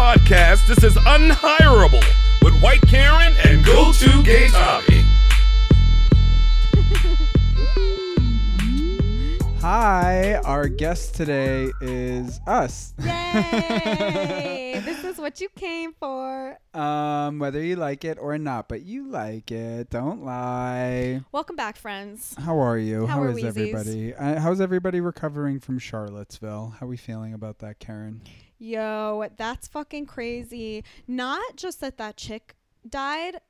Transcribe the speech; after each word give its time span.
podcast. 0.00 0.66
This 0.66 0.82
is 0.82 0.96
Unhireable 0.96 2.02
with 2.42 2.58
White 2.62 2.80
Keren 2.88 3.34
and 3.44 3.62
Go 3.62 3.92
To 3.92 4.22
Gay 4.22 4.48
Tommy. 4.48 5.04
Hi, 9.60 10.40
our 10.42 10.68
guest 10.68 11.16
today 11.16 11.70
is 11.82 12.40
us. 12.46 12.94
Yay! 12.98 14.80
this 14.86 15.04
is 15.04 15.18
what 15.18 15.38
you 15.42 15.50
came 15.50 15.92
for. 15.92 16.58
Um, 16.72 17.38
whether 17.38 17.62
you 17.62 17.76
like 17.76 18.06
it 18.06 18.16
or 18.18 18.38
not, 18.38 18.70
but 18.70 18.80
you 18.80 19.06
like 19.06 19.50
it. 19.52 19.90
Don't 19.90 20.24
lie. 20.24 21.20
Welcome 21.30 21.56
back, 21.56 21.76
friends. 21.76 22.34
How 22.38 22.58
are 22.58 22.78
you? 22.78 23.04
How 23.06 23.20
are 23.20 23.28
is 23.28 23.36
weezies? 23.36 23.44
everybody? 23.44 24.14
Uh, 24.14 24.40
how's 24.40 24.62
everybody 24.62 25.02
recovering 25.02 25.60
from 25.60 25.78
Charlottesville? 25.78 26.76
How 26.80 26.86
are 26.86 26.88
we 26.88 26.96
feeling 26.96 27.34
about 27.34 27.58
that, 27.58 27.80
Keren? 27.80 28.22
Yo, 28.62 29.26
that's 29.38 29.68
fucking 29.68 30.04
crazy. 30.04 30.84
Not 31.08 31.56
just 31.56 31.80
that 31.80 31.96
that 31.96 32.18
chick 32.18 32.54
died, 32.86 33.40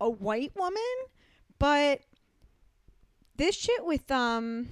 a 0.00 0.08
white 0.08 0.52
woman, 0.54 0.80
but 1.58 2.02
this 3.36 3.56
shit 3.56 3.84
with 3.84 4.08
um 4.12 4.68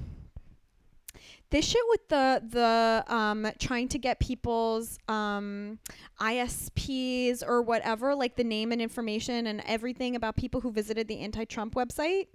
this 1.51 1.65
shit 1.65 1.83
with 1.89 2.09
the 2.09 2.41
the 2.51 3.13
um 3.13 3.51
trying 3.59 3.89
to 3.89 3.99
get 3.99 4.21
people's 4.21 4.97
um 5.09 5.81
ISPs 6.21 7.43
or 7.45 7.61
whatever 7.61 8.15
like 8.15 8.37
the 8.37 8.45
name 8.45 8.71
and 8.71 8.81
information 8.81 9.49
and 9.49 9.61
everything 9.67 10.15
about 10.15 10.37
people 10.37 10.61
who 10.61 10.71
visited 10.71 11.09
the 11.09 11.19
anti-Trump 11.19 11.75
website. 11.75 12.29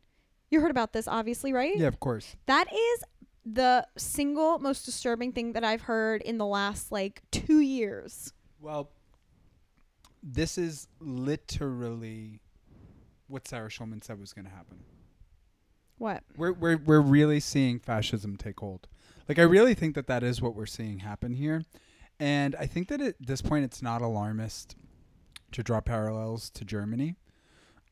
You 0.52 0.60
heard 0.60 0.72
about 0.72 0.92
this 0.92 1.08
obviously, 1.08 1.54
right? 1.54 1.78
Yeah, 1.78 1.88
of 1.88 2.02
course. 2.02 2.36
That 2.48 2.68
is 2.74 3.04
the 3.46 3.88
single 3.98 4.60
most 4.60 4.86
disturbing 4.86 5.32
thing 5.32 5.54
that 5.54 5.64
I've 5.64 5.82
heard 5.82 6.22
in 6.24 6.38
the 6.38 6.46
last 6.46 6.92
like 6.92 7.22
2 7.32 7.60
years. 7.60 8.34
Well, 8.60 8.90
this 10.24 10.58
is 10.58 10.88
literally 11.00 12.42
what 13.28 13.48
Sarah 13.48 13.70
Schulman 13.70 14.04
said 14.04 14.20
was 14.20 14.34
going 14.34 14.46
to 14.46 14.52
happen. 14.52 14.80
What? 15.98 16.24
We're 16.36 16.52
we're 16.52 16.78
we're 16.78 17.02
really 17.02 17.40
seeing 17.40 17.80
fascism 17.80 18.36
take 18.36 18.60
hold. 18.60 18.88
Like 19.30 19.40
I 19.40 19.44
really 19.44 19.74
think 19.74 19.96
that 19.96 20.08
that 20.08 20.24
is 20.24 20.42
what 20.42 20.56
we're 20.56 20.66
seeing 20.66 21.00
happen 21.00 21.34
here, 21.34 21.64
and 22.20 22.56
I 22.56 22.66
think 22.66 22.90
that 22.90 23.02
at 23.02 23.16
this 23.20 23.42
point 23.42 23.66
it's 23.66 23.82
not 23.82 24.02
alarmist 24.02 24.76
to 25.52 25.64
draw 25.64 25.80
parallels 25.80 26.50
to 26.52 26.66
Germany. 26.66 27.16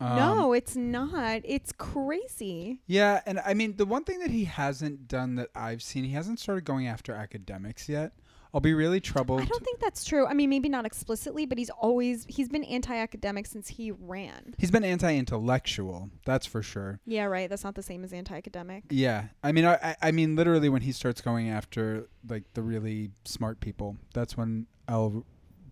Um, 0.03 0.15
no, 0.17 0.53
it's 0.53 0.75
not. 0.75 1.41
It's 1.45 1.71
crazy. 1.71 2.81
Yeah, 2.87 3.21
and 3.25 3.39
I 3.45 3.53
mean 3.53 3.75
the 3.77 3.85
one 3.85 4.03
thing 4.03 4.19
that 4.19 4.31
he 4.31 4.45
hasn't 4.45 5.07
done 5.07 5.35
that 5.35 5.49
I've 5.55 5.81
seen, 5.81 6.03
he 6.03 6.11
hasn't 6.11 6.39
started 6.39 6.65
going 6.65 6.87
after 6.87 7.13
academics 7.13 7.87
yet. 7.87 8.11
I'll 8.55 8.61
be 8.61 8.75
really 8.75 8.99
troubled. 8.99 9.41
I 9.41 9.45
don't 9.45 9.63
think 9.65 9.79
that's 9.79 10.05
true. 10.05 10.27
I 10.27 10.35
mean, 10.35 10.47
maybe 10.47 10.69
not 10.69 10.85
explicitly, 10.85 11.47
but 11.47 11.57
he's 11.57 11.71
always 11.71 12.25
he's 12.29 12.49
been 12.49 12.63
anti-academic 12.65 13.47
since 13.47 13.67
he 13.67 13.89
ran. 13.91 14.53
He's 14.59 14.69
been 14.69 14.83
anti-intellectual, 14.83 16.11
that's 16.25 16.45
for 16.45 16.61
sure. 16.61 16.99
Yeah, 17.05 17.23
right. 17.25 17.49
That's 17.49 17.63
not 17.63 17.73
the 17.73 17.81
same 17.81 18.03
as 18.03 18.13
anti-academic. 18.13 18.83
Yeah, 18.91 19.25
I 19.43 19.53
mean, 19.53 19.65
I, 19.65 19.73
I- 19.81 19.95
I 20.03 20.11
mean, 20.11 20.35
literally, 20.35 20.69
when 20.69 20.81
he 20.83 20.91
starts 20.91 21.19
going 21.21 21.49
after 21.49 22.07
like 22.29 22.43
the 22.53 22.61
really 22.61 23.09
smart 23.25 23.59
people, 23.59 23.97
that's 24.13 24.38
when 24.38 24.67
I'll 24.88 25.25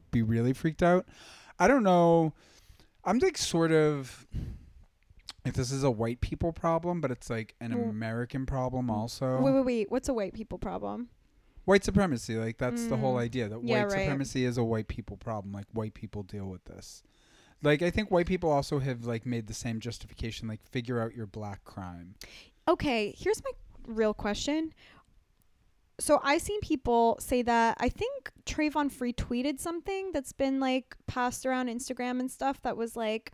be 0.10 0.24
really 0.24 0.54
freaked 0.54 0.82
out. 0.82 1.06
I 1.60 1.68
don't 1.68 1.84
know. 1.84 2.34
I'm 3.04 3.20
like 3.20 3.38
sort 3.38 3.72
of 3.72 4.28
if 5.44 5.54
this 5.56 5.72
is 5.72 5.84
a 5.84 5.90
white 5.92 6.22
people 6.22 6.54
problem, 6.54 7.02
but 7.02 7.10
it's 7.12 7.30
like 7.30 7.56
an 7.60 7.72
Mm. 7.72 7.90
American 7.90 8.46
problem 8.46 8.90
also. 8.92 9.42
Wait, 9.42 9.54
wait, 9.54 9.66
wait. 9.66 9.92
What's 9.92 10.08
a 10.08 10.14
white 10.14 10.34
people 10.34 10.60
problem? 10.60 11.10
White 11.66 11.84
supremacy, 11.84 12.36
like 12.36 12.58
that's 12.58 12.88
the 12.88 12.98
whole 12.98 13.16
Mm. 13.16 13.22
idea 13.22 13.50
that 13.50 13.64
Yeah, 13.64 13.78
white 13.82 13.90
right. 13.92 14.02
supremacy 14.02 14.46
is 14.46 14.58
a 14.58 14.64
white 14.64 14.88
people 14.88 15.18
problem. 15.18 15.52
Like 15.54 15.68
white 15.74 15.94
people 15.94 16.24
deal 16.24 16.46
with 16.48 16.66
this. 16.66 17.04
Like 17.64 17.82
I 17.82 17.92
think 17.92 18.10
white 18.12 18.26
people 18.28 18.50
also 18.52 18.80
have 18.80 19.06
like 19.06 19.26
made 19.26 19.48
the 19.48 19.54
same 19.54 19.80
justification, 19.80 20.48
like 20.48 20.64
figure 20.64 21.00
out 21.00 21.16
your 21.16 21.28
black 21.28 21.64
crime. 21.64 22.16
Okay, 22.68 23.14
here's 23.18 23.42
my 23.44 23.52
real 23.88 24.14
question. 24.14 24.74
So 26.02 26.20
I've 26.24 26.42
seen 26.42 26.60
people 26.62 27.18
say 27.20 27.44
that 27.44 27.78
I 27.80 27.88
think 27.88 28.32
Trayvon 28.46 28.92
Free 28.92 29.14
tweeted 29.14 29.60
something 29.60 30.12
that's 30.12 30.34
been 30.34 30.60
like 30.60 30.96
passed 31.06 31.46
around 31.46 31.68
Instagram 31.68 32.20
and 32.20 32.32
stuff 32.32 32.60
that 32.64 32.76
was 32.76 32.96
like 32.96 33.32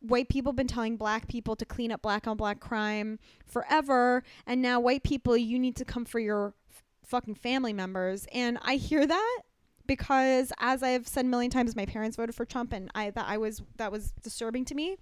white 0.00 0.30
people 0.30 0.54
been 0.54 0.66
telling 0.66 0.96
black 0.96 1.28
people 1.28 1.56
to 1.56 1.66
clean 1.66 1.92
up 1.92 2.00
black 2.00 2.26
on 2.26 2.38
black 2.38 2.58
crime 2.58 3.18
forever 3.46 4.22
and 4.46 4.62
now 4.62 4.80
white 4.80 5.02
people 5.02 5.36
you 5.36 5.58
need 5.58 5.76
to 5.76 5.84
come 5.84 6.04
for 6.04 6.18
your 6.18 6.54
f- 6.70 6.82
fucking 7.06 7.34
family 7.34 7.72
members 7.72 8.26
and 8.32 8.58
I 8.62 8.76
hear 8.76 9.06
that 9.06 9.40
because 9.86 10.52
as 10.58 10.82
I've 10.82 11.06
said 11.08 11.24
a 11.24 11.28
million 11.28 11.50
times 11.50 11.76
my 11.76 11.86
parents 11.86 12.16
voted 12.16 12.34
for 12.34 12.44
Trump 12.44 12.72
and 12.72 12.90
I 12.94 13.10
that 13.10 13.26
I 13.26 13.38
was 13.38 13.62
that 13.76 13.92
was 13.92 14.12
disturbing 14.22 14.64
to 14.66 14.74
me 14.74 14.96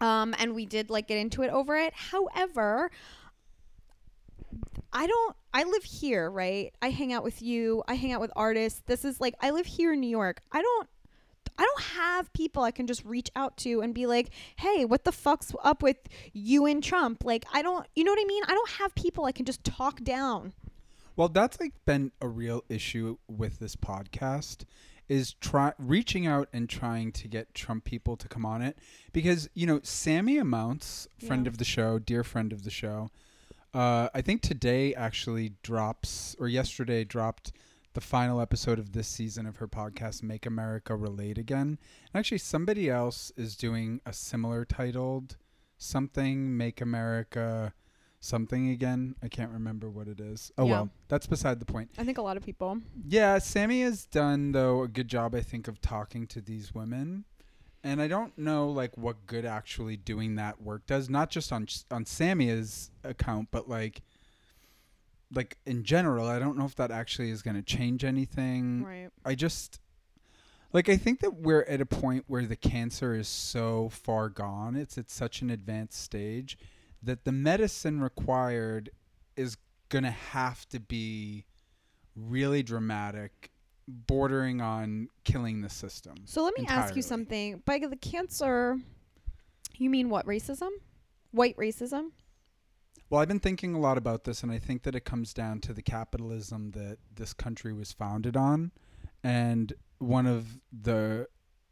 um, 0.00 0.34
and 0.38 0.54
we 0.54 0.66
did 0.66 0.90
like 0.90 1.08
get 1.08 1.18
into 1.18 1.42
it 1.42 1.50
over 1.50 1.76
it. 1.76 1.92
However, 1.94 2.90
I 4.92 5.06
don't. 5.06 5.36
I 5.52 5.64
live 5.64 5.84
here, 5.84 6.30
right? 6.30 6.72
I 6.80 6.90
hang 6.90 7.12
out 7.12 7.24
with 7.24 7.42
you. 7.42 7.82
I 7.88 7.94
hang 7.94 8.12
out 8.12 8.20
with 8.20 8.32
artists. 8.36 8.82
This 8.86 9.04
is 9.04 9.20
like 9.20 9.34
I 9.40 9.50
live 9.50 9.66
here 9.66 9.92
in 9.92 10.00
New 10.00 10.10
York. 10.10 10.40
I 10.52 10.62
don't. 10.62 10.88
I 11.58 11.62
don't 11.64 11.82
have 11.96 12.32
people 12.32 12.62
I 12.62 12.70
can 12.70 12.86
just 12.86 13.04
reach 13.04 13.30
out 13.36 13.56
to 13.58 13.82
and 13.82 13.92
be 13.94 14.06
like, 14.06 14.30
"Hey, 14.56 14.84
what 14.84 15.04
the 15.04 15.12
fuck's 15.12 15.52
up 15.62 15.82
with 15.82 15.96
you 16.32 16.66
and 16.66 16.82
Trump?" 16.82 17.24
Like, 17.24 17.44
I 17.52 17.62
don't. 17.62 17.86
You 17.94 18.04
know 18.04 18.12
what 18.12 18.20
I 18.20 18.24
mean? 18.26 18.42
I 18.46 18.52
don't 18.52 18.70
have 18.70 18.94
people 18.94 19.24
I 19.26 19.32
can 19.32 19.44
just 19.44 19.62
talk 19.64 20.02
down. 20.02 20.54
Well, 21.16 21.28
that's 21.28 21.60
like 21.60 21.72
been 21.84 22.12
a 22.20 22.28
real 22.28 22.64
issue 22.68 23.18
with 23.28 23.58
this 23.58 23.76
podcast 23.76 24.64
is 25.08 25.34
try 25.34 25.72
reaching 25.76 26.24
out 26.26 26.48
and 26.52 26.68
trying 26.68 27.10
to 27.10 27.26
get 27.26 27.52
Trump 27.52 27.82
people 27.84 28.16
to 28.16 28.28
come 28.28 28.46
on 28.46 28.62
it 28.62 28.78
because 29.12 29.50
you 29.54 29.66
know 29.66 29.80
Sammy 29.82 30.38
Amounts, 30.38 31.08
friend 31.26 31.44
Yeah. 31.46 31.50
of 31.50 31.58
the 31.58 31.64
show, 31.64 31.98
dear 31.98 32.24
friend 32.24 32.52
of 32.52 32.62
the 32.64 32.70
show. 32.70 33.10
Uh, 33.72 34.08
I 34.14 34.20
think 34.20 34.42
today 34.42 34.94
actually 34.94 35.52
drops 35.62 36.34
or 36.40 36.48
yesterday 36.48 37.04
dropped 37.04 37.52
the 37.94 38.00
final 38.00 38.40
episode 38.40 38.78
of 38.78 38.92
this 38.92 39.08
season 39.08 39.46
of 39.46 39.56
her 39.56 39.68
podcast, 39.68 40.22
Make 40.22 40.46
America 40.46 40.94
Relate 40.94 41.38
Again. 41.38 41.78
And 42.12 42.18
actually, 42.18 42.38
somebody 42.38 42.88
else 42.88 43.32
is 43.36 43.56
doing 43.56 44.00
a 44.06 44.12
similar 44.12 44.64
titled 44.64 45.36
something 45.78 46.56
Make 46.56 46.80
America 46.80 47.72
something 48.20 48.68
again. 48.70 49.14
I 49.22 49.28
can't 49.28 49.50
remember 49.50 49.88
what 49.90 50.06
it 50.06 50.20
is. 50.20 50.52
Oh 50.58 50.64
Yeah. 50.66 50.70
well, 50.72 50.90
that's 51.08 51.26
beside 51.26 51.58
the 51.58 51.64
point. 51.66 51.90
I 51.98 52.04
think 52.04 52.18
a 52.18 52.22
lot 52.22 52.36
of 52.36 52.44
people. 52.44 52.78
Yeah, 53.06 53.38
Sammy 53.38 53.80
has 53.82 54.04
done 54.04 54.52
though 54.52 54.82
a 54.82 54.88
good 54.88 55.08
job, 55.08 55.34
I 55.34 55.40
think, 55.40 55.68
of 55.68 55.80
talking 55.80 56.26
to 56.28 56.40
these 56.40 56.74
women, 56.74 57.24
and 57.82 58.00
I 58.00 58.08
don't 58.08 58.36
know 58.36 58.68
like 58.68 58.96
what 58.96 59.26
good 59.26 59.44
actually 59.44 59.96
doing 59.96 60.36
that 60.36 60.60
work 60.60 60.86
does. 60.86 61.08
Not 61.08 61.30
just 61.30 61.52
on 61.52 61.66
on 61.90 62.04
Sammy's 62.04 62.90
account, 63.04 63.48
but 63.50 63.68
like 63.68 64.02
like 65.32 65.58
in 65.66 65.84
general. 65.84 66.26
I 66.26 66.38
don't 66.38 66.56
know 66.56 66.64
if 66.64 66.74
that 66.76 66.90
actually 66.90 67.30
is 67.30 67.42
going 67.42 67.56
to 67.56 67.62
change 67.62 68.04
anything. 68.04 68.84
Right. 68.84 69.10
I 69.24 69.34
just 69.34 69.80
like 70.72 70.88
I 70.88 70.96
think 70.96 71.20
that 71.20 71.36
we're 71.36 71.62
at 71.62 71.80
a 71.80 71.86
point 71.86 72.24
where 72.26 72.44
the 72.44 72.56
cancer 72.56 73.14
is 73.14 73.28
so 73.28 73.88
far 73.88 74.28
gone. 74.28 74.76
It's 74.76 74.98
at 74.98 75.10
such 75.10 75.42
an 75.42 75.50
advanced 75.50 76.00
stage 76.00 76.58
that 77.02 77.24
the 77.24 77.32
medicine 77.32 78.00
required 78.00 78.90
is 79.36 79.56
going 79.88 80.04
to 80.04 80.10
have 80.10 80.68
to 80.68 80.78
be 80.78 81.46
really 82.14 82.62
dramatic, 82.62 83.49
bordering 84.06 84.60
on 84.60 85.08
killing 85.24 85.60
the 85.60 85.68
system. 85.68 86.14
So 86.24 86.42
let 86.42 86.56
me 86.58 86.66
ask 86.68 86.96
you 86.96 87.02
something. 87.02 87.62
By 87.64 87.78
the 87.78 87.96
cancer, 87.96 88.78
you 89.76 89.90
mean 89.90 90.10
what? 90.10 90.26
Racism? 90.26 90.70
White 91.32 91.56
racism? 91.56 92.10
Well, 93.08 93.20
I've 93.20 93.28
been 93.28 93.40
thinking 93.40 93.74
a 93.74 93.80
lot 93.80 93.98
about 93.98 94.24
this, 94.24 94.42
and 94.44 94.52
I 94.52 94.58
think 94.58 94.84
that 94.84 94.94
it 94.94 95.04
comes 95.04 95.34
down 95.34 95.60
to 95.62 95.72
the 95.72 95.82
capitalism 95.82 96.70
that 96.72 96.98
this 97.14 97.32
country 97.32 97.72
was 97.72 97.92
founded 97.92 98.36
on. 98.36 98.70
And 99.24 99.72
one 99.98 100.26
of 100.26 100.60
the 100.72 101.26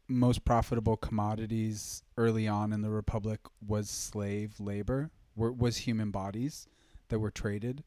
most 0.09 0.43
profitable 0.43 0.97
commodities 0.97 2.03
early 2.17 2.47
on 2.47 2.73
in 2.73 2.81
the 2.81 2.89
Republic 2.89 3.39
was 3.65 3.89
slave 3.89 4.59
labor, 4.59 5.11
were, 5.35 5.51
was 5.51 5.77
human 5.77 6.11
bodies 6.11 6.67
that 7.07 7.19
were 7.19 7.31
traded. 7.31 7.83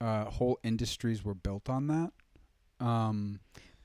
Uh, 0.00 0.24
whole 0.24 0.58
industries 0.62 1.24
were 1.24 1.34
built 1.34 1.70
on 1.70 1.86
that. 1.86 2.12
Um, 2.82 3.40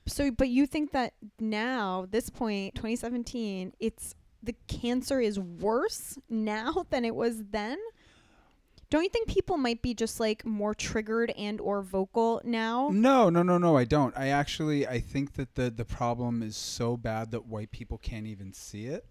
So, 0.06 0.30
but 0.30 0.48
you 0.48 0.66
think 0.66 0.92
that 0.92 1.12
now, 1.38 2.06
this 2.10 2.30
point, 2.30 2.74
2017, 2.74 3.74
it's 3.78 4.14
the 4.42 4.54
cancer 4.66 5.20
is 5.20 5.38
worse 5.38 6.18
now 6.28 6.86
than 6.90 7.04
it 7.04 7.14
was 7.14 7.44
then? 7.50 7.78
Don't 8.90 9.02
you 9.02 9.10
think 9.10 9.28
people 9.28 9.58
might 9.58 9.82
be 9.82 9.92
just 9.92 10.18
like 10.18 10.46
more 10.46 10.74
triggered 10.74 11.30
and 11.36 11.60
or 11.60 11.82
vocal 11.82 12.40
now? 12.42 12.88
No, 12.90 13.28
no, 13.28 13.42
no, 13.42 13.58
no. 13.58 13.76
I 13.76 13.84
don't. 13.84 14.16
I 14.16 14.28
actually 14.28 14.86
I 14.86 14.98
think 14.98 15.34
that 15.34 15.56
the 15.56 15.68
the 15.70 15.84
problem 15.84 16.42
is 16.42 16.56
so 16.56 16.96
bad 16.96 17.30
that 17.32 17.44
white 17.46 17.70
people 17.70 17.98
can't 17.98 18.26
even 18.26 18.54
see 18.54 18.86
it. 18.86 19.04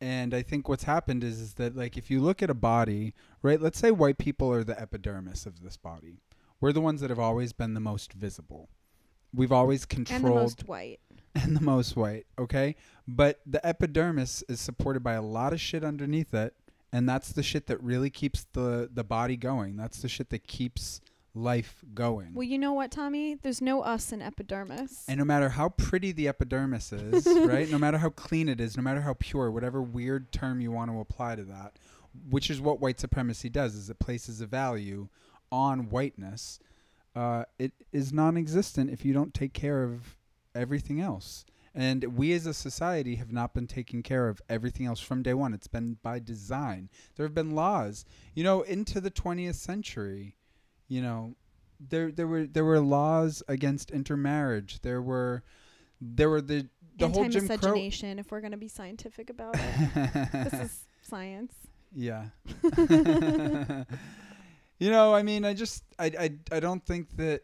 And 0.00 0.34
I 0.34 0.42
think 0.42 0.68
what's 0.68 0.82
happened 0.82 1.22
is 1.22 1.40
is 1.40 1.54
that 1.54 1.76
like 1.76 1.96
if 1.96 2.10
you 2.10 2.20
look 2.20 2.42
at 2.42 2.50
a 2.50 2.54
body, 2.54 3.14
right? 3.42 3.60
Let's 3.60 3.78
say 3.78 3.92
white 3.92 4.18
people 4.18 4.52
are 4.52 4.64
the 4.64 4.80
epidermis 4.80 5.46
of 5.46 5.60
this 5.60 5.76
body. 5.76 6.16
We're 6.60 6.72
the 6.72 6.80
ones 6.80 7.00
that 7.00 7.10
have 7.10 7.20
always 7.20 7.52
been 7.52 7.74
the 7.74 7.80
most 7.80 8.12
visible. 8.12 8.70
We've 9.34 9.52
always 9.52 9.84
controlled. 9.84 10.24
And 10.24 10.30
the 10.30 10.34
most 10.34 10.68
white. 10.68 11.00
and 11.34 11.56
the 11.56 11.62
most 11.62 11.96
white, 11.96 12.26
okay? 12.38 12.76
But 13.08 13.40
the 13.46 13.64
epidermis 13.66 14.44
is 14.48 14.60
supported 14.60 15.02
by 15.02 15.14
a 15.14 15.22
lot 15.22 15.52
of 15.52 15.60
shit 15.60 15.82
underneath 15.82 16.34
it, 16.34 16.54
and 16.92 17.08
that's 17.08 17.32
the 17.32 17.42
shit 17.42 17.66
that 17.68 17.82
really 17.82 18.10
keeps 18.10 18.46
the 18.52 18.90
the 18.92 19.04
body 19.04 19.36
going. 19.36 19.76
That's 19.76 20.02
the 20.02 20.08
shit 20.08 20.28
that 20.30 20.46
keeps 20.46 21.00
life 21.34 21.82
going. 21.94 22.34
Well, 22.34 22.42
you 22.42 22.58
know 22.58 22.74
what, 22.74 22.90
Tommy? 22.90 23.34
There's 23.34 23.62
no 23.62 23.80
us 23.80 24.12
in 24.12 24.20
epidermis. 24.20 25.04
And 25.08 25.18
no 25.18 25.24
matter 25.24 25.48
how 25.48 25.70
pretty 25.70 26.12
the 26.12 26.28
epidermis 26.28 26.92
is, 26.92 27.26
right? 27.46 27.70
No 27.70 27.78
matter 27.78 27.98
how 27.98 28.10
clean 28.10 28.48
it 28.48 28.60
is, 28.60 28.76
no 28.76 28.82
matter 28.82 29.00
how 29.00 29.14
pure, 29.18 29.50
whatever 29.50 29.80
weird 29.80 30.32
term 30.32 30.60
you 30.60 30.70
want 30.70 30.90
to 30.90 31.00
apply 31.00 31.36
to 31.36 31.44
that, 31.44 31.78
which 32.28 32.50
is 32.50 32.60
what 32.60 32.80
white 32.80 33.00
supremacy 33.00 33.48
does, 33.48 33.74
is 33.74 33.88
it 33.88 33.98
places 33.98 34.42
a 34.42 34.46
value 34.46 35.08
on 35.50 35.90
whiteness. 35.90 36.58
Uh, 37.14 37.44
it 37.58 37.72
is 37.92 38.12
non-existent 38.12 38.90
if 38.90 39.04
you 39.04 39.12
don't 39.12 39.34
take 39.34 39.52
care 39.52 39.82
of 39.82 40.16
everything 40.54 41.00
else. 41.00 41.44
And 41.74 42.04
we 42.16 42.32
as 42.32 42.46
a 42.46 42.52
society 42.52 43.16
have 43.16 43.32
not 43.32 43.54
been 43.54 43.66
taking 43.66 44.02
care 44.02 44.28
of 44.28 44.42
everything 44.48 44.86
else 44.86 45.00
from 45.00 45.22
day 45.22 45.32
one. 45.32 45.54
It's 45.54 45.68
been 45.68 45.96
by 46.02 46.18
design. 46.18 46.90
There 47.16 47.24
have 47.24 47.34
been 47.34 47.54
laws, 47.54 48.04
you 48.34 48.44
know, 48.44 48.60
into 48.62 49.00
the 49.00 49.10
20th 49.10 49.54
century. 49.54 50.36
You 50.88 51.00
know, 51.00 51.34
there 51.80 52.12
there 52.12 52.26
were 52.26 52.46
there 52.46 52.64
were 52.64 52.80
laws 52.80 53.42
against 53.48 53.90
intermarriage. 53.90 54.80
There 54.82 55.00
were 55.00 55.42
there 56.00 56.28
were 56.28 56.42
the 56.42 56.68
the 56.98 57.08
whole 57.08 57.28
Jim 57.28 57.48
Crow. 57.48 57.74
If 57.74 58.30
we're 58.30 58.42
gonna 58.42 58.58
be 58.58 58.68
scientific 58.68 59.30
about 59.30 59.56
it. 59.56 60.32
this 60.32 60.52
is 60.52 60.84
science. 61.02 61.54
Yeah. 61.94 62.26
you 64.82 64.90
know, 64.90 65.14
I 65.14 65.22
mean, 65.22 65.44
I 65.44 65.54
just 65.54 65.84
I 65.96 66.06
I 66.06 66.56
I 66.56 66.58
don't 66.58 66.84
think 66.84 67.16
that 67.16 67.42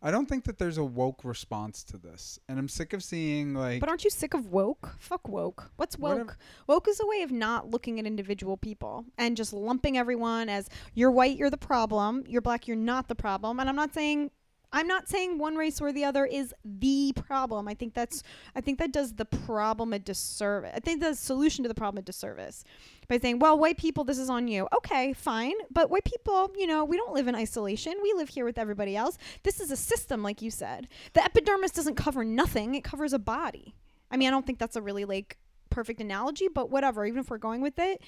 I 0.00 0.12
don't 0.12 0.26
think 0.26 0.44
that 0.44 0.56
there's 0.56 0.78
a 0.78 0.84
woke 0.84 1.24
response 1.24 1.82
to 1.84 1.96
this. 1.96 2.38
And 2.48 2.56
I'm 2.56 2.68
sick 2.68 2.92
of 2.92 3.02
seeing 3.02 3.52
like 3.52 3.80
But 3.80 3.88
aren't 3.88 4.04
you 4.04 4.10
sick 4.10 4.32
of 4.32 4.46
woke? 4.46 4.94
Fuck 5.00 5.28
woke. 5.28 5.72
What's 5.74 5.98
woke? 5.98 6.12
Whatever. 6.12 6.38
Woke 6.68 6.86
is 6.86 7.00
a 7.00 7.06
way 7.06 7.22
of 7.22 7.32
not 7.32 7.70
looking 7.70 7.98
at 7.98 8.06
individual 8.06 8.56
people 8.56 9.06
and 9.18 9.36
just 9.36 9.52
lumping 9.52 9.98
everyone 9.98 10.48
as 10.48 10.68
you're 10.94 11.10
white, 11.10 11.36
you're 11.36 11.50
the 11.50 11.56
problem, 11.56 12.22
you're 12.28 12.42
black, 12.42 12.68
you're 12.68 12.76
not 12.76 13.08
the 13.08 13.16
problem. 13.16 13.58
And 13.58 13.68
I'm 13.68 13.74
not 13.74 13.92
saying 13.92 14.30
I'm 14.72 14.86
not 14.86 15.08
saying 15.08 15.38
one 15.38 15.56
race 15.56 15.80
or 15.80 15.92
the 15.92 16.04
other 16.04 16.26
is 16.26 16.54
the 16.62 17.12
problem. 17.14 17.68
I 17.68 17.74
think 17.74 17.94
that's 17.94 18.22
I 18.54 18.60
think 18.60 18.78
that 18.78 18.92
does 18.92 19.14
the 19.14 19.24
problem 19.24 19.92
a 19.92 19.98
disservice. 19.98 20.72
I 20.74 20.80
think 20.80 21.00
the 21.00 21.14
solution 21.14 21.62
to 21.62 21.68
the 21.68 21.74
problem 21.74 21.98
a 21.98 22.02
disservice 22.02 22.64
by 23.08 23.18
saying, 23.18 23.38
"Well, 23.38 23.58
white 23.58 23.78
people, 23.78 24.04
this 24.04 24.18
is 24.18 24.28
on 24.28 24.46
you." 24.46 24.68
Okay, 24.76 25.14
fine, 25.14 25.54
but 25.70 25.90
white 25.90 26.04
people, 26.04 26.52
you 26.56 26.66
know, 26.66 26.84
we 26.84 26.98
don't 26.98 27.14
live 27.14 27.28
in 27.28 27.34
isolation. 27.34 27.94
We 28.02 28.12
live 28.12 28.28
here 28.28 28.44
with 28.44 28.58
everybody 28.58 28.94
else. 28.94 29.16
This 29.42 29.58
is 29.58 29.70
a 29.70 29.76
system, 29.76 30.22
like 30.22 30.42
you 30.42 30.50
said. 30.50 30.88
The 31.14 31.24
epidermis 31.24 31.70
doesn't 31.70 31.96
cover 31.96 32.24
nothing; 32.24 32.74
it 32.74 32.84
covers 32.84 33.14
a 33.14 33.18
body. 33.18 33.74
I 34.10 34.18
mean, 34.18 34.28
I 34.28 34.30
don't 34.30 34.46
think 34.46 34.58
that's 34.58 34.76
a 34.76 34.82
really 34.82 35.06
like 35.06 35.38
perfect 35.70 36.00
analogy, 36.00 36.48
but 36.48 36.70
whatever. 36.70 37.06
Even 37.06 37.20
if 37.20 37.30
we're 37.30 37.38
going 37.38 37.62
with 37.62 37.78
it, 37.78 38.02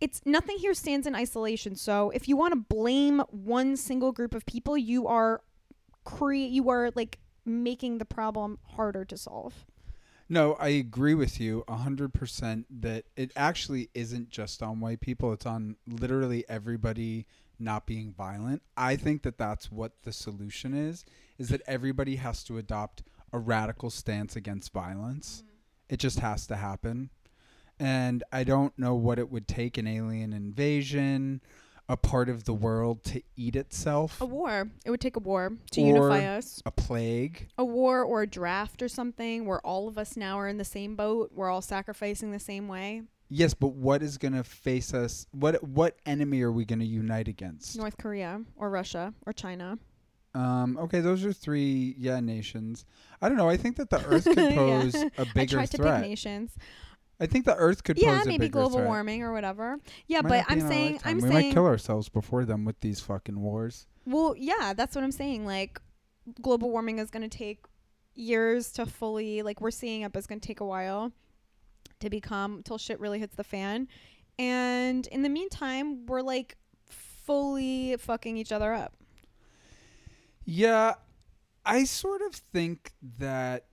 it's 0.00 0.20
nothing 0.24 0.58
here 0.58 0.74
stands 0.74 1.06
in 1.06 1.14
isolation. 1.14 1.74
So 1.74 2.10
if 2.10 2.28
you 2.28 2.36
want 2.36 2.52
to 2.52 2.74
blame 2.74 3.20
one 3.30 3.76
single 3.76 4.12
group 4.12 4.34
of 4.34 4.44
people, 4.46 4.76
you 4.76 5.06
are 5.06 5.42
create 6.16 6.50
you 6.50 6.68
are 6.70 6.90
like 6.94 7.18
making 7.44 7.98
the 7.98 8.04
problem 8.04 8.58
harder 8.74 9.04
to 9.04 9.16
solve. 9.16 9.66
No, 10.28 10.54
I 10.54 10.68
agree 10.68 11.14
with 11.14 11.40
you 11.40 11.64
100% 11.66 12.64
that 12.80 13.04
it 13.16 13.32
actually 13.34 13.90
isn't 13.94 14.30
just 14.30 14.62
on 14.62 14.78
white 14.78 15.00
people. 15.00 15.32
It's 15.32 15.46
on 15.46 15.74
literally 15.88 16.44
everybody 16.48 17.26
not 17.58 17.84
being 17.84 18.14
violent. 18.16 18.62
I 18.76 18.94
think 18.94 19.22
that 19.22 19.38
that's 19.38 19.72
what 19.72 19.92
the 20.02 20.12
solution 20.12 20.72
is 20.72 21.04
is 21.38 21.48
that 21.48 21.62
everybody 21.66 22.16
has 22.16 22.44
to 22.44 22.58
adopt 22.58 23.02
a 23.32 23.38
radical 23.38 23.90
stance 23.90 24.36
against 24.36 24.72
violence. 24.72 25.42
Mm-hmm. 25.42 25.94
It 25.94 25.98
just 25.98 26.20
has 26.20 26.46
to 26.46 26.56
happen. 26.56 27.10
And 27.78 28.22
I 28.30 28.44
don't 28.44 28.78
know 28.78 28.94
what 28.94 29.18
it 29.18 29.30
would 29.30 29.48
take 29.48 29.78
an 29.78 29.86
alien 29.86 30.32
invasion, 30.32 31.40
a 31.90 31.96
part 31.96 32.28
of 32.28 32.44
the 32.44 32.54
world 32.54 33.02
to 33.02 33.20
eat 33.36 33.56
itself, 33.56 34.20
A 34.20 34.24
war. 34.24 34.70
It 34.84 34.90
would 34.90 35.00
take 35.00 35.16
a 35.16 35.20
war 35.20 35.52
to 35.72 35.80
unify 35.80 36.24
us. 36.24 36.62
a 36.64 36.70
plague. 36.70 37.48
A 37.58 37.64
war 37.64 38.04
or 38.04 38.22
a 38.22 38.26
draft 38.28 38.80
or 38.80 38.88
something 38.88 39.44
where 39.44 39.60
all 39.66 39.88
of 39.88 39.98
us 39.98 40.16
now 40.16 40.38
are 40.38 40.46
in 40.46 40.56
the 40.56 40.64
same 40.64 40.94
boat. 40.94 41.32
We're 41.34 41.50
all 41.50 41.62
sacrificing 41.62 42.30
the 42.30 42.38
same 42.38 42.68
way. 42.68 43.02
Yes, 43.28 43.54
but 43.54 43.72
what 43.72 44.02
is 44.04 44.18
going 44.18 44.34
to 44.34 44.44
face 44.44 44.94
us? 44.94 45.26
What 45.32 45.62
what 45.64 45.96
enemy 46.06 46.42
are 46.42 46.52
we 46.52 46.64
going 46.64 46.78
to 46.80 46.84
unite 46.86 47.26
against? 47.28 47.76
North 47.76 47.96
Korea 47.98 48.40
or 48.56 48.70
Russia 48.70 49.12
or 49.26 49.32
China. 49.32 49.76
Um, 50.32 50.78
okay, 50.78 51.00
those 51.00 51.24
are 51.24 51.32
three 51.32 51.96
yeah 51.98 52.20
nations. 52.20 52.84
I 53.20 53.28
don't 53.28 53.36
know. 53.38 53.48
I 53.48 53.56
think 53.56 53.76
that 53.78 53.90
the 53.90 54.04
Earth 54.06 54.24
could 54.24 54.36
Yeah. 54.38 54.54
pose 54.54 54.94
a 54.94 55.10
I 55.18 55.24
bigger 55.34 55.56
tried 55.56 55.70
to 55.72 55.76
threat. 55.76 56.02
pick 56.02 56.10
nations. 56.10 56.56
I 57.20 57.26
think 57.26 57.44
the 57.44 57.54
Earth 57.54 57.84
could 57.84 57.98
Yeah, 57.98 58.08
pose 58.08 58.20
a 58.20 58.22
threat. 58.22 58.32
Yeah, 58.32 58.38
maybe 58.38 58.48
global 58.48 58.78
threat. 58.78 58.86
warming 58.86 59.22
or 59.22 59.32
whatever. 59.32 59.78
Yeah, 60.06 60.22
Might 60.22 60.28
but 60.28 60.44
I'm 60.48 60.60
saying. 60.60 61.00
I'm 61.04 61.16
we 61.16 61.22
saying 61.22 61.32
might 61.32 61.52
kill 61.52 61.66
ourselves 61.66 62.08
before 62.08 62.44
them 62.44 62.64
with 62.64 62.80
these 62.80 63.00
fucking 63.00 63.38
wars. 63.40 63.86
Well, 64.06 64.34
yeah, 64.36 64.72
that's 64.74 64.94
what 64.94 65.04
I'm 65.04 65.12
saying. 65.12 65.44
Like, 65.44 65.80
global 66.40 66.70
warming 66.70 66.98
is 66.98 67.10
going 67.10 67.28
to 67.28 67.36
take 67.38 67.64
years 68.14 68.72
to 68.72 68.86
fully, 68.86 69.42
like, 69.42 69.60
we're 69.60 69.70
seeing 69.70 70.02
it, 70.02 70.12
but 70.12 70.18
it's 70.18 70.26
going 70.26 70.40
to 70.40 70.46
take 70.46 70.60
a 70.60 70.64
while 70.64 71.12
to 72.00 72.08
become 72.08 72.62
till 72.62 72.78
shit 72.78 72.98
really 72.98 73.18
hits 73.18 73.36
the 73.36 73.44
fan. 73.44 73.86
And 74.38 75.06
in 75.08 75.20
the 75.20 75.28
meantime, 75.28 76.06
we're 76.06 76.22
like 76.22 76.56
fully 76.88 77.96
fucking 77.98 78.38
each 78.38 78.52
other 78.52 78.72
up. 78.72 78.94
Yeah, 80.46 80.94
I 81.66 81.84
sort 81.84 82.22
of 82.22 82.34
think 82.34 82.92
that 83.18 83.66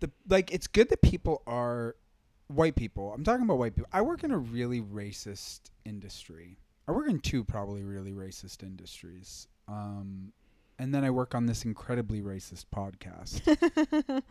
the 0.00 0.10
like 0.28 0.52
it's 0.52 0.66
good 0.66 0.88
that 0.88 1.00
people 1.00 1.42
are 1.46 1.94
white 2.54 2.76
people. 2.76 3.12
I'm 3.12 3.24
talking 3.24 3.44
about 3.44 3.58
white 3.58 3.74
people. 3.74 3.90
I 3.92 4.02
work 4.02 4.24
in 4.24 4.30
a 4.30 4.38
really 4.38 4.80
racist 4.80 5.60
industry. 5.84 6.58
I 6.86 6.92
work 6.92 7.08
in 7.08 7.20
two 7.20 7.44
probably 7.44 7.82
really 7.82 8.12
racist 8.12 8.62
industries. 8.62 9.48
Um, 9.68 10.32
and 10.78 10.94
then 10.94 11.04
I 11.04 11.10
work 11.10 11.34
on 11.34 11.46
this 11.46 11.64
incredibly 11.64 12.20
racist 12.20 12.66
podcast. 12.74 13.40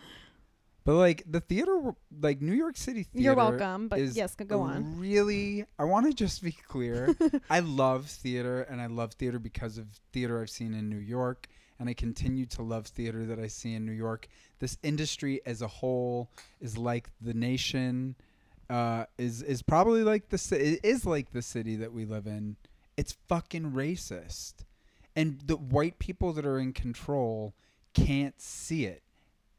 but 0.84 0.96
like 0.96 1.24
the 1.30 1.40
theater, 1.40 1.96
like 2.22 2.42
New 2.42 2.54
York 2.54 2.78
City 2.78 3.04
theater, 3.04 3.24
You're 3.24 3.36
welcome, 3.36 3.88
but 3.88 4.00
yes, 4.00 4.36
go 4.36 4.62
on. 4.62 5.00
Really, 5.00 5.66
I 5.80 5.86
want 5.86 6.06
to 6.08 6.14
just 6.14 6.44
be 6.44 6.52
clear. 6.52 7.16
I 7.50 7.62
love 7.62 8.08
theater, 8.08 8.64
and 8.64 8.82
I 8.82 8.88
love 8.88 9.14
theater 9.14 9.40
because 9.40 9.78
of 9.78 9.88
theater 10.12 10.42
I've 10.42 10.50
seen 10.50 10.74
in 10.74 10.90
New 10.90 10.98
York, 10.98 11.48
and 11.80 11.90
I 11.90 11.94
continue 11.94 12.46
to 12.48 12.62
love 12.62 12.88
theater 12.88 13.26
that 13.26 13.40
I 13.40 13.48
see 13.48 13.74
in 13.74 13.86
New 13.86 13.92
York. 13.94 14.28
This 14.60 14.78
industry 14.84 15.42
as 15.46 15.62
a 15.62 15.68
whole 15.68 16.30
is 16.62 16.78
like 16.78 17.10
the 17.22 17.34
nation, 17.34 18.16
uh, 18.70 19.06
is 19.18 19.42
is 19.42 19.62
probably 19.62 20.04
like 20.04 20.30
the 20.30 20.38
ci- 20.38 20.56
it 20.56 20.80
is 20.84 21.06
like 21.06 21.32
the 21.32 21.42
city 21.42 21.76
that 21.78 21.92
we 21.94 22.06
live 22.06 22.28
in. 22.28 22.56
It's 22.96 23.18
fucking 23.28 23.72
racist, 23.72 24.66
and 25.16 25.40
the 25.46 25.56
white 25.58 26.00
people 26.00 26.32
that 26.34 26.46
are 26.46 26.60
in 26.60 26.74
control 26.74 27.54
can't 27.94 28.40
see 28.40 28.86
it. 28.86 29.02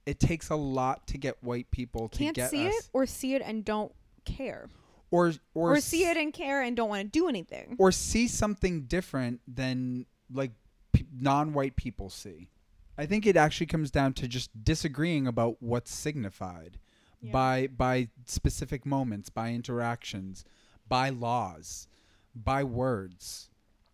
It 0.07 0.21
takes 0.21 0.51
a 0.51 0.57
lot 0.57 1.07
to 1.09 1.19
get 1.19 1.43
white 1.43 1.71
people 1.71 2.09
to 2.11 2.19
Can't 2.19 2.37
get 2.37 2.51
see 2.51 2.69
us, 2.69 2.75
it 2.75 2.89
or 2.93 3.07
see 3.07 3.35
it 3.35 3.43
and 3.45 3.65
don't 3.65 3.93
care. 4.25 4.69
or 5.11 5.33
or, 5.55 5.73
Or, 5.73 5.81
see 5.81 6.05
it 6.07 6.17
and 6.17 6.33
care 6.33 6.61
and 6.63 6.77
don't 6.77 6.89
want 6.89 7.03
to 7.03 7.09
do 7.09 7.29
anything. 7.29 7.77
or 7.79 7.91
see 7.93 8.29
something 8.29 8.83
different 8.83 9.41
than 9.49 10.07
like 10.33 10.53
p- 10.95 11.07
non-white 11.13 11.77
people 11.77 12.09
see. 12.09 12.49
I 12.97 13.05
think 13.07 13.27
it 13.27 13.37
actually 13.37 13.67
comes 13.67 13.91
down 13.91 14.13
to 14.15 14.29
just 14.29 14.51
disagreeing 14.65 15.27
about 15.27 15.61
what's 15.61 15.93
signified 15.93 16.79
Yeah. 17.21 17.33
by 17.33 17.67
by 17.67 18.09
specific 18.25 18.87
moments, 18.87 19.29
by 19.31 19.53
interactions, 19.53 20.45
by 20.89 21.11
laws, 21.11 21.89
by 22.35 22.65
words. 22.65 23.51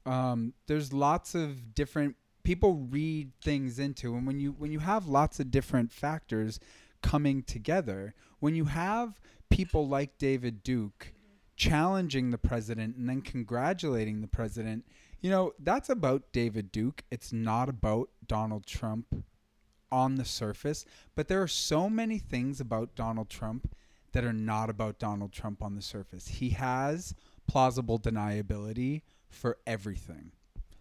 Um, 0.07 0.55
there's 0.67 0.93
lots 0.93 1.35
of 1.35 1.75
different 1.75 2.17
people 2.43 2.75
read 2.91 3.33
things 3.43 3.79
into, 3.79 4.15
and 4.15 4.27
when 4.27 4.39
you 4.41 4.53
when 4.53 4.71
you 4.73 4.81
have 4.81 5.07
lots 5.07 5.41
of 5.41 5.51
different 5.51 5.91
factors 5.93 6.61
coming 7.03 7.43
together, 7.43 8.15
when 8.41 8.55
you 8.55 8.67
have 8.67 9.19
people 9.49 9.89
like 9.89 10.19
David 10.19 10.63
Duke 10.63 11.13
challenging 11.57 12.31
the 12.31 12.39
president 12.39 12.97
and 12.97 13.09
then 13.09 13.21
congratulating 13.23 14.21
the 14.21 14.27
president, 14.29 14.85
you 15.21 15.31
know, 15.31 15.53
that's 15.59 15.89
about 15.89 16.33
David 16.33 16.73
Duke. 16.73 17.05
It's 17.11 17.33
not 17.33 17.69
about 17.69 18.11
Donald 18.27 18.67
Trump 18.67 19.25
on 19.93 20.17
the 20.17 20.25
surface, 20.25 20.85
but 21.15 21.29
there 21.29 21.43
are 21.43 21.49
so 21.49 21.91
many 21.91 22.19
things 22.19 22.61
about 22.61 22.95
Donald 22.95 23.29
Trump 23.29 23.75
that 24.13 24.25
are 24.25 24.33
not 24.33 24.71
about 24.71 24.99
Donald 24.99 25.33
Trump 25.33 25.63
on 25.63 25.75
the 25.75 25.83
surface. 25.83 26.29
He 26.29 26.51
has 26.51 27.15
plausible 27.47 27.99
deniability 27.99 29.03
for 29.29 29.59
everything. 29.67 30.33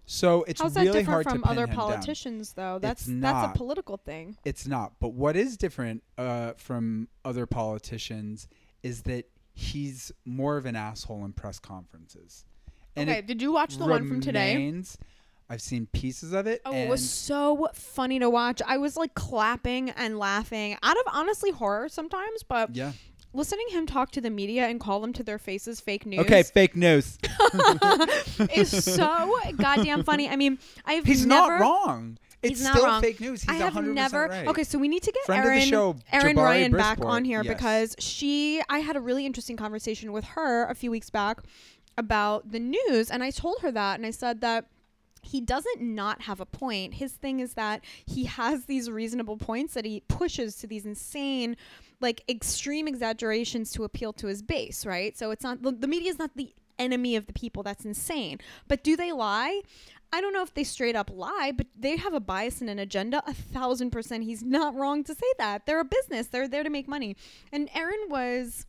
So 0.06 0.44
it's 0.48 0.60
How's 0.60 0.74
that 0.74 0.82
really 0.82 1.00
different 1.00 1.08
hard 1.08 1.26
to 1.26 1.30
from 1.32 1.44
other 1.44 1.64
him 1.64 1.70
down. 1.70 1.76
politicians, 1.76 2.54
though? 2.54 2.80
That's 2.80 3.06
that's 3.08 3.56
a 3.56 3.58
political 3.58 3.98
thing. 3.98 4.38
It's 4.44 4.66
not. 4.66 4.94
But 5.00 5.10
what 5.14 5.36
is 5.36 5.56
different 5.56 6.02
uh, 6.18 6.54
from 6.58 7.10
other 7.24 7.46
politicians 7.46 8.48
is 8.82 9.04
that 9.04 9.26
he's 9.54 10.12
more 10.26 10.58
of 10.58 10.66
an 10.66 10.76
asshole 10.76 11.26
in 11.26 11.34
press 11.34 11.60
conferences. 11.60 12.46
Okay, 12.98 13.22
did 13.22 13.42
you 13.42 13.52
watch 13.52 13.78
the 13.78 13.86
one 13.86 14.08
from 14.08 14.22
today? 14.22 14.56
remains- 14.56 14.98
I've 15.52 15.62
seen 15.64 15.88
pieces 15.94 16.32
of 16.34 16.46
it. 16.46 16.62
Oh, 16.64 16.72
and 16.72 16.82
it 16.82 16.90
was 16.90 17.10
so 17.10 17.70
funny 17.74 18.20
to 18.20 18.30
watch. 18.30 18.62
I 18.68 18.78
was 18.78 18.96
like 18.96 19.16
clapping 19.16 19.90
and 19.90 20.20
laughing 20.20 20.78
out 20.84 20.96
of 20.96 21.04
honestly 21.12 21.50
horror 21.50 21.90
sometimes, 21.90 22.44
but 22.44 22.76
yeah. 22.76 22.92
listening 23.34 23.66
him 23.72 23.88
talk 23.88 24.12
to 24.12 24.22
the 24.22 24.30
media 24.30 24.68
and 24.68 24.80
call 24.80 25.00
them 25.00 25.12
to 25.14 25.24
their 25.24 25.40
faces 25.40 25.80
fake 25.80 26.06
news 26.06 26.20
Okay, 26.20 26.44
fake 26.44 26.76
news. 26.76 27.18
is 28.56 28.84
so 28.84 29.40
goddamn 29.58 30.04
funny. 30.04 30.30
I 30.30 30.36
mean, 30.36 30.60
I've 30.86 31.06
He's 31.06 31.26
never, 31.26 31.58
not 31.58 31.62
wrong. 31.62 32.18
It's 32.42 32.60
He's 32.60 32.64
not 32.64 32.76
still 32.76 32.86
wrong. 32.86 33.02
fake 33.02 33.20
news. 33.20 33.42
He's 33.42 33.50
I 33.50 33.56
have 33.56 33.74
100% 33.74 33.94
never. 33.94 34.28
right. 34.28 34.48
Okay, 34.48 34.64
so 34.64 34.78
we 34.80 34.88
need 34.88 35.04
to 35.04 35.12
get 35.12 35.26
Friend 35.26 35.42
of 35.42 35.48
the 35.50 35.52
Erin, 35.56 35.68
show, 35.68 35.96
Erin 36.12 36.36
Jabari 36.38 36.44
Ryan 36.44 36.72
back 36.72 37.00
Brisport. 37.00 37.06
on 37.10 37.26
here 37.26 37.44
Yes. 37.44 37.54
because 37.56 37.96
she. 38.00 38.62
I 38.70 38.80
had 38.80 38.96
a 38.96 39.02
really 39.02 39.26
interesting 39.26 39.58
conversation 39.58 40.14
with 40.14 40.24
her 40.24 40.66
a 40.68 40.76
few 40.76 40.90
weeks 40.92 41.10
back 41.10 41.40
about 42.00 42.52
the 42.52 42.60
news, 42.60 43.12
and 43.12 43.24
I 43.24 43.30
told 43.30 43.62
her 43.62 43.72
that, 43.72 44.00
and 44.00 44.06
I 44.06 44.12
said 44.12 44.42
that 44.42 44.66
he 45.22 45.42
doesn't 45.42 45.82
not 45.82 46.22
have 46.22 46.40
a 46.40 46.46
point. 46.46 46.94
His 46.94 47.12
thing 47.12 47.42
is 47.42 47.54
that 47.56 47.84
he 48.06 48.24
has 48.24 48.66
these 48.66 48.90
reasonable 48.90 49.38
points 49.38 49.74
that 49.74 49.86
he 49.86 50.02
pushes 50.08 50.56
to 50.58 50.68
these 50.68 50.86
insane, 50.86 51.58
like 52.00 52.24
extreme 52.30 52.88
exaggerations 52.88 53.72
to 53.72 53.84
appeal 53.84 54.14
to 54.14 54.28
his 54.28 54.42
base, 54.42 54.86
right? 54.86 55.18
So 55.18 55.32
it's 55.32 55.44
not 55.44 55.62
the, 55.62 55.88
media 55.88 56.10
is 56.10 56.20
not 56.20 56.32
the 56.36 56.54
enemy 56.80 57.18
of 57.18 57.28
the 57.28 57.34
people. 57.34 57.64
That's 57.64 57.84
insane. 57.84 58.40
But 58.70 58.82
do 58.84 58.96
they 58.96 59.12
lie? 59.12 59.62
I 60.14 60.22
don't 60.22 60.34
know 60.34 60.42
if 60.42 60.54
they 60.54 60.64
straight 60.64 60.96
up 60.96 61.12
lie, 61.14 61.52
but 61.56 61.68
they 61.78 61.98
have 61.98 62.14
a 62.14 62.22
bias 62.22 62.62
and 62.62 62.70
an 62.70 62.80
agenda. 62.80 63.22
A 63.28 63.34
thousand 63.34 63.92
percent, 63.92 64.24
he's 64.24 64.42
not 64.42 64.74
wrong 64.74 65.04
to 65.04 65.14
say 65.14 65.32
that. 65.38 65.66
They're 65.66 65.82
a 65.82 65.86
business. 65.86 66.28
They're 66.28 66.48
there 66.48 66.64
to 66.64 66.70
make 66.70 66.88
money. 66.88 67.18
And 67.52 67.70
Erin 67.76 68.06
was, 68.08 68.66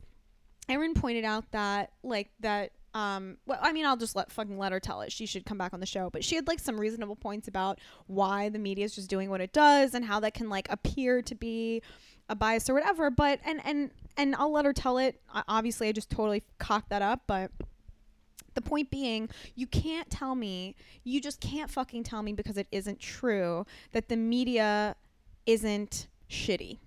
Erin 0.69 0.95
pointed 0.95 1.25
out 1.25 1.53
that 1.53 1.93
like 2.03 2.31
that. 2.41 2.73
Um, 2.94 3.37
well, 3.47 3.59
I 3.62 3.73
mean, 3.73 3.87
I'll 3.87 3.97
just 3.97 4.16
let 4.16 4.32
fucking 4.32 4.59
let 4.59 4.73
her 4.73 4.80
tell 4.80 5.00
it. 5.02 5.12
She 5.12 5.26
should 5.26 5.47
come 5.47 5.59
back 5.59 5.73
on 5.73 5.80
the 5.80 5.87
show. 5.87 6.11
But 6.11 6.25
she 6.25 6.35
had 6.35 6.49
like 6.49 6.59
some 6.59 6.78
reasonable 6.78 7.16
points 7.16 7.49
about 7.49 7.78
why 8.06 8.49
the 8.49 8.59
media 8.59 8.85
is 8.85 8.94
just 8.94 9.09
doing 9.09 9.30
what 9.30 9.40
it 9.40 9.52
does 9.52 9.94
and 9.94 10.04
how 10.04 10.20
that 10.20 10.35
can 10.35 10.49
like 10.49 10.66
appear 10.70 11.23
to 11.23 11.35
be 11.35 11.82
a 12.28 12.35
bias 12.35 12.68
or 12.68 12.75
whatever. 12.75 13.11
But 13.11 13.40
and 13.44 13.61
and 13.64 13.90
and 14.16 14.35
I'll 14.37 14.52
let 14.52 14.64
her 14.64 14.73
tell 14.73 14.99
it. 14.99 15.20
Obviously, 15.49 15.88
I 15.88 15.92
just 15.92 16.11
totally 16.11 16.42
cocked 16.59 16.90
that 16.90 17.02
up, 17.02 17.23
but 17.26 17.50
the 18.54 18.61
point 18.61 18.90
being, 18.90 19.28
you 19.54 19.66
can't 19.66 20.11
tell 20.11 20.35
me, 20.35 20.75
you 21.04 21.20
just 21.20 21.40
can't 21.40 21.70
fucking 21.70 22.02
tell 22.02 22.23
me 22.23 22.32
because 22.32 22.56
it 22.56 22.66
isn't 22.73 22.99
true 22.99 23.64
that 23.92 24.09
the 24.09 24.16
media 24.16 24.97
isn't 25.47 26.09
shitty. 26.28 26.78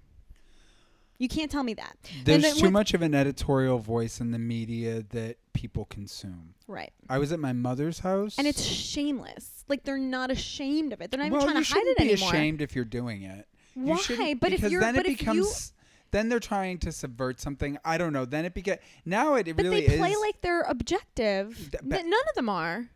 You 1.17 1.27
can't 1.27 1.49
tell 1.51 1.63
me 1.63 1.73
that. 1.75 1.97
There's 2.25 2.57
too 2.57 2.71
much 2.71 2.93
of 2.93 3.01
an 3.01 3.13
editorial 3.15 3.79
voice 3.79 4.19
in 4.19 4.31
the 4.31 4.39
media 4.39 5.03
that 5.09 5.37
people 5.53 5.85
consume. 5.85 6.53
Right. 6.67 6.91
I 7.09 7.19
was 7.19 7.31
at 7.31 7.39
my 7.39 7.53
mother's 7.53 7.99
house. 7.99 8.37
And 8.37 8.47
it's 8.47 8.63
shameless. 8.63 9.63
Like 9.67 9.83
they're 9.83 9.97
not 9.97 10.31
ashamed 10.31 10.91
of 10.93 11.01
it. 11.01 11.11
They're 11.11 11.19
not 11.19 11.27
even 11.27 11.37
well, 11.37 11.45
trying 11.45 11.57
you 11.57 11.63
to 11.63 11.73
hide 11.73 11.79
shouldn't 11.79 11.97
be 11.97 12.13
ashamed 12.13 12.61
if 12.61 12.75
you're 12.75 12.85
doing 12.85 13.23
it. 13.23 13.47
Why? 13.75 13.97
shouldn't- 13.97 14.39
But 14.41 14.53
if 14.53 14.57
because 14.59 14.71
you're 14.71 14.81
then 14.81 14.95
but 14.95 15.05
it 15.05 15.11
if 15.13 15.21
you 15.21 15.33
becomes 15.33 15.73
then 16.11 16.29
they're 16.29 16.39
trying 16.39 16.77
to 16.77 16.91
subvert 16.91 17.39
something. 17.39 17.77
I 17.83 17.97
don't 17.97 18.13
know. 18.13 18.25
Then 18.25 18.45
it 18.45 18.53
beget 18.53 18.83
now 19.03 19.33
it, 19.33 19.45
but 19.55 19.63
really 19.63 19.87
they 19.87 19.97
play 19.97 20.11
is 20.11 20.19
like 20.21 20.41
they're 20.41 20.61
objective. 20.61 21.55
Th- 21.71 21.81
but- 21.83 22.05
none 22.05 22.13
of 22.29 22.35
them 22.35 22.49
are. 22.49 22.89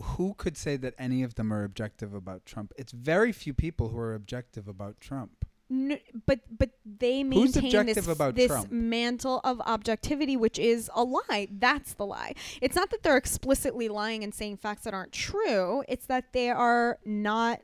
who 0.00 0.34
could 0.34 0.56
say 0.56 0.76
that 0.76 0.94
any 0.98 1.22
of 1.22 1.34
them 1.36 1.52
are 1.52 1.64
objective 1.64 2.14
about 2.14 2.44
Trump? 2.46 2.72
It's 2.76 2.92
very 2.92 3.32
few 3.32 3.54
people 3.54 3.88
who 3.90 3.98
are 3.98 4.14
objective 4.14 4.66
about 4.68 5.00
Trump. 5.00 5.44
N- 5.74 5.98
but 6.26 6.40
but 6.56 6.70
they 6.84 7.24
maintain 7.24 7.86
this, 7.86 8.06
about 8.06 8.34
this 8.36 8.46
Trump? 8.48 8.70
mantle 8.70 9.40
of 9.42 9.60
objectivity, 9.62 10.36
which 10.36 10.58
is 10.58 10.88
a 10.94 11.02
lie. 11.02 11.48
That's 11.50 11.94
the 11.94 12.06
lie. 12.06 12.34
It's 12.60 12.76
not 12.76 12.90
that 12.90 13.02
they're 13.02 13.16
explicitly 13.16 13.88
lying 13.88 14.22
and 14.22 14.32
saying 14.32 14.58
facts 14.58 14.84
that 14.84 14.94
aren't 14.94 15.12
true. 15.12 15.82
It's 15.88 16.06
that 16.06 16.32
they 16.32 16.50
are 16.50 16.98
not 17.04 17.60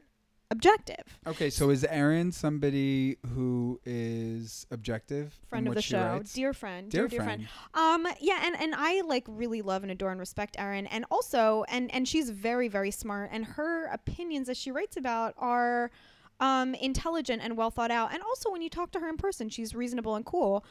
objective. 0.51 1.21
Okay, 1.29 1.49
so 1.49 1.71
is 1.71 1.85
Erin 1.85 2.33
somebody 2.33 3.17
who 3.35 3.81
is 3.85 4.67
objective? 4.73 5.33
Friend 5.49 5.69
of 5.69 5.75
the 5.77 5.83
show, 5.83 6.15
writes? 6.15 6.33
dear 6.35 6.53
friend, 6.53 6.91
Dear 6.91 7.07
dear, 7.07 7.23
friend. 7.23 7.47
friend. 7.73 8.07
Um, 8.07 8.13
yeah, 8.21 8.41
and 8.45 8.57
and 8.61 8.75
I 8.77 9.03
like 9.03 9.25
really 9.29 9.63
love 9.63 9.83
and 9.85 9.93
adore 9.93 10.11
and 10.11 10.19
respect 10.19 10.57
Erin, 10.59 10.87
and 10.89 11.05
also 11.11 11.65
and 11.69 11.93
and 11.95 12.09
she's 12.09 12.31
very 12.31 12.67
very 12.67 12.91
smart, 12.91 13.31
and 13.33 13.45
her 13.45 13.87
opinions 13.87 14.49
that 14.49 14.57
she 14.57 14.73
writes 14.73 14.97
about 14.97 15.35
are 15.39 15.93
um 16.41 16.75
intelligent 16.75 17.43
and 17.43 17.57
well 17.57 17.71
thought 17.71 17.91
out, 17.91 18.13
and 18.13 18.23
also 18.23 18.51
when 18.51 18.63
you 18.63 18.71
talk 18.71 18.91
to 18.93 19.01
her 19.01 19.09
in 19.09 19.17
person, 19.17 19.49
she's 19.49 19.75
reasonable 19.75 20.17
and 20.17 20.25
cool. 20.25 20.65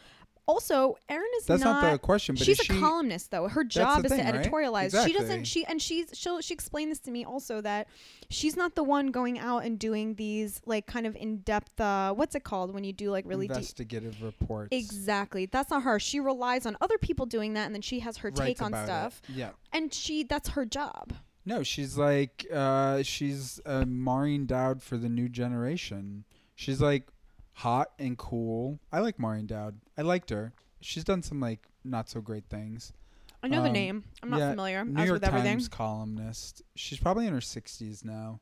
Also, 0.50 0.98
Erin 1.08 1.28
is 1.38 1.46
That's 1.46 1.62
not, 1.62 1.92
the 1.92 2.00
question, 2.00 2.34
but 2.34 2.44
she's 2.44 2.60
a 2.60 2.64
she, 2.64 2.80
columnist 2.80 3.30
though. 3.30 3.48
Her 3.48 3.64
job 3.64 4.04
is 4.04 4.12
thing, 4.12 4.26
to 4.26 4.32
right? 4.32 4.44
editorialize. 4.44 5.06
She 5.06 5.14
doesn't 5.14 5.44
she 5.44 5.64
and 5.66 5.80
she's 5.80 6.10
she'll 6.14 6.42
she 6.42 6.56
explained 6.56 6.90
this 6.90 6.98
to 7.02 7.12
me 7.12 7.24
also 7.24 7.62
that 7.62 7.88
she's 8.32 8.56
not 8.56 8.74
the 8.74 8.82
one 8.84 9.12
going 9.12 9.38
out 9.38 9.64
and 9.64 9.78
doing 9.78 10.16
these 10.16 10.60
like 10.66 10.88
kind 10.88 11.06
of 11.06 11.16
in-depth 11.16 11.80
uh 11.80 12.16
what's 12.16 12.34
it 12.34 12.44
called 12.44 12.74
when 12.74 12.84
you 12.84 12.94
do 12.94 13.12
like 13.12 13.26
really 13.28 13.48
deep 13.48 13.58
investigative 13.58 14.24
reports. 14.24 14.70
Exactly. 14.72 15.46
That's 15.46 15.70
not 15.70 15.84
her. 15.84 16.00
She 16.00 16.20
relies 16.20 16.66
on 16.66 16.76
other 16.82 16.98
people 16.98 17.28
doing 17.28 17.54
that 17.54 17.68
and 17.68 17.76
then 17.76 17.84
she 17.84 18.00
has 18.00 18.18
her 18.18 18.30
writes 18.30 18.40
take 18.42 18.62
on 18.64 18.70
about 18.74 18.84
it. 18.86 18.86
stuff. 18.88 19.22
Yeah. 19.30 19.50
And 19.72 19.94
she 19.94 20.24
that's 20.24 20.50
her 20.50 20.66
job. 20.66 21.14
No, 21.50 21.63
she's 21.63 21.98
like 21.98 22.46
uh 22.53 23.01
she's 23.01 23.60
uh, 23.65 23.84
Maureen 23.88 24.46
Dowd 24.46 24.84
for 24.84 24.98
the 24.98 25.10
new 25.10 25.27
generation. 25.27 26.24
She's 26.53 26.79
like 26.79 27.08
hot 27.53 27.88
and 27.98 28.15
cool. 28.20 28.79
I 28.91 29.00
like 29.00 29.18
Maureen 29.18 29.48
Dowd. 29.48 29.79
I 29.98 30.03
liked 30.03 30.29
her. 30.29 30.53
She's 30.79 31.03
done 31.03 31.24
some 31.24 31.39
like 31.39 31.68
not 31.84 32.08
so 32.08 32.22
great 32.22 32.46
things. 32.50 32.94
I 33.41 33.48
know 33.48 33.63
the 33.63 33.70
Um, 33.70 33.74
name. 33.74 34.03
I'm 34.22 34.29
not 34.29 34.39
yeah, 34.39 34.50
familiar 34.51 34.86
New 34.86 35.01
as 35.01 35.08
York 35.08 35.15
with 35.22 35.27
everything. 35.27 35.53
Times 35.53 35.68
columnist. 35.70 36.62
She's 36.75 37.00
probably 37.00 37.25
in 37.25 37.34
her 37.34 37.39
60s 37.39 38.06
now. 38.06 38.41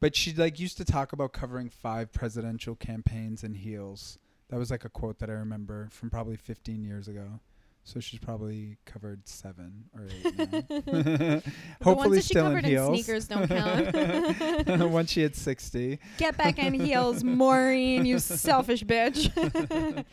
But 0.00 0.14
she 0.14 0.34
like 0.34 0.60
used 0.60 0.76
to 0.76 0.84
talk 0.84 1.14
about 1.14 1.32
covering 1.32 1.70
five 1.70 2.12
presidential 2.12 2.74
campaigns 2.76 3.42
in 3.42 3.54
heels. 3.54 4.18
That 4.50 4.58
was 4.58 4.70
like 4.70 4.84
a 4.84 4.90
quote 4.90 5.18
that 5.20 5.30
I 5.30 5.34
remember 5.34 5.88
from 5.90 6.10
probably 6.10 6.36
15 6.36 6.84
years 6.84 7.08
ago. 7.08 7.40
So 7.86 8.00
she's 8.00 8.18
probably 8.18 8.78
covered 8.86 9.28
7 9.28 9.84
or 9.94 10.06
8 10.06 10.24
now. 10.38 10.44
the 10.44 11.42
Hopefully 11.82 12.08
ones 12.08 12.14
that 12.16 12.22
she 12.22 12.22
still 12.32 12.44
covered 12.44 12.58
in 12.60 12.64
in, 12.64 12.70
heels. 12.70 12.88
sneakers 12.88 13.28
don't 13.28 13.46
count. 13.46 14.90
Once 14.90 15.10
she 15.10 15.20
hit 15.20 15.36
60. 15.36 15.98
Get 16.16 16.36
back 16.38 16.58
in 16.58 16.72
heels, 16.72 17.22
Maureen, 17.22 18.06
you 18.06 18.18
selfish 18.18 18.84
bitch. 18.84 20.04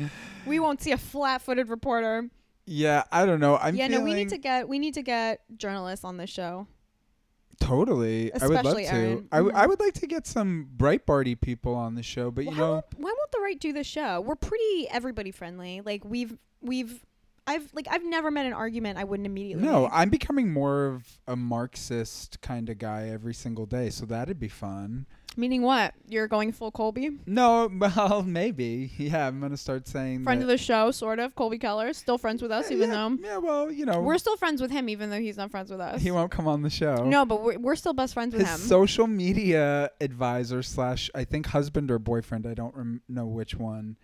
we 0.45 0.59
won't 0.59 0.81
see 0.81 0.91
a 0.91 0.97
flat-footed 0.97 1.69
reporter. 1.69 2.29
Yeah, 2.65 3.03
I 3.11 3.25
don't 3.25 3.39
know. 3.39 3.57
I'm 3.57 3.75
yeah, 3.75 3.87
no, 3.87 4.01
we 4.01 4.13
need 4.13 4.29
to 4.29 4.37
get 4.37 4.67
we 4.69 4.77
need 4.77 4.93
to 4.93 5.01
get 5.01 5.41
journalists 5.57 6.05
on 6.05 6.17
this 6.17 6.29
show. 6.29 6.67
Totally. 7.59 8.33
I 8.33 8.47
would 8.47 8.55
love 8.55 8.65
Especially 8.65 8.85
to. 8.85 9.27
I, 9.31 9.37
w- 9.37 9.55
I 9.55 9.59
mm-hmm. 9.61 9.69
would 9.69 9.79
like 9.79 9.93
to 9.95 10.07
get 10.07 10.25
some 10.27 10.69
Breitbarty 10.77 11.39
people 11.39 11.75
on 11.75 11.95
the 11.95 12.03
show, 12.03 12.31
but 12.31 12.45
Well, 12.45 12.53
you 12.53 12.59
know, 12.59 12.71
won't, 12.71 12.85
why 12.97 13.13
won't 13.17 13.31
the 13.31 13.39
right 13.39 13.59
do 13.59 13.71
the 13.71 13.83
show? 13.83 14.21
We're 14.21 14.35
pretty 14.35 14.87
everybody 14.89 15.31
friendly. 15.31 15.81
Like 15.81 16.03
we've 16.03 16.37
we've 16.61 17.05
I've 17.51 17.70
like 17.74 17.88
I've 17.89 18.03
never 18.05 18.31
met 18.31 18.46
an 18.46 18.53
argument 18.53 18.98
I 18.98 19.03
wouldn't 19.03 19.25
immediately. 19.27 19.63
no, 19.65 19.84
make. 19.84 19.91
I'm 19.93 20.10
becoming 20.10 20.51
more 20.51 20.86
of 20.88 21.20
a 21.27 21.36
Marxist 21.36 22.41
kind 22.41 22.70
of 22.70 22.77
guy 22.77 23.10
every 23.10 23.34
single 23.34 23.65
day, 23.65 23.89
so 23.89 24.05
that'd 24.05 24.39
be 24.39 24.48
fun. 24.48 25.05
Meaning 25.38 25.62
what? 25.62 25.93
You're 26.10 26.27
going 26.27 26.51
full 26.51 26.72
Colby? 26.72 27.12
No, 27.25 27.70
well, 27.79 28.22
maybe. 28.24 28.91
Yeah, 28.98 29.27
I'm 29.27 29.39
gonna 29.39 29.55
start 29.55 29.88
saying 29.88 30.24
Friend 30.24 30.41
of 30.41 30.48
the 30.50 30.58
show, 30.58 30.91
sort 30.91 31.20
of. 31.20 31.36
Colby 31.36 31.58
Keller, 31.58 31.93
still 31.93 32.17
friends 32.17 32.41
with 32.41 32.51
us, 32.51 32.70
yeah, 32.70 32.75
even 32.77 32.89
yeah, 32.89 32.96
though 32.96 33.17
yeah, 33.22 33.38
well, 33.38 33.72
you 33.72 33.86
know, 33.86 34.01
we're 34.01 34.17
still 34.17 34.36
friends 34.36 34.62
with 34.62 34.72
him, 34.72 34.89
even 34.89 35.10
though 35.10 35.20
he's 35.20 35.38
not 35.38 35.50
friends 35.50 35.72
with 35.72 35.79
us. 35.79 36.01
he 36.01 36.12
won't 36.12 36.31
come 36.31 36.48
on 36.50 36.62
the 36.63 36.70
show. 36.70 37.05
No, 37.05 37.24
but 37.25 37.41
we're, 37.43 37.58
we're 37.60 37.75
still 37.77 37.93
best 37.93 38.13
friends 38.13 38.34
with 38.34 38.41
His 38.46 38.51
him. 38.62 38.67
social 38.67 39.08
media 39.08 39.89
advisor 40.01 40.62
slash 40.63 41.10
I 41.15 41.24
think 41.24 41.48
husband 41.48 41.91
or 41.91 42.00
boyfriend, 42.00 42.46
I 42.46 42.53
don't 42.53 42.75
rem- 42.75 43.01
know 43.08 43.25
which 43.25 43.55
one, 43.55 43.96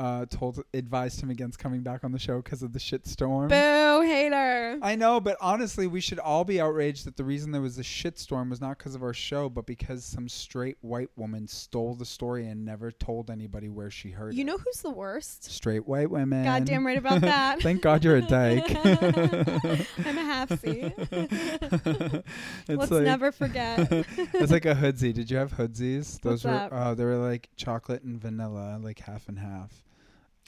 uh, 0.00 0.24
told 0.30 0.62
advised 0.72 1.22
him 1.22 1.28
against 1.28 1.58
coming 1.58 1.82
back 1.82 2.04
on 2.04 2.10
the 2.10 2.18
show 2.18 2.40
because 2.40 2.62
of 2.62 2.72
the 2.72 2.78
shitstorm. 2.78 3.50
Boo, 3.50 4.00
hater. 4.06 4.78
I 4.80 4.94
know, 4.96 5.20
but 5.20 5.36
honestly, 5.42 5.86
we 5.86 6.00
should 6.00 6.18
all 6.18 6.42
be 6.42 6.58
outraged 6.58 7.04
that 7.04 7.18
the 7.18 7.24
reason 7.24 7.52
there 7.52 7.60
was 7.60 7.78
a 7.78 7.82
shitstorm 7.82 8.48
was 8.48 8.62
not 8.62 8.78
because 8.78 8.94
of 8.94 9.02
our 9.02 9.12
show, 9.12 9.50
but 9.50 9.66
because 9.66 10.02
some 10.02 10.26
straight 10.26 10.78
white 10.80 11.10
woman 11.16 11.46
stole 11.46 11.94
the 11.94 12.06
story 12.06 12.46
and 12.46 12.64
never 12.64 12.90
told 12.90 13.30
anybody 13.30 13.68
where 13.68 13.90
she 13.90 14.08
heard 14.10 14.32
You 14.32 14.40
it. 14.40 14.44
know 14.46 14.56
who's 14.56 14.80
the 14.80 14.88
worst? 14.90 15.44
straight 15.44 15.86
white 15.86 16.10
women. 16.10 16.44
Goddamn 16.44 16.86
right 16.86 16.96
about 16.96 17.20
that. 17.20 17.60
Thank 17.62 17.82
God 17.82 18.02
you're 18.02 18.16
a 18.16 18.22
dyke. 18.22 18.74
I'm 18.86 20.16
a 20.18 20.24
half 20.24 20.48
C. 20.62 20.94
it's 21.02 22.24
Let's 22.68 22.90
like, 22.90 23.02
never 23.02 23.32
forget. 23.32 23.86
it's 23.90 24.50
like 24.50 24.64
a 24.64 24.74
hoodsie. 24.74 25.12
Did 25.12 25.30
you 25.30 25.36
have 25.36 25.52
hoodsies? 25.52 26.22
Those 26.22 26.42
What's 26.42 26.72
were 26.72 26.74
uh, 26.74 26.94
they 26.94 27.04
were 27.04 27.16
like 27.18 27.50
chocolate 27.56 28.02
and 28.02 28.18
vanilla, 28.18 28.78
like 28.82 29.00
half 29.00 29.28
and 29.28 29.38
half. 29.38 29.70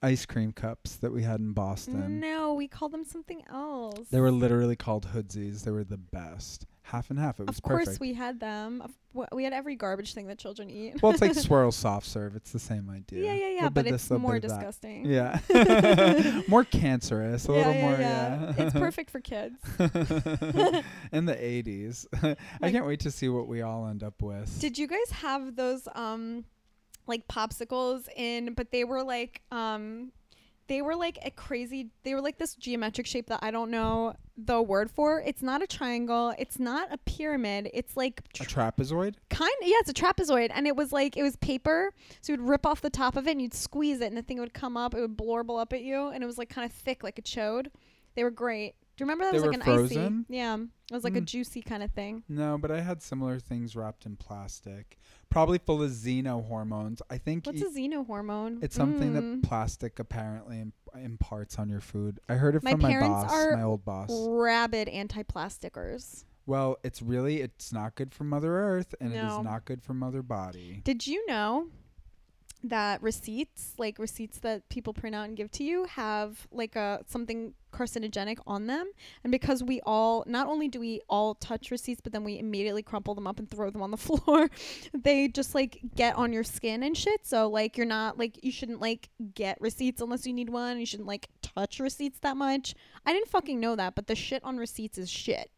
Ice 0.02 0.26
cream 0.26 0.52
cups 0.52 0.96
that 0.96 1.12
we 1.12 1.22
had 1.22 1.38
in 1.40 1.52
Boston. 1.52 2.18
no, 2.20 2.54
we 2.54 2.66
called 2.68 2.92
them 2.92 3.04
something 3.04 3.42
else. 3.50 4.08
They 4.10 4.20
were 4.20 4.32
literally 4.32 4.76
called 4.76 5.06
hoodsies. 5.14 5.62
They 5.64 5.70
were 5.70 5.84
the 5.84 5.96
best. 5.98 6.66
half 6.82 7.08
and 7.10 7.18
half. 7.18 7.38
It 7.40 7.46
was 7.46 7.56
Of 7.58 7.62
course, 7.62 7.84
perfect. 7.84 8.00
we 8.00 8.12
had 8.14 8.40
them. 8.40 8.82
Of- 8.82 8.94
We 9.32 9.44
had 9.44 9.52
every 9.52 9.76
garbage 9.76 10.12
thing 10.14 10.26
that 10.26 10.38
children 10.38 10.68
eat. 10.70 11.00
well, 11.02 11.12
it's 11.12 11.20
like 11.20 11.34
swirl 11.48 11.70
soft 11.70 12.06
serve. 12.06 12.34
It's 12.34 12.50
the 12.50 12.58
same 12.58 12.90
idea. 12.90 13.24
yeah, 13.26 13.32
yeah, 13.34 13.46
yeah. 13.46 13.54
Little 13.54 13.70
But 13.70 13.84
bit 13.84 13.94
it's 13.94 14.10
little 14.10 14.20
more 14.22 14.32
bit 14.40 14.44
of 14.44 14.50
that. 14.50 14.56
disgusting. 14.56 15.04
Yeah. 15.06 16.42
more 16.48 16.64
cancerous. 16.64 17.48
A 17.48 17.52
yeah, 17.52 17.58
little 17.58 17.74
yeah, 17.74 17.80
more. 17.82 17.92
yeah. 18.00 18.52
Yeah. 18.58 18.64
it's 18.64 18.72
perfect 18.74 19.10
for 19.10 19.20
kids. 19.20 19.54
In 21.12 21.26
the 21.26 21.34
80s. 21.36 22.06
I 22.22 22.36
Like- 22.60 22.72
can't 22.72 22.86
wait 22.86 23.00
to 23.00 23.10
see 23.10 23.28
what 23.28 23.46
we 23.48 23.62
all 23.62 23.86
end 23.86 24.02
up 24.02 24.20
with. 24.22 24.58
Did 24.60 24.76
you 24.78 24.86
guys 24.88 25.10
have 25.12 25.54
those 25.56 25.86
um 25.94 26.44
like 27.06 27.26
popsicles 27.28 28.08
in 28.16 28.54
but 28.54 28.70
they 28.70 28.84
were 28.84 29.02
like 29.02 29.42
um 29.50 30.12
they 30.68 30.80
were 30.80 30.96
like 30.96 31.18
a 31.24 31.30
crazy 31.30 31.90
they 32.02 32.14
were 32.14 32.20
like 32.20 32.38
this 32.38 32.54
geometric 32.54 33.06
shape 33.06 33.26
that 33.26 33.40
I 33.42 33.50
don't 33.50 33.70
know 33.70 34.14
the 34.38 34.62
word 34.62 34.90
for. 34.90 35.20
It's 35.20 35.42
not 35.42 35.62
a 35.62 35.66
triangle, 35.66 36.34
it's 36.38 36.58
not 36.58 36.92
a 36.92 36.98
pyramid. 36.98 37.70
It's 37.74 37.96
like 37.96 38.22
a 38.40 38.44
trapezoid? 38.44 39.14
kind 39.28 39.52
of 39.60 39.68
yeah, 39.68 39.76
it's 39.80 39.90
a 39.90 39.94
trapezoid 39.94 40.50
and 40.54 40.66
it 40.66 40.74
was 40.74 40.92
like 40.92 41.16
it 41.16 41.22
was 41.22 41.36
paper. 41.36 41.92
So 42.20 42.32
you'd 42.32 42.40
rip 42.40 42.64
off 42.64 42.80
the 42.80 42.90
top 42.90 43.16
of 43.16 43.26
it 43.26 43.32
and 43.32 43.42
you'd 43.42 43.54
squeeze 43.54 44.00
it 44.00 44.06
and 44.06 44.16
the 44.16 44.22
thing 44.22 44.38
would 44.38 44.54
come 44.54 44.76
up, 44.76 44.94
it 44.94 45.00
would 45.00 45.16
blorble 45.16 45.60
up 45.60 45.72
at 45.72 45.82
you 45.82 46.08
and 46.08 46.22
it 46.22 46.26
was 46.26 46.38
like 46.38 46.48
kind 46.48 46.64
of 46.64 46.72
thick 46.72 47.02
like 47.02 47.18
a 47.18 47.22
chode. 47.22 47.66
They 48.14 48.24
were 48.24 48.30
great. 48.30 48.74
Do 49.02 49.06
you 49.06 49.10
remember 49.10 49.24
that 49.24 49.32
They 49.32 49.38
was 49.48 49.56
like 49.58 49.66
an 49.68 49.74
frozen? 49.76 50.26
icy? 50.30 50.36
Yeah. 50.36 50.56
It 50.56 50.94
was 50.94 51.02
like 51.04 51.16
a 51.16 51.20
Mm. 51.20 51.24
juicy 51.24 51.60
kind 51.62 51.82
of 51.82 51.90
thing. 51.90 52.22
No, 52.28 52.56
but 52.56 52.70
I 52.70 52.80
had 52.82 53.02
similar 53.02 53.40
things 53.40 53.74
wrapped 53.74 54.06
in 54.06 54.14
plastic. 54.16 54.96
Probably 55.28 55.58
full 55.58 55.82
of 55.82 55.90
xeno 55.90 56.46
hormones. 56.46 57.02
I 57.10 57.18
think 57.18 57.46
What's 57.46 57.60
e- 57.60 57.64
a 57.64 57.68
xenohormone? 57.88 58.62
it's 58.62 58.76
something 58.76 59.12
Mm. 59.12 59.40
that 59.42 59.48
plastic 59.48 59.98
apparently 59.98 60.60
im- 60.60 60.72
imparts 60.94 61.58
on 61.58 61.68
your 61.68 61.80
food. 61.80 62.20
I 62.28 62.34
heard 62.34 62.54
it 62.54 62.62
My 62.62 62.72
from 62.72 62.82
my 62.82 63.00
boss, 63.00 63.32
my 63.52 63.62
old 63.62 63.84
boss. 63.84 64.10
rabid 64.12 64.88
anti-plasticers. 64.88 66.24
Well, 66.46 66.76
it's 66.82 67.02
really 67.02 67.40
it's 67.40 67.72
not 67.72 67.94
good 67.94 68.12
for 68.14 68.24
Mother 68.24 68.56
Earth 68.56 68.94
and 69.00 69.12
it 69.12 69.16
No. 69.22 69.38
is 69.38 69.44
not 69.44 69.64
good 69.64 69.82
for 69.82 69.94
Mother 69.94 70.22
Body. 70.22 70.80
Did 70.84 71.06
you 71.06 71.24
know 71.26 71.68
that 72.64 73.02
receipts, 73.02 73.74
like 73.78 73.98
receipts 73.98 74.38
that 74.38 74.68
people 74.68 74.92
print 74.92 75.16
out 75.16 75.26
and 75.26 75.36
give 75.36 75.50
to 75.52 75.64
you, 75.64 75.84
have 75.84 76.46
like 76.50 76.76
a 76.76 77.00
something 77.06 77.54
carcinogenic 77.72 78.38
on 78.46 78.66
them? 78.66 78.90
And 79.24 79.30
because 79.30 79.62
we 79.62 79.80
all 79.84 80.24
not 80.26 80.46
only 80.46 80.68
do 80.68 80.80
we 80.80 81.00
all 81.08 81.34
touch 81.34 81.70
receipts, 81.70 82.00
but 82.00 82.12
then 82.12 82.24
we 82.24 82.38
immediately 82.38 82.82
crumple 82.82 83.14
them 83.14 83.26
up 83.26 83.38
and 83.38 83.50
throw 83.50 83.70
them 83.70 83.82
on 83.82 83.90
the 83.90 83.96
floor, 83.98 84.50
they 84.94 85.28
just 85.28 85.54
like 85.54 85.80
get 85.94 86.16
on 86.16 86.32
your 86.32 86.44
skin 86.44 86.82
and 86.82 86.96
shit. 86.96 87.26
So 87.26 87.48
like 87.48 87.76
you're 87.76 87.86
not 87.86 88.18
like 88.18 88.42
you 88.44 88.52
shouldn't 88.52 88.80
like 88.80 89.10
get 89.34 89.60
receipts 89.60 90.00
unless 90.00 90.26
you 90.26 90.32
need 90.32 90.50
one. 90.50 90.78
You 90.78 90.86
shouldn't 90.86 91.08
like 91.08 91.28
touch 91.42 91.80
receipts 91.80 92.18
that 92.20 92.36
much. 92.36 92.74
I 93.04 93.12
didn't 93.12 93.28
fucking 93.28 93.58
know 93.58 93.76
that, 93.76 93.94
but 93.94 94.06
the 94.06 94.14
shit 94.14 94.42
on 94.44 94.56
receipts 94.56 94.98
is 94.98 95.10
shit. 95.10 95.50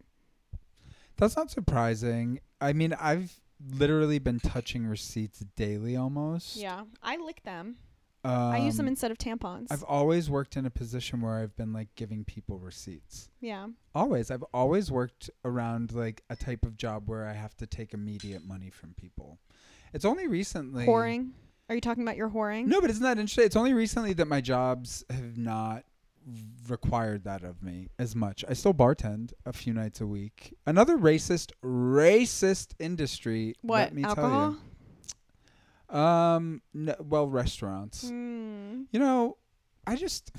That's 1.16 1.36
not 1.36 1.50
surprising. 1.50 2.40
I 2.60 2.72
mean, 2.72 2.92
I've 2.94 3.40
literally 3.70 4.18
been 4.18 4.40
touching 4.40 4.86
receipts 4.86 5.40
daily 5.56 5.96
almost. 5.96 6.56
Yeah, 6.56 6.84
I 7.02 7.16
lick 7.16 7.42
them. 7.42 7.76
Um, 8.24 8.32
I 8.32 8.58
use 8.58 8.78
them 8.78 8.88
instead 8.88 9.10
of 9.10 9.18
tampons. 9.18 9.66
I've 9.70 9.82
always 9.82 10.30
worked 10.30 10.56
in 10.56 10.64
a 10.64 10.70
position 10.70 11.20
where 11.20 11.34
I've 11.34 11.54
been 11.56 11.74
like 11.74 11.88
giving 11.94 12.24
people 12.24 12.58
receipts. 12.58 13.28
yeah. 13.40 13.66
Always. 13.94 14.30
I've 14.30 14.44
always 14.54 14.90
worked 14.90 15.28
around 15.44 15.92
like 15.92 16.22
a 16.30 16.36
type 16.36 16.64
of 16.64 16.76
job 16.78 17.08
where 17.08 17.26
I 17.26 17.34
have 17.34 17.54
to 17.58 17.66
take 17.66 17.92
immediate 17.92 18.42
money 18.42 18.70
from 18.70 18.94
people. 18.94 19.38
It's 19.92 20.06
only 20.06 20.26
recently 20.26 20.86
Whoring. 20.86 21.32
Are 21.68 21.74
you 21.74 21.80
talking 21.80 22.02
about 22.02 22.16
your 22.16 22.30
whoring? 22.30 22.66
No, 22.66 22.80
but 22.80 22.90
it's 22.90 22.98
not 23.00 23.18
interesting. 23.18 23.44
It's 23.44 23.56
only 23.56 23.74
recently 23.74 24.14
that 24.14 24.26
my 24.26 24.40
jobs 24.40 25.04
have 25.10 25.36
not 25.36 25.84
required 26.68 27.24
that 27.24 27.42
of 27.42 27.62
me 27.62 27.88
as 27.98 28.16
much. 28.16 28.44
I 28.48 28.54
still 28.54 28.74
bartend 28.74 29.32
a 29.44 29.52
few 29.52 29.72
nights 29.72 30.00
a 30.00 30.06
week. 30.06 30.56
Another 30.66 30.96
racist, 30.96 31.52
racist 31.62 32.74
industry. 32.78 33.54
What? 33.62 33.78
Let 33.78 33.94
me 33.94 34.04
alcohol? 34.04 34.30
tell 35.90 35.98
you. 35.98 35.98
Um. 35.98 36.62
No, 36.72 36.94
well, 36.98 37.28
restaurants. 37.28 38.04
Mm. 38.10 38.86
You 38.90 38.98
know, 39.00 39.36
I 39.86 39.96
just, 39.96 40.32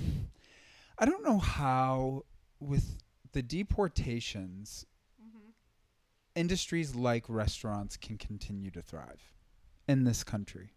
I 0.98 1.06
don't 1.06 1.24
know 1.24 1.38
how 1.38 2.24
with 2.60 2.98
the 3.32 3.44
deportations, 3.44 4.86
industries 6.36 6.96
like 6.96 7.26
restaurants 7.30 7.96
can 7.96 8.18
continue 8.18 8.72
to 8.72 8.82
thrive 8.82 9.34
in 9.88 10.04
this 10.04 10.24
country. 10.24 10.74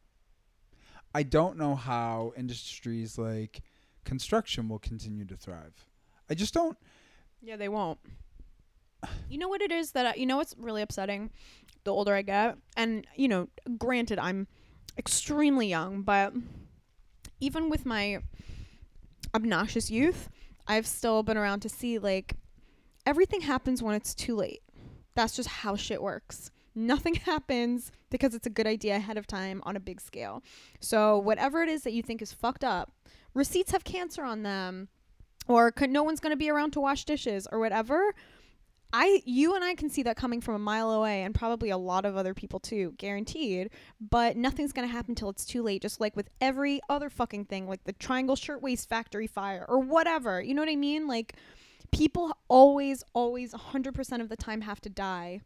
I 1.14 1.22
don't 1.22 1.56
know 1.56 1.74
how 1.74 2.32
industries 2.36 3.18
like 3.18 3.62
construction 4.08 4.70
will 4.70 4.78
continue 4.78 5.26
to 5.26 5.36
thrive. 5.36 5.84
I 6.30 6.34
just 6.34 6.54
don't. 6.54 6.78
Yeah, 7.42 7.56
they 7.56 7.68
won't. 7.68 7.98
You 9.28 9.36
know 9.36 9.48
what 9.48 9.60
it 9.60 9.70
is 9.70 9.92
that 9.92 10.06
I, 10.06 10.14
you 10.14 10.24
know 10.24 10.38
what's 10.38 10.54
really 10.58 10.80
upsetting? 10.80 11.30
The 11.84 11.92
older 11.92 12.14
I 12.14 12.22
get, 12.22 12.56
and 12.74 13.06
you 13.14 13.28
know, 13.28 13.48
granted, 13.76 14.18
I'm 14.18 14.46
extremely 14.96 15.68
young, 15.68 16.02
but 16.02 16.32
even 17.38 17.68
with 17.68 17.84
my 17.84 18.20
obnoxious 19.34 19.90
youth, 19.90 20.30
I've 20.66 20.86
still 20.86 21.22
been 21.22 21.36
around 21.36 21.60
to 21.60 21.68
see 21.68 21.98
like 21.98 22.34
everything 23.04 23.42
happens 23.42 23.82
when 23.82 23.94
it's 23.94 24.14
too 24.14 24.34
late. 24.34 24.62
That's 25.14 25.36
just 25.36 25.48
how 25.50 25.76
shit 25.76 26.02
works. 26.02 26.50
Nothing 26.74 27.14
happens 27.32 27.92
because 28.10 28.34
it's 28.34 28.46
a 28.46 28.50
good 28.50 28.66
idea 28.66 28.96
ahead 28.96 29.18
of 29.18 29.26
time 29.26 29.62
on 29.64 29.76
a 29.76 29.80
big 29.80 30.00
scale. 30.00 30.42
So 30.80 31.18
whatever 31.18 31.62
it 31.62 31.68
is 31.68 31.82
that 31.82 31.92
you 31.92 32.02
think 32.02 32.22
is 32.22 32.32
fucked 32.32 32.64
up, 32.64 32.90
receipts 33.38 33.70
have 33.72 33.84
cancer 33.84 34.22
on 34.22 34.42
them, 34.42 34.88
or 35.46 35.70
could, 35.72 35.90
no 35.90 36.02
one's 36.02 36.20
going 36.20 36.32
to 36.32 36.36
be 36.36 36.50
around 36.50 36.72
to 36.72 36.80
wash 36.80 37.04
dishes 37.04 37.48
or 37.50 37.58
whatever. 37.58 38.14
I, 38.92 39.22
you 39.26 39.54
and 39.54 39.62
I 39.62 39.74
can 39.74 39.90
see 39.90 40.02
that 40.04 40.16
coming 40.16 40.40
from 40.40 40.54
a 40.54 40.58
mile 40.58 40.90
away, 40.90 41.22
and 41.22 41.34
probably 41.34 41.70
a 41.70 41.76
lot 41.76 42.04
of 42.04 42.16
other 42.16 42.34
people 42.34 42.58
too, 42.58 42.94
guaranteed. 42.96 43.70
But 44.00 44.36
nothing's 44.36 44.72
gonna 44.72 44.88
happen 44.88 45.14
till 45.14 45.28
it's 45.28 45.44
too 45.44 45.62
late. 45.62 45.82
Just 45.82 46.00
like 46.00 46.16
with 46.16 46.28
every 46.40 46.80
other 46.88 47.10
fucking 47.10 47.46
thing, 47.46 47.68
like 47.68 47.84
the 47.84 47.92
Triangle 47.92 48.36
Shirtwaist 48.36 48.88
Factory 48.88 49.26
fire 49.26 49.64
or 49.68 49.78
whatever. 49.78 50.42
You 50.42 50.54
know 50.54 50.62
what 50.62 50.70
I 50.70 50.76
mean? 50.76 51.06
Like 51.06 51.34
people 51.92 52.36
always, 52.48 53.04
always, 53.12 53.52
100% 53.52 54.20
of 54.20 54.28
the 54.28 54.36
time 54.36 54.62
have 54.62 54.80
to 54.82 54.88
die 54.88 55.42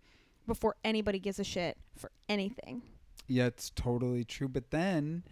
before 0.47 0.77
anybody 0.85 1.19
gives 1.19 1.39
a 1.39 1.45
shit 1.45 1.79
for 1.97 2.11
anything. 2.29 2.83
Yeah, 3.27 3.47
it's 3.47 3.71
totally 3.71 4.25
true. 4.25 4.49
But 4.49 4.71
then 4.71 5.25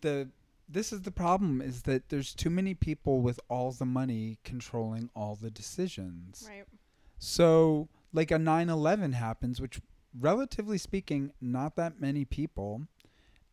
the 0.00 0.28
this 0.72 0.92
is 0.92 1.02
the 1.02 1.10
problem 1.10 1.60
is 1.60 1.82
that 1.82 2.08
there's 2.10 2.34
too 2.34 2.50
many 2.50 2.74
people 2.74 3.20
with 3.20 3.40
all 3.48 3.72
the 3.72 3.84
money 3.86 4.38
controlling 4.44 5.10
all 5.16 5.34
the 5.34 5.50
decisions. 5.50 6.46
Right. 6.48 6.64
So, 7.18 7.88
like 8.12 8.30
a 8.30 8.38
9/11 8.38 9.12
happens, 9.14 9.60
which 9.60 9.80
relatively 10.18 10.78
speaking, 10.78 11.32
not 11.40 11.76
that 11.76 12.00
many 12.00 12.24
people 12.24 12.82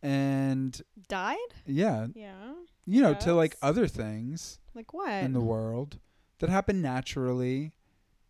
and 0.01 0.81
Died? 1.07 1.37
yeah, 1.65 2.07
Yeah. 2.13 2.53
you 2.85 3.01
know, 3.01 3.13
to 3.15 3.33
like 3.33 3.55
other 3.61 3.87
things 3.87 4.59
Like 4.73 4.93
what? 4.93 5.23
in 5.23 5.33
the 5.33 5.41
world 5.41 5.99
that 6.39 6.49
happen 6.49 6.81
naturally 6.81 7.73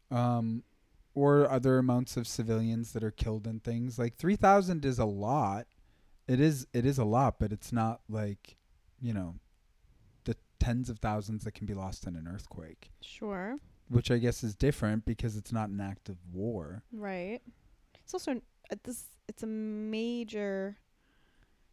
um 0.09 0.63
or 1.13 1.49
other 1.49 1.77
amounts 1.79 2.15
of 2.15 2.27
civilians 2.27 2.93
that 2.93 3.03
are 3.03 3.11
killed 3.11 3.47
in 3.47 3.59
things. 3.59 3.97
Like 3.99 4.15
3000 4.15 4.85
is 4.85 4.99
a 4.99 5.05
lot. 5.05 5.67
It 6.27 6.39
is 6.39 6.67
it 6.73 6.85
is 6.85 6.97
a 6.97 7.05
lot, 7.05 7.39
but 7.39 7.51
it's 7.51 7.71
not 7.73 8.01
like, 8.07 8.56
you 9.01 9.13
know, 9.13 9.35
the 10.25 10.35
tens 10.59 10.89
of 10.89 10.99
thousands 10.99 11.43
that 11.43 11.53
can 11.53 11.65
be 11.65 11.73
lost 11.73 12.05
in 12.07 12.15
an 12.15 12.27
earthquake, 12.27 12.91
sure. 13.01 13.57
which 13.89 14.11
I 14.11 14.17
guess 14.17 14.43
is 14.43 14.55
different 14.55 15.05
because 15.05 15.35
it's 15.35 15.51
not 15.51 15.69
an 15.69 15.79
act 15.79 16.09
of 16.09 16.17
war. 16.33 16.83
Right. 16.91 17.41
It's 18.03 18.13
also 18.13 18.31
an- 18.31 18.41
uh, 18.71 18.75
this. 18.83 19.05
It's 19.27 19.43
a 19.43 19.47
major 19.47 20.77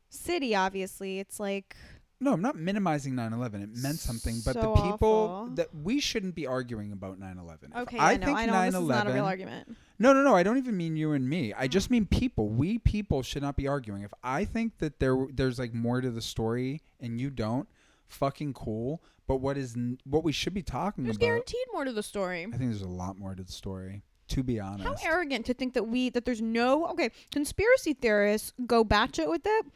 city. 0.09 0.55
Obviously, 0.55 1.19
it's 1.21 1.39
like 1.39 1.77
No, 2.21 2.33
I'm 2.33 2.43
not 2.43 2.57
minimizing 2.57 3.15
9/11. 3.15 3.63
It 3.63 3.77
meant 3.83 3.99
something, 3.99 4.41
but 4.45 4.55
the 4.55 4.73
people 4.75 5.09
awful. 5.09 5.55
that 5.57 5.75
we 5.75 6.01
shouldn't 6.01 6.35
be 6.35 6.47
arguing 6.47 6.93
about 6.93 7.19
9/11. 7.19 7.71
If 7.73 7.77
okay. 7.83 7.99
I 7.99 8.13
I 8.13 8.17
know. 8.17 8.27
think 8.27 8.39
I 8.39 8.47
know. 8.47 8.65
This 8.71 8.75
is 8.81 8.89
not 8.89 9.07
a 9.09 9.13
real 9.13 9.25
argument. 9.25 9.77
No, 9.99 10.13
no, 10.13 10.23
no. 10.23 10.35
I 10.35 10.43
don't 10.43 10.59
even 10.59 10.77
mean 10.77 10.97
you 10.97 11.13
and 11.13 11.29
me. 11.29 11.53
I 11.57 11.69
just 11.69 11.91
mean 11.91 12.07
people. 12.07 12.49
We 12.49 12.79
people 12.79 13.23
should 13.23 13.43
not 13.43 13.57
be 13.57 13.69
arguing. 13.69 14.03
If 14.03 14.13
I 14.23 14.45
think 14.45 14.79
that 14.79 14.99
there 15.01 15.27
there's 15.33 15.59
like 15.59 15.73
more 15.75 16.01
to 16.01 16.11
the 16.11 16.23
story 16.23 16.81
and 17.01 17.21
you 17.21 17.31
don't, 17.31 17.69
fucking 18.09 18.55
cool. 18.55 19.03
But 19.27 19.37
what 19.37 19.57
is 19.57 19.75
n- 19.77 19.99
what 20.05 20.23
we 20.25 20.33
should 20.33 20.53
be 20.53 20.63
talking 20.63 21.05
There's 21.05 21.17
about? 21.17 21.27
guaranteed 21.27 21.65
more 21.73 21.85
to 21.85 21.93
the 21.93 22.03
story. 22.03 22.41
I 22.43 22.57
think 22.57 22.71
there's 22.71 22.83
a 22.83 22.89
lot 22.89 23.17
more 23.19 23.35
to 23.35 23.43
the 23.43 23.53
story. 23.53 24.03
To 24.29 24.43
be 24.43 24.59
honest, 24.59 24.85
How 24.85 24.97
arrogant 25.11 25.45
to 25.47 25.55
think 25.55 25.75
that 25.75 25.85
we 25.87 26.09
that 26.11 26.25
there's 26.25 26.41
no 26.43 26.87
okay 26.89 27.11
conspiracy 27.31 27.93
theorists 27.93 28.53
go 28.67 28.83
batshit 28.85 29.29
with 29.29 29.43
it 29.45 29.67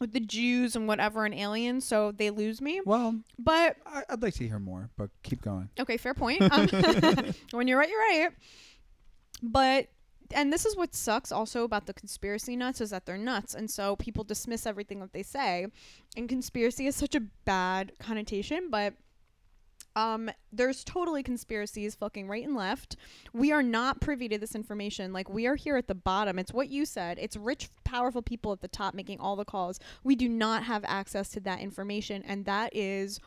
with 0.00 0.12
the 0.12 0.20
Jews 0.20 0.76
and 0.76 0.86
whatever 0.88 1.24
and 1.24 1.32
aliens, 1.32 1.84
so 1.84 2.12
they 2.12 2.30
lose 2.30 2.60
me. 2.60 2.80
well, 2.84 3.18
But 3.38 3.76
I, 3.86 4.02
I'd 4.10 4.22
like 4.22 4.34
to 4.34 4.46
hear 4.46 4.58
more, 4.58 4.90
but 4.96 5.10
keep 5.22 5.40
going. 5.40 5.70
Okay, 5.80 5.96
fair 5.96 6.14
point. 6.14 6.42
Um, 6.42 6.68
when 7.52 7.66
you're 7.68 7.78
right, 7.78 7.88
you're 7.88 7.98
right. 7.98 8.28
But 9.42 9.88
and 10.34 10.52
this 10.52 10.66
is 10.66 10.76
what 10.76 10.94
sucks 10.94 11.30
also 11.30 11.62
about 11.64 11.86
the 11.86 11.94
conspiracy 11.94 12.56
nuts 12.56 12.80
is 12.80 12.90
that 12.90 13.06
they're 13.06 13.16
nuts, 13.16 13.54
and 13.54 13.70
so 13.70 13.96
people 13.96 14.24
dismiss 14.24 14.66
everything 14.66 15.00
that 15.00 15.12
they 15.12 15.22
say. 15.22 15.66
And 16.16 16.28
conspiracy 16.28 16.86
is 16.86 16.96
such 16.96 17.14
a 17.14 17.20
bad 17.44 17.92
connotation, 17.98 18.70
but 18.70 18.94
Um, 19.94 20.30
there's 20.52 20.84
totally 20.84 21.22
conspiracies 21.22 21.94
fucking 21.94 22.28
right 22.28 22.46
and 22.46 22.54
left. 22.54 22.96
We 23.32 23.50
are 23.50 23.62
not 23.62 23.98
privy 23.98 24.28
to 24.28 24.36
this 24.36 24.54
information. 24.54 25.14
Like 25.14 25.30
we 25.30 25.46
are 25.46 25.56
here 25.56 25.78
at 25.78 25.88
the 25.88 25.94
bottom. 25.94 26.38
It's 26.38 26.52
what 26.52 26.68
you 26.68 26.84
said. 26.84 27.18
It's 27.18 27.34
rich, 27.34 27.70
powerful 27.82 28.20
people 28.20 28.52
at 28.52 28.60
the 28.60 28.68
top 28.68 28.92
making 28.92 29.20
all 29.20 29.36
the 29.36 29.46
calls. 29.46 29.80
We 30.04 30.14
do 30.14 30.28
not 30.28 30.64
have 30.64 30.84
access 30.84 31.30
to 31.30 31.40
that 31.40 31.60
information, 31.60 32.22
and 32.26 32.44
that 32.44 32.76
is 32.76 33.20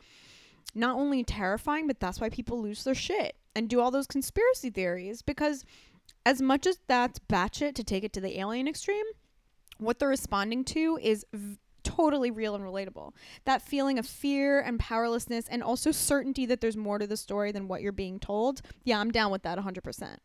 not 0.76 0.96
only 0.96 1.24
terrifying, 1.24 1.88
but 1.88 2.00
that's 2.00 2.22
why 2.22 2.30
people 2.30 2.62
lose 2.62 2.84
their 2.84 2.94
shit 2.94 3.36
and 3.56 3.68
do 3.68 3.82
all 3.82 3.90
those 3.90 4.06
conspiracy 4.06 4.70
theories. 4.70 5.24
Because 5.24 5.66
as 6.30 6.44
much 6.44 6.68
as 6.68 6.80
that's 6.88 7.18
batshit 7.18 7.74
to 7.74 7.84
take 7.84 8.04
it 8.04 8.14
to 8.14 8.22
the 8.22 8.40
alien 8.40 8.68
extreme, 8.68 9.06
what 9.80 9.98
they're 9.98 10.08
responding 10.10 10.64
to 10.64 11.00
is 11.02 11.26
v- 11.34 11.58
totally 11.84 12.30
real 12.30 12.54
and 12.54 12.64
relatable. 12.64 13.14
That 13.46 13.64
feeling 13.64 13.98
of 13.98 14.06
fear 14.06 14.60
and 14.60 14.80
powerlessness, 14.80 15.48
and 15.50 15.64
also 15.64 15.90
certainty 15.90 16.46
that 16.46 16.62
there's 16.62 16.78
more 16.78 17.00
to 17.00 17.08
the 17.08 17.18
story 17.18 17.52
than 17.52 17.68
what 17.68 17.82
you're 17.82 17.92
being 17.92 18.20
told. 18.20 18.62
Yeah, 18.84 19.00
I'm 19.00 19.10
down 19.10 19.32
with 19.32 19.42
that 19.42 19.58
100%. 19.58 20.18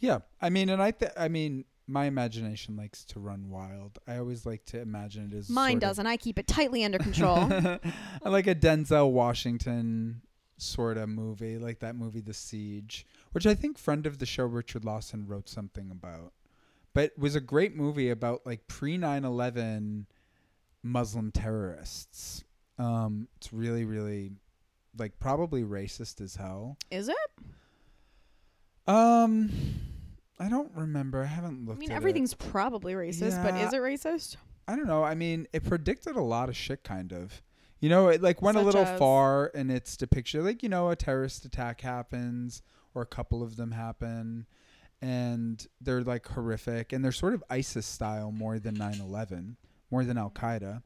Yeah, 0.00 0.18
I 0.40 0.50
mean, 0.50 0.68
and 0.68 0.82
I, 0.82 0.90
th- 0.90 1.12
I 1.16 1.28
mean, 1.28 1.66
my 1.86 2.06
imagination 2.06 2.76
likes 2.76 3.04
to 3.04 3.20
run 3.20 3.48
wild. 3.48 4.00
I 4.08 4.16
always 4.16 4.44
like 4.44 4.64
to 4.66 4.80
imagine 4.80 5.30
it 5.32 5.36
as 5.36 5.48
Mine 5.48 5.78
doesn't. 5.78 6.04
I 6.04 6.16
keep 6.16 6.36
it 6.36 6.48
tightly 6.48 6.84
under 6.84 6.98
control. 6.98 7.36
I 8.24 8.28
like 8.28 8.48
a 8.48 8.56
Denzel 8.56 9.12
Washington 9.12 10.22
sort 10.62 10.96
of 10.96 11.08
movie, 11.08 11.58
like 11.58 11.80
that 11.80 11.96
movie 11.96 12.20
The 12.20 12.34
Siege, 12.34 13.06
which 13.32 13.46
I 13.46 13.54
think 13.54 13.78
friend 13.78 14.06
of 14.06 14.18
the 14.18 14.26
show 14.26 14.44
Richard 14.44 14.84
Lawson 14.84 15.26
wrote 15.26 15.48
something 15.48 15.90
about. 15.90 16.32
But 16.94 17.18
was 17.18 17.34
a 17.34 17.40
great 17.40 17.74
movie 17.74 18.10
about 18.10 18.46
like 18.46 18.66
pre 18.66 18.98
9/11 18.98 20.06
Muslim 20.82 21.30
terrorists. 21.32 22.44
Um 22.78 23.28
it's 23.36 23.52
really 23.52 23.84
really 23.84 24.32
like 24.96 25.18
probably 25.18 25.62
racist 25.62 26.20
as 26.20 26.36
hell. 26.36 26.76
Is 26.90 27.08
it? 27.08 27.16
Um 28.86 29.50
I 30.38 30.48
don't 30.48 30.72
remember. 30.74 31.22
I 31.22 31.26
haven't 31.26 31.64
looked 31.66 31.78
at 31.78 31.82
it. 31.82 31.86
I 31.86 31.88
mean 31.88 31.96
everything's 31.96 32.34
probably 32.34 32.94
racist, 32.94 33.42
but 33.42 33.54
is 33.56 33.72
it 33.72 33.80
racist? 33.80 34.36
I 34.66 34.76
don't 34.76 34.86
know. 34.86 35.02
I 35.02 35.14
mean, 35.14 35.46
it 35.52 35.64
predicted 35.64 36.16
a 36.16 36.22
lot 36.22 36.48
of 36.48 36.56
shit, 36.56 36.84
kind 36.84 37.12
of. 37.12 37.42
You 37.82 37.88
know, 37.88 38.08
it 38.10 38.22
like 38.22 38.40
went 38.40 38.56
a 38.56 38.60
little 38.60 38.84
as? 38.84 38.96
far 38.96 39.46
in 39.46 39.68
its 39.68 39.96
depiction. 39.96 40.44
Like, 40.44 40.62
you 40.62 40.68
know, 40.68 40.90
a 40.90 40.94
terrorist 40.94 41.44
attack 41.44 41.80
happens, 41.80 42.62
or 42.94 43.02
a 43.02 43.06
couple 43.06 43.42
of 43.42 43.56
them 43.56 43.72
happen, 43.72 44.46
and 45.00 45.66
they're 45.80 46.02
like 46.02 46.28
horrific, 46.28 46.92
and 46.92 47.04
they're 47.04 47.10
sort 47.10 47.34
of 47.34 47.42
ISIS 47.50 47.84
style 47.84 48.30
more 48.30 48.60
than 48.60 48.74
9 48.74 49.00
11, 49.00 49.56
more 49.90 50.04
than 50.04 50.16
Al 50.16 50.30
Qaeda, 50.30 50.84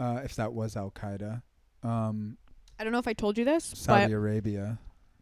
uh, 0.00 0.22
if 0.24 0.34
that 0.34 0.52
was 0.52 0.76
Al 0.76 0.90
Qaeda. 0.90 1.40
Um, 1.84 2.36
I 2.80 2.82
don't 2.82 2.92
know 2.92 2.98
if 2.98 3.06
I 3.06 3.12
told 3.12 3.38
you 3.38 3.44
this, 3.44 3.64
Saudi 3.64 4.12
Arabia. 4.12 4.80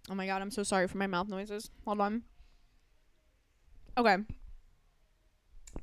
oh 0.08 0.14
my 0.14 0.24
god, 0.24 0.40
I'm 0.40 0.50
so 0.50 0.62
sorry 0.62 0.88
for 0.88 0.96
my 0.96 1.06
mouth 1.06 1.28
noises. 1.28 1.70
Hold 1.84 2.00
on. 2.00 2.22
Okay. 3.98 4.16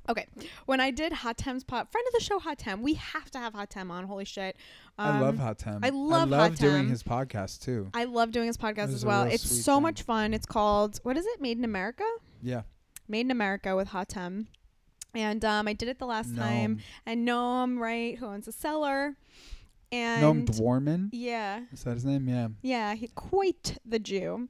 Okay. 0.09 0.25
When 0.65 0.79
I 0.79 0.89
did 0.91 1.13
Hatem's 1.13 1.63
pot, 1.63 1.91
friend 1.91 2.05
of 2.07 2.13
the 2.13 2.19
show, 2.23 2.39
Hatem, 2.39 2.81
we 2.81 2.95
have 2.95 3.29
to 3.31 3.37
have 3.37 3.53
Hatem 3.53 3.91
on. 3.91 4.05
Holy 4.05 4.25
shit. 4.25 4.57
I 4.97 5.19
love 5.19 5.39
Um, 5.39 5.45
Hatem. 5.47 5.79
I 5.85 5.89
love 5.89 6.33
I 6.33 6.37
love 6.37 6.55
doing 6.57 6.85
Hatem. 6.85 6.89
his 6.89 7.03
podcast 7.03 7.61
too. 7.63 7.89
I 7.93 8.05
love 8.05 8.31
doing 8.31 8.47
his 8.47 8.57
podcast 8.57 8.93
as 8.93 9.05
well. 9.05 9.23
It's 9.23 9.43
so 9.63 9.75
thing. 9.75 9.83
much 9.83 10.01
fun. 10.01 10.33
It's 10.33 10.45
called 10.47 10.99
what 11.03 11.15
is 11.15 11.25
it? 11.25 11.39
Made 11.39 11.57
in 11.59 11.63
America. 11.63 12.03
Yeah. 12.41 12.63
Made 13.07 13.21
in 13.27 13.31
America 13.31 13.75
with 13.75 13.89
Hatem. 13.89 14.47
And 15.15 15.43
um, 15.45 15.67
I 15.67 15.73
did 15.73 15.89
it 15.89 15.97
the 15.99 16.05
last 16.05 16.35
time. 16.35 16.77
Noam. 16.77 16.81
And 17.05 17.27
Noam, 17.27 17.79
right, 17.79 18.17
who 18.17 18.25
owns 18.27 18.47
a 18.47 18.51
cellar. 18.51 19.15
And 19.91 20.23
Noam 20.23 20.45
Dworman. 20.45 21.09
yeah, 21.11 21.61
Is 21.73 21.83
that 21.83 21.95
his 21.95 22.05
name? 22.05 22.27
Yeah. 22.29 22.49
yeah, 22.61 22.93
he 22.93 23.07
quite 23.07 23.77
the 23.85 23.97
Jew. 23.97 24.47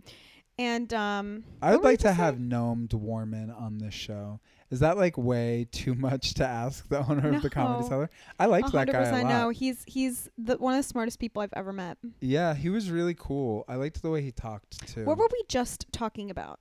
And 0.58 0.94
um, 0.94 1.46
I 1.62 1.72
would 1.72 1.84
like 1.86 2.00
to 2.00 2.04
just 2.08 2.18
have? 2.18 2.36
Noam 2.36 2.90
Dworman 2.90 3.50
on 3.58 3.78
this 3.78 3.94
show. 3.94 4.42
Is 4.72 4.82
that 4.82 4.98
like 4.98 5.18
way 5.18 5.68
too 5.72 5.96
much 5.96 6.36
to 6.36 6.46
ask 6.46 6.88
the 6.90 7.00
owner 7.10 7.36
of 7.36 7.42
the 7.42 7.50
comedy 7.50 7.88
cellar? 7.88 8.10
I 8.40 8.46
liked 8.46 8.72
that 8.72 8.92
guy 8.92 9.04
a 9.04 9.24
lot. 9.24 9.30
no. 9.30 9.50
He's 9.50 9.84
he's 9.88 10.30
the 10.38 10.58
one 10.58 10.74
of 10.74 10.80
the 10.80 10.88
smartest 10.88 11.20
people 11.20 11.42
I've 11.42 11.54
ever 11.54 11.74
met. 11.74 11.98
Yeah, 12.22 12.54
he 12.54 12.70
was 12.70 12.92
really 12.92 13.16
cool. 13.16 13.66
I 13.68 13.76
liked 13.76 14.02
the 14.02 14.10
way 14.12 14.22
he 14.22 14.32
talked 14.32 14.88
too. 14.88 15.06
What 15.06 15.18
were 15.18 15.30
we 15.32 15.44
just 15.48 15.88
talking 15.92 16.30
about? 16.30 16.60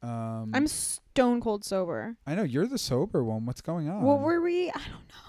um, 0.00 0.52
I'm 0.54 0.68
stone 0.68 1.40
cold 1.40 1.64
sober. 1.64 2.16
I 2.26 2.36
know 2.36 2.44
you're 2.44 2.66
the 2.68 2.78
sober 2.78 3.24
one. 3.24 3.46
What's 3.46 3.60
going 3.60 3.88
on? 3.88 4.02
What 4.02 4.20
were 4.20 4.40
we? 4.40 4.70
I 4.70 4.74
don't 4.74 5.08
know. 5.08 5.27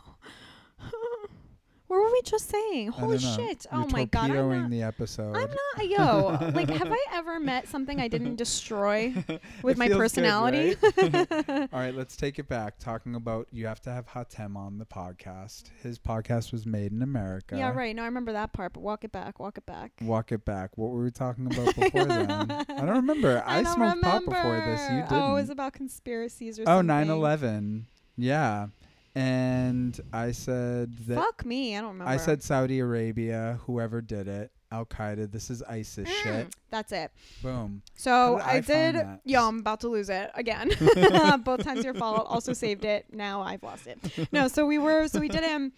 What 1.90 1.98
were 2.00 2.12
we 2.12 2.22
just 2.24 2.50
saying? 2.50 2.90
Holy 2.90 3.18
shit! 3.18 3.66
You're 3.72 3.82
oh 3.84 3.88
my 3.88 4.06
god! 4.06 4.30
I'm 4.32 4.62
not, 4.62 4.70
the 4.70 4.84
episode. 4.84 5.36
I'm 5.36 5.50
not. 5.50 5.90
Yo, 5.90 6.52
like, 6.54 6.70
have 6.70 6.92
I 6.92 7.04
ever 7.14 7.40
met 7.40 7.68
something 7.68 8.00
I 8.00 8.08
didn't 8.08 8.36
destroy 8.36 9.12
with 9.64 9.76
It 9.76 9.78
my 9.80 9.88
feels 9.88 9.98
good, 9.98 9.98
personality? 9.98 10.76
right? 10.98 11.28
All 11.74 11.80
right, 11.80 11.96
let's 11.96 12.16
take 12.16 12.38
it 12.38 12.48
back. 12.48 12.78
Talking 12.78 13.16
about 13.16 13.48
you 13.52 13.66
have 13.66 13.82
to 13.82 13.92
have 13.92 14.08
Hatem 14.08 14.56
on 14.56 14.78
the 14.78 14.86
podcast. 14.86 15.64
His 15.82 15.98
podcast 15.98 16.52
was 16.52 16.66
made 16.68 16.92
in 16.92 17.02
America. 17.02 17.58
yeah, 17.58 17.72
right. 17.72 17.96
No, 17.96 18.04
I 18.04 18.06
remember 18.06 18.34
that 18.34 18.54
part. 18.54 18.74
But 18.74 18.82
walk 18.82 19.04
it 19.04 19.12
back. 19.12 19.40
Walk 19.40 19.58
it 19.58 19.66
back. 19.66 19.92
Walk 20.02 20.32
it 20.32 20.46
back. 20.46 20.78
What 20.78 20.92
were 20.92 21.04
we 21.04 21.10
talking 21.12 21.48
about 21.48 21.76
before 21.76 22.06
then? 22.06 22.30
I 22.52 22.64
don't 22.86 22.90
remember. 22.98 23.44
I, 23.48 23.64
don't 23.64 23.74
smoked 23.74 24.02
pot 24.04 24.26
before 24.26 24.64
this. 24.66 24.82
You 24.92 25.02
didn't. 25.02 25.12
Oh, 25.14 25.32
it 25.38 25.42
was 25.42 25.50
about 25.50 25.74
conspiracies 25.74 26.60
or 26.60 26.64
Oh, 26.64 26.80
something. 26.80 27.08
9/11. 27.08 27.84
Yeah. 28.16 28.68
And 29.16 30.00
I 30.14 30.32
said 30.32 30.96
that 31.08 31.16
Fuck 31.16 31.46
me. 31.46 31.76
I 31.76 31.82
don't 31.82 31.92
remember. 31.94 32.12
I 32.12 32.18
said 32.18 32.44
Saudi 32.44 32.80
Arabia, 32.80 33.60
whoever 33.66 34.02
did 34.02 34.28
it, 34.28 34.52
Al 34.72 34.86
Qaeda. 34.86 35.32
This 35.32 35.50
is 35.50 35.64
ISIS 35.64 36.08
Mm, 36.08 36.24
shit. 36.24 36.56
That's 36.70 36.92
it. 36.92 37.12
Boom. 37.42 37.82
So 37.96 38.38
How 38.38 38.38
did 38.38 38.44
I, 38.46 38.50
I 38.50 38.62
find 38.62 38.64
did. 38.94 38.96
that? 38.96 39.22
Yo, 39.26 39.48
I'm 39.48 39.60
about 39.60 39.80
to 39.82 39.88
lose 39.90 40.10
it 40.10 40.30
again. 40.36 40.70
Both 41.44 41.64
times 41.64 41.84
your 41.84 41.96
fault. 41.96 42.28
Also 42.30 42.54
saved 42.54 42.86
it. 42.86 43.06
Now 43.12 43.42
I've 43.42 43.64
lost 43.64 43.88
it. 43.88 43.98
No, 44.32 44.48
so 44.48 44.66
we 44.66 44.78
were. 44.78 45.08
So 45.08 45.20
we 45.20 45.28
did 45.28 45.44
him. 45.44 45.74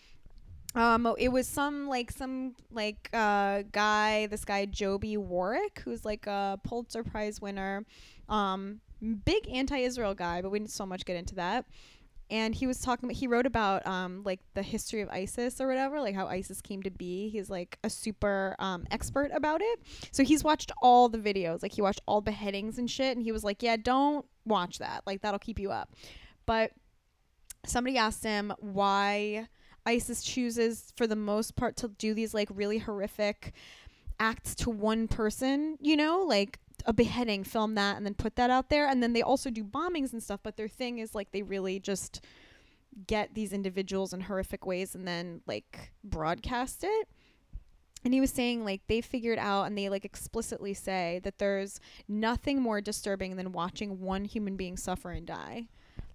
Um, 0.74 1.14
it 1.18 1.30
was 1.30 1.48
some 1.48 1.88
like 1.88 2.12
some 2.12 2.54
like 2.72 3.10
uh 3.14 3.64
guy. 3.72 4.28
This 4.28 4.46
guy 4.46 4.66
Joby 4.66 5.18
Warrick, 5.18 5.82
who's 5.84 6.06
like 6.06 6.28
a 6.28 6.60
Pulitzer 6.64 7.04
Prize 7.04 7.42
winner. 7.42 7.86
Um, 8.30 8.80
big 9.26 9.50
anti-Israel 9.50 10.14
guy, 10.14 10.42
but 10.42 10.52
we 10.52 10.60
didn't 10.60 10.72
so 10.72 10.86
much 10.86 11.04
get 11.06 11.18
into 11.18 11.36
that. 11.36 11.66
And 12.32 12.56
he 12.56 12.66
was 12.66 12.80
talking. 12.80 13.10
He 13.10 13.28
wrote 13.28 13.46
about 13.46 13.86
um 13.86 14.24
like 14.24 14.40
the 14.54 14.64
history 14.64 15.02
of 15.02 15.10
ISIS 15.10 15.60
or 15.60 15.68
whatever, 15.68 16.00
like 16.00 16.16
how 16.16 16.28
ISIS 16.28 16.62
came 16.62 16.82
to 16.84 16.90
be. 16.90 17.30
He's 17.30 17.50
like 17.50 17.78
a 17.84 17.90
super 17.90 18.56
um 18.58 18.86
expert 18.90 19.32
about 19.34 19.62
it. 19.62 19.80
So 20.12 20.24
he's 20.24 20.44
watched 20.44 20.72
all 20.82 21.10
the 21.10 21.18
videos. 21.18 21.62
Like 21.62 21.74
he 21.74 21.82
watched 21.82 22.02
all 22.08 22.22
beheadings 22.22 22.78
and 22.78 22.90
shit. 22.90 23.16
And 23.18 23.24
he 23.24 23.34
was 23.34 23.44
like, 23.44 23.62
"Yeah, 23.62 23.76
don't 23.76 24.26
watch 24.46 24.80
that. 24.80 25.04
Like 25.06 25.22
that'll 25.22 25.40
keep 25.40 25.60
you 25.60 25.72
up." 25.72 25.94
But 26.46 26.72
somebody 27.66 27.98
asked 27.98 28.24
him 28.24 28.54
why 28.60 29.48
ISIS 29.86 30.24
chooses, 30.24 30.94
for 30.96 31.08
the 31.08 31.16
most 31.16 31.56
part, 31.56 31.76
to 31.78 31.90
do 31.90 32.14
these 32.14 32.34
like 32.34 32.48
really 32.54 32.78
horrific 32.78 33.54
acts 34.20 34.56
to 34.56 34.70
one 34.70 35.10
person. 35.10 35.78
You 35.82 35.98
know, 35.98 36.22
like 36.22 36.60
a 36.86 36.94
beheading, 36.94 37.44
film 37.44 37.76
that, 37.76 37.98
and 37.98 38.06
then 38.06 38.14
put 38.14 38.36
that 38.36 38.50
out 38.50 38.70
there. 38.70 38.88
And 38.88 39.02
then 39.02 39.14
they 39.14 39.22
also 39.22 39.50
do 39.50 39.64
bombings 39.64 40.14
and 40.14 40.22
stuff. 40.22 40.40
But 40.44 40.58
their 40.58 40.68
thing 40.68 41.00
is 41.00 41.16
like 41.16 41.32
they 41.32 41.44
really 41.44 41.80
just 41.80 42.24
get 43.08 43.34
these 43.34 43.54
individuals 43.54 44.14
in 44.14 44.22
horrific 44.22 44.66
ways 44.66 44.96
and 44.96 45.08
then 45.08 45.42
like 45.48 45.92
broadcast 46.04 46.84
it. 46.84 47.08
And 48.04 48.14
he 48.14 48.22
was 48.22 48.32
saying 48.32 48.66
like 48.66 48.82
they 48.88 49.02
figured 49.02 49.38
out 49.38 49.66
and 49.66 49.78
they 49.78 49.90
like 49.90 50.06
explicitly 50.06 50.74
say 50.74 51.22
that 51.24 51.38
there's 51.38 51.80
nothing 52.08 52.62
more 52.62 52.82
disturbing 52.82 53.36
than 53.36 53.52
watching 53.52 54.02
one 54.02 54.26
human 54.26 54.56
being 54.56 54.76
suffer 54.76 55.12
and 55.12 55.26
die. 55.26 55.68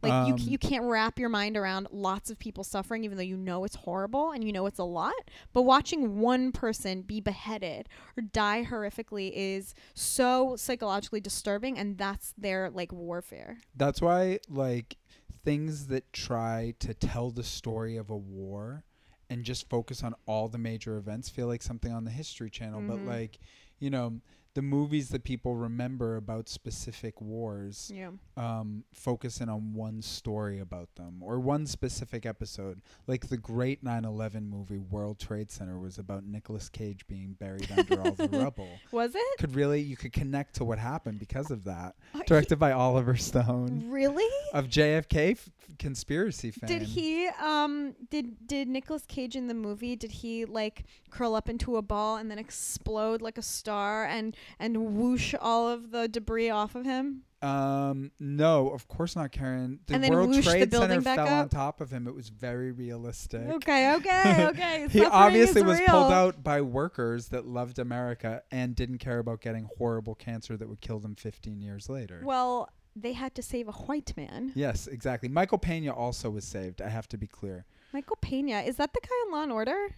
Like 0.03 0.27
you 0.29 0.33
Um, 0.35 0.39
c- 0.39 0.51
you 0.51 0.59
can't 0.59 0.85
wrap 0.85 1.19
your 1.19 1.29
mind 1.29 1.57
around 1.57 1.89
lots 1.91 2.31
of 2.31 2.39
people 2.39 2.63
suffering 2.65 3.05
even 3.05 3.17
though 3.17 3.23
you 3.25 3.37
know 3.37 3.65
it's 3.65 3.77
horrible 3.77 4.31
and 4.31 4.45
you 4.45 4.53
know 4.53 4.67
it's 4.67 4.79
a 4.79 4.85
lot, 4.85 5.15
but 5.53 5.63
watching 5.63 6.19
one 6.21 6.53
person 6.53 7.03
be 7.03 7.21
beheaded 7.21 7.89
or 8.17 8.23
die 8.23 8.65
horrifically 8.65 9.33
is 9.35 9.75
so 9.95 10.55
psychologically 10.57 11.21
disturbing 11.21 11.79
and 11.79 11.97
that's 11.99 12.35
their 12.37 12.71
like 12.71 12.93
warfare. 12.93 13.59
That's 13.75 14.01
why 14.03 14.39
like 14.49 14.97
things 15.45 15.87
that 15.89 16.13
try 16.13 16.75
to 16.81 16.93
tell 16.95 17.31
the 17.31 17.45
story 17.45 17.97
of 17.97 18.11
a 18.11 18.17
war 18.17 18.85
and 19.31 19.45
just 19.45 19.69
focus 19.69 20.03
on 20.03 20.15
all 20.27 20.49
the 20.49 20.59
major 20.59 20.97
events 20.99 21.29
feel 21.29 21.47
like 21.47 21.63
something 21.63 21.93
on 21.93 22.05
the 22.05 22.11
history 22.11 22.51
channel 22.51 22.81
but 22.81 22.99
Mhm. 22.99 23.07
like 23.07 23.39
you 23.79 23.91
know 23.91 24.21
the 24.57 24.63
movies 24.63 25.11
that 25.11 25.23
people 25.23 25.55
remember 25.55 26.17
about 26.17 26.49
specific 26.49 27.21
wars 27.21 27.93
Yeah. 27.95 28.11
um, 28.39 28.85
focus 28.95 29.41
in 29.43 29.49
on 29.51 29.75
one 29.75 30.01
story 30.01 30.59
about 30.59 30.89
them 30.97 31.19
or 31.23 31.39
one 31.39 31.67
specific 31.67 32.25
episode. 32.25 32.81
Like 33.07 33.29
the 33.29 33.37
great 33.37 33.85
9/11 33.85 34.49
movie 34.49 34.79
World 34.79 35.19
Trade 35.21 35.51
Center 35.51 35.79
was 35.79 35.99
about 35.99 36.25
Nicolas 36.25 36.69
Cage 36.71 37.07
being 37.07 37.35
buried 37.39 37.71
under 37.77 38.01
all 38.01 38.13
the 38.13 38.29
rubble. 38.45 38.69
Was 38.93 39.15
it? 39.15 39.39
Could 39.39 39.55
really 39.55 39.81
you 39.83 39.97
could 39.97 40.13
connect 40.15 40.55
to 40.57 40.65
what 40.65 40.79
happened 40.79 41.19
because 41.19 41.51
of 41.51 41.65
that. 41.65 41.95
Uh, 42.15 42.21
Directed 42.27 42.59
by 42.59 42.73
Oliver 42.73 43.15
Stone 43.17 43.85
Really? 43.91 44.27
of 44.55 44.69
JFK 44.69 45.33
f- 45.33 45.51
conspiracy 45.79 46.51
fame. 46.51 46.67
Did 46.69 46.83
he 46.83 47.29
um 47.43 47.95
did 48.11 48.47
did 48.47 48.69
Nicolas 48.69 49.05
Cage 49.07 49.37
in 49.37 49.49
the 49.49 49.55
movie 49.55 49.97
did 49.97 50.11
he 50.13 50.45
like 50.47 50.85
curl 51.11 51.35
up 51.35 51.49
into 51.51 51.77
a 51.77 51.83
ball 51.83 52.17
and 52.17 52.31
then 52.31 52.39
explode 52.39 53.21
like 53.23 53.37
a 53.39 53.43
star 53.43 54.05
and 54.07 54.35
and 54.59 54.97
whoosh 54.97 55.35
all 55.41 55.69
of 55.69 55.91
the 55.91 56.09
debris 56.09 56.51
off 56.51 56.75
of 56.75 56.85
him? 56.85 57.23
Um, 57.43 58.11
no, 58.19 58.71
of 58.71 58.89
course 58.89 59.15
not, 59.15 59.31
Keren. 59.31 59.79
The 59.87 59.95
And 59.95 60.03
then 60.05 60.11
World 60.13 60.31
whoosh 60.31 60.45
the 60.47 60.51
Trade 60.53 60.71
building 60.71 60.89
Center 60.89 61.01
back 61.03 61.17
fell 61.19 61.27
on 61.29 61.45
up? 61.45 61.51
top 61.51 61.81
of 61.81 61.91
him. 61.91 62.09
It 62.09 62.15
was 62.15 62.31
very 62.31 62.73
realistic. 62.73 63.43
Okay, 63.43 63.95
okay, 63.95 64.47
okay. 64.49 64.87
he 64.91 64.99
Suffering 65.01 65.13
obviously 65.13 65.61
is 65.61 65.67
was 65.67 65.79
real. 65.79 65.89
pulled 65.89 66.13
out 66.13 66.43
by 66.43 66.63
workers 66.63 67.29
that 67.29 67.47
loved 67.47 67.79
America 67.79 68.43
and 68.51 68.75
didn't 68.75 68.99
care 68.99 69.19
about 69.19 69.43
getting 69.43 69.69
horrible 69.77 70.15
cancer 70.15 70.57
that 70.57 70.67
would 70.69 70.81
kill 70.81 70.99
them 70.99 71.15
15 71.15 71.61
years 71.61 71.89
later. 71.91 72.23
Well, 72.25 72.71
they 72.97 73.13
had 73.13 73.35
to 73.35 73.43
save 73.43 73.69
a 73.69 73.73
white 73.73 74.17
man. 74.17 74.53
yes, 74.55 74.87
exactly. 74.87 75.29
Michael 75.29 75.59
Pena 75.59 75.93
also 75.93 76.31
was 76.31 76.45
saved. 76.45 76.81
I 76.81 76.89
have 76.89 77.07
to 77.09 77.19
be 77.19 77.27
clear. 77.27 77.67
Michael 77.93 78.17
Pena 78.23 78.61
is 78.63 78.77
that 78.77 78.95
the 78.95 79.01
guy 79.03 79.15
in 79.27 79.33
Law 79.33 79.43
and 79.43 79.53
Order? 79.53 79.89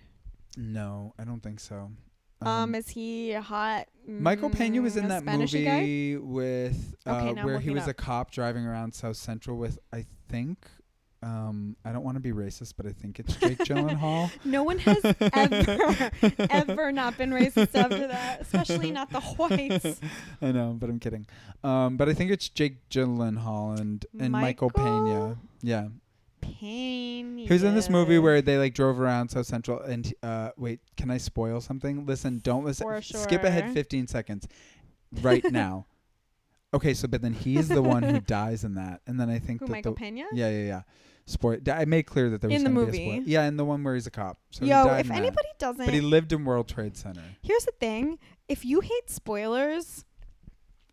No, 0.57 1.15
I 1.19 1.23
don't 1.25 1.41
think 1.41 1.61
so. 1.61 1.93
Um, 2.41 2.75
is 2.75 2.89
he 2.89 3.33
hot? 3.33 3.87
Michael 4.07 4.51
Pena 4.51 4.81
was 4.81 4.95
mm, 4.95 5.03
in 5.03 5.09
that 5.09 5.23
Spanish-y 5.23 5.65
guy? 5.65 5.81
movie 5.81 6.17
with 6.17 6.95
uh, 7.07 7.31
Okay, 7.31 7.43
where 7.43 7.59
he 7.59 7.71
was 7.71 7.89
a 7.89 7.95
cop 7.95 8.31
driving 8.31 8.65
around 8.65 8.95
South 8.95 9.17
Central 9.17 9.57
with 9.57 9.79
I 9.93 10.07
think 10.29 10.67
um, 11.23 11.77
I 11.85 11.91
don't 11.91 12.05
want 12.05 12.15
to 12.17 12.21
be 12.21 12.31
racist, 12.31 12.75
but 12.77 12.87
I 12.87 12.93
think 12.93 13.19
it's 13.19 13.35
Jake 13.37 13.59
Gyllenhaal. 13.59 14.31
No 14.45 14.63
one 14.63 14.79
has 14.79 15.05
ever, 15.33 16.11
ever 16.51 16.93
not 16.93 17.19
been 17.19 17.31
racist 17.31 17.75
after 17.75 18.07
that, 18.07 18.41
especially 18.41 18.93
not 18.93 19.11
the 19.11 19.21
whites. 19.21 20.01
I 20.43 20.53
know, 20.53 20.77
but 20.79 20.89
I'm 20.89 21.01
kidding. 21.01 21.27
Um, 21.65 21.97
but 21.97 22.09
I 22.09 22.15
think 22.15 22.31
it's 22.31 22.49
Jake 22.49 22.89
Gyllenhaal 22.89 23.79
and 23.81 24.07
and 24.19 24.31
Michael, 24.31 24.71
Pena. 24.71 25.37
Yeah, 25.61 25.89
Pain. 26.59 27.39
he 27.39 27.53
was 27.53 27.63
in 27.63 27.75
this 27.75 27.89
movie 27.91 28.19
where 28.19 28.41
they 28.43 28.59
like 28.59 28.75
drove 28.75 29.01
around 29.01 29.29
South 29.31 29.47
Central. 29.47 29.81
And 29.81 30.13
uh, 30.23 30.51
wait, 30.57 30.81
can 30.97 31.11
I 31.11 31.19
spoil 31.19 31.61
something? 31.61 32.07
Listen, 32.07 32.41
don't 32.43 32.65
listen. 32.65 32.87
For 32.87 33.01
Skip 33.03 33.45
ahead 33.45 33.73
15 33.73 34.07
seconds, 34.07 34.47
right 35.23 35.45
now. 35.53 35.87
Okay, 36.75 36.93
so 36.95 37.09
but 37.09 37.23
then 37.23 37.33
he's 37.33 37.69
the 37.69 37.83
one 37.83 38.03
who 38.03 38.21
dies 38.27 38.63
in 38.65 38.75
that, 38.75 39.01
and 39.07 39.19
then 39.19 39.31
I 39.31 39.39
think 39.39 39.61
Who, 39.61 39.67
that 39.67 39.73
Michael 39.73 39.93
the, 39.95 39.99
Pena? 40.01 40.25
yeah 40.33 40.51
yeah 40.51 40.67
yeah. 40.67 40.83
Spoil. 41.25 41.59
I 41.71 41.85
made 41.85 42.05
clear 42.05 42.31
that 42.31 42.41
there 42.41 42.49
was 42.49 42.57
In 42.57 42.65
the 42.65 42.71
gonna 42.71 42.91
be 42.91 42.99
a 42.99 43.01
spoil- 43.03 43.17
movie. 43.21 43.31
Yeah, 43.31 43.45
in 43.47 43.57
the 43.57 43.65
one 43.65 43.83
where 43.85 43.95
he's 43.95 44.07
a 44.07 44.11
cop. 44.11 44.39
So 44.51 44.65
he 44.65 44.71
Yo, 44.71 44.85
died 44.85 45.01
if 45.01 45.07
in 45.07 45.09
that. 45.13 45.19
anybody 45.19 45.49
doesn't, 45.59 45.85
but 45.85 45.93
he 45.95 46.01
lived 46.01 46.33
in 46.33 46.45
World 46.45 46.69
Trade 46.69 46.97
Center. 46.97 47.23
here's 47.43 47.65
the 47.65 47.73
thing: 47.81 48.19
if 48.49 48.65
you 48.65 48.81
hate 48.81 49.09
spoilers, 49.11 50.05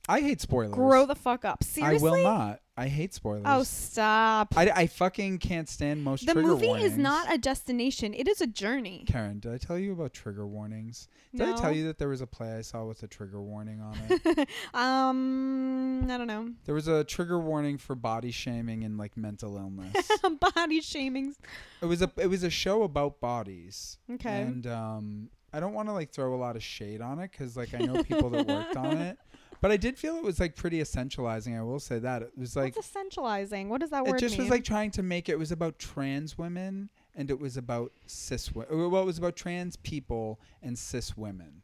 I 0.10 0.20
hate 0.22 0.40
spoilers. 0.42 0.74
grow 0.74 1.06
the 1.06 1.16
fuck 1.16 1.46
up. 1.46 1.64
Seriously? 1.64 2.08
I 2.10 2.12
will 2.12 2.24
not. 2.24 2.60
I 2.78 2.90
hate 2.90 3.14
spoilers. 3.14 3.44
Oh, 3.46 3.64
stop. 3.64 4.54
I, 4.58 4.70
I 4.70 4.88
fucking 4.88 5.38
can't 5.38 5.70
stand 5.70 6.04
most 6.04 6.26
the 6.26 6.36
movie 6.36 6.68
warnings. 6.68 6.92
is 6.92 6.98
not 6.98 7.34
a 7.34 7.38
destination; 7.38 8.14
it 8.14 8.28
is 8.28 8.42
a 8.42 8.48
journey. 8.48 9.06
Keren, 9.08 9.40
did 9.40 9.54
I 9.54 9.58
tell 9.58 9.80
you 9.80 9.94
about 9.94 10.12
trigger 10.14 10.46
warnings? 10.46 11.08
Did 11.34 11.48
no. 11.48 11.54
I 11.54 11.58
tell 11.58 11.72
you 11.74 11.86
that 11.88 12.00
there 12.00 12.10
was 12.10 12.20
a 12.20 12.28
play 12.28 12.58
I 12.58 12.62
saw 12.62 12.84
with 12.84 13.02
a 13.04 13.08
trigger 13.08 13.42
warning 13.42 13.80
on 13.82 13.96
it? 14.10 14.50
um, 14.74 16.04
I 16.12 16.18
don't 16.18 16.28
know. 16.28 16.52
there 16.66 16.76
was 16.76 16.90
a 16.90 17.06
trigger 17.06 17.40
warning 17.40 17.78
for 17.78 17.96
body 17.96 18.32
shaming 18.32 18.84
and 18.84 18.98
like 18.98 19.16
mental 19.16 19.56
illness. 19.58 19.96
Body 20.56 20.82
shaming. 20.82 21.34
it 21.82 21.86
was 21.86 22.02
a 22.02 22.12
it 22.18 22.28
was 22.28 22.44
a 22.44 22.50
show 22.50 22.84
about 22.84 23.22
bodies. 23.22 23.98
Okay. 24.12 24.42
And 24.42 24.68
um 24.68 25.30
I 25.54 25.60
don't 25.62 25.74
want 25.74 25.88
to 25.88 25.94
like 25.94 26.12
throw 26.12 26.34
a 26.34 26.36
lot 26.36 26.56
of 26.58 26.64
shade 26.64 27.00
on 27.02 27.20
it 27.20 27.30
cuz 27.30 27.56
like 27.56 27.74
I 27.74 27.80
know 27.80 28.04
people 28.04 28.30
that 28.32 28.48
worked 28.48 28.76
on 28.76 28.98
it. 28.98 29.18
But 29.66 29.72
I 29.72 29.78
did 29.78 29.98
feel 29.98 30.16
it 30.18 30.24
was 30.24 30.40
like 30.40 30.56
pretty 30.56 30.78
essentializing. 30.78 31.58
I 31.58 31.64
will 31.64 31.80
say 31.80 31.98
that. 31.98 32.22
It 32.22 32.38
was 32.38 32.56
like 32.56 32.76
What's 32.76 32.88
essentializing? 32.88 33.68
What 33.68 33.82
does 33.82 33.90
that 33.90 34.04
word? 34.04 34.12
Mean? 34.12 34.16
It 34.18 34.20
just 34.20 34.38
mean? 34.38 34.42
was 34.42 34.52
like 34.52 34.64
trying 34.64 34.92
to 34.92 35.02
make 35.02 35.28
it, 35.28 35.32
it 35.32 35.40
was 35.40 35.52
about 35.52 35.80
trans 35.80 36.38
women 36.38 36.92
and 37.16 37.32
it 37.32 37.40
was 37.40 37.58
about 37.58 37.92
cis 38.06 38.54
women. 38.54 38.92
Well, 38.92 39.02
it 39.02 39.06
was 39.08 39.18
about 39.18 39.36
trans 39.36 39.76
people 39.76 40.40
and 40.62 40.78
cis 40.78 41.18
women. 41.18 41.64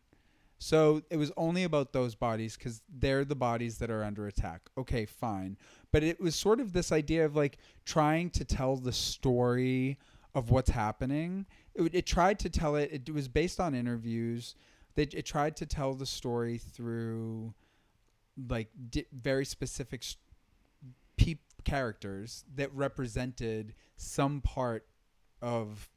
So 0.58 1.04
it 1.12 1.18
was 1.18 1.32
only 1.38 1.64
about 1.64 1.94
those 1.94 2.16
bodies 2.16 2.58
because 2.58 2.82
they're 2.90 3.24
the 3.24 3.36
bodies 3.36 3.78
that 3.78 3.92
are 3.92 4.04
under 4.04 4.26
attack. 4.26 4.62
Okay, 4.80 5.06
fine. 5.06 5.56
But 5.92 6.02
it 6.02 6.20
was 6.20 6.34
sort 6.34 6.60
of 6.60 6.74
this 6.74 6.92
idea 6.92 7.24
of 7.24 7.36
like 7.36 7.60
trying 7.86 8.32
to 8.32 8.44
tell 8.44 8.78
the 8.78 8.94
story 8.94 10.00
of 10.34 10.50
what's 10.50 10.72
happening. 10.72 11.46
It, 11.76 11.94
it 11.94 12.06
tried 12.08 12.40
to 12.40 12.50
tell 12.50 12.78
it, 12.78 13.04
it 13.08 13.14
was 13.14 13.28
based 13.28 13.60
on 13.60 13.76
interviews. 13.76 14.56
That 14.96 15.14
it 15.14 15.28
tried 15.28 15.56
to 15.58 15.68
tell 15.68 15.94
the 15.94 16.08
story 16.08 16.58
through 16.58 17.54
like 18.50 18.70
di- 18.90 19.06
very 19.12 19.46
specific 19.46 20.04
s- 20.04 20.18
peop 21.18 21.40
characters 21.64 22.44
that 22.56 22.74
represented 22.74 23.74
some 23.98 24.42
part 24.42 24.86
of 25.42 25.90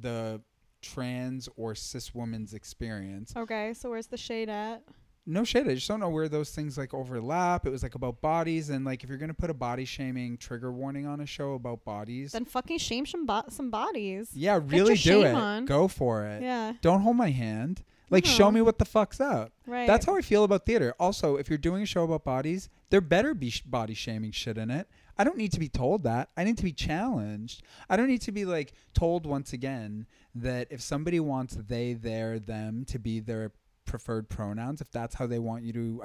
the 0.00 0.40
trans 0.80 1.48
or 1.56 1.74
cis 1.74 2.14
woman's 2.14 2.54
experience. 2.54 3.32
okay, 3.36 3.72
so 3.74 3.90
where's 3.90 4.06
the 4.06 4.16
shade 4.16 4.48
at? 4.48 4.82
No 5.24 5.44
shit, 5.44 5.68
I 5.68 5.74
just 5.74 5.86
don't 5.86 6.00
know 6.00 6.08
where 6.08 6.28
those 6.28 6.50
things 6.50 6.76
like 6.76 6.92
overlap. 6.92 7.64
It 7.64 7.70
was 7.70 7.84
like 7.84 7.94
about 7.94 8.20
bodies 8.20 8.70
and 8.70 8.84
like 8.84 9.04
if 9.04 9.08
you're 9.08 9.18
gonna 9.18 9.32
put 9.34 9.50
a 9.50 9.54
body 9.54 9.84
shaming 9.84 10.36
trigger 10.36 10.72
warning 10.72 11.06
on 11.06 11.20
a 11.20 11.26
show 11.26 11.52
about 11.54 11.84
bodies, 11.84 12.32
Then 12.32 12.44
fucking 12.44 12.78
shame 12.78 13.06
some 13.06 13.24
bo- 13.24 13.44
some 13.48 13.70
bodies. 13.70 14.30
yeah, 14.34 14.58
really 14.66 14.96
do 14.96 15.22
it. 15.22 15.32
on. 15.34 15.64
Go 15.66 15.86
for 15.86 16.24
it. 16.26 16.42
Yeah, 16.42 16.72
Don't 16.80 17.02
hold 17.02 17.16
my 17.16 17.30
hand. 17.30 17.84
Like 18.12 18.26
show 18.26 18.50
me 18.50 18.60
what 18.62 18.78
the 18.78 18.84
fuck's 18.84 19.20
up. 19.20 19.52
right. 19.66 19.86
That's 19.86 20.06
how 20.06 20.16
I 20.16 20.20
feel 20.22 20.44
about 20.44 20.66
theater. 20.66 20.94
Also, 21.00 21.36
if 21.36 21.48
you're 21.48 21.58
doing 21.58 21.82
a 21.82 21.86
show 21.86 22.04
about 22.04 22.24
bodies, 22.24 22.68
there 22.90 23.00
better 23.00 23.34
be 23.34 23.50
sh- 23.50 23.62
body 23.62 23.94
shaming 23.94 24.30
shit 24.32 24.58
in 24.58 24.70
it. 24.70 24.86
I 25.18 25.24
don't 25.24 25.36
need 25.36 25.52
to 25.52 25.60
be 25.60 25.68
told 25.68 26.02
that. 26.04 26.30
I 26.36 26.44
need 26.44 26.56
to 26.58 26.64
be 26.64 26.72
challenged. 26.72 27.62
I 27.88 27.96
don't 27.96 28.08
need 28.08 28.22
to 28.22 28.32
be 28.32 28.44
like 28.44 28.72
told 28.94 29.26
once 29.26 29.52
again 29.52 30.06
that 30.34 30.68
if 30.70 30.80
somebody 30.80 31.20
wants 31.20 31.54
they, 31.56 31.92
their, 31.94 32.38
them 32.38 32.84
to 32.86 32.98
be 32.98 33.20
their 33.20 33.52
preferred 33.84 34.28
pronouns, 34.28 34.80
if 34.80 34.90
that's 34.90 35.14
how 35.16 35.26
they 35.26 35.38
want 35.38 35.64
you 35.64 35.72
to 35.72 36.02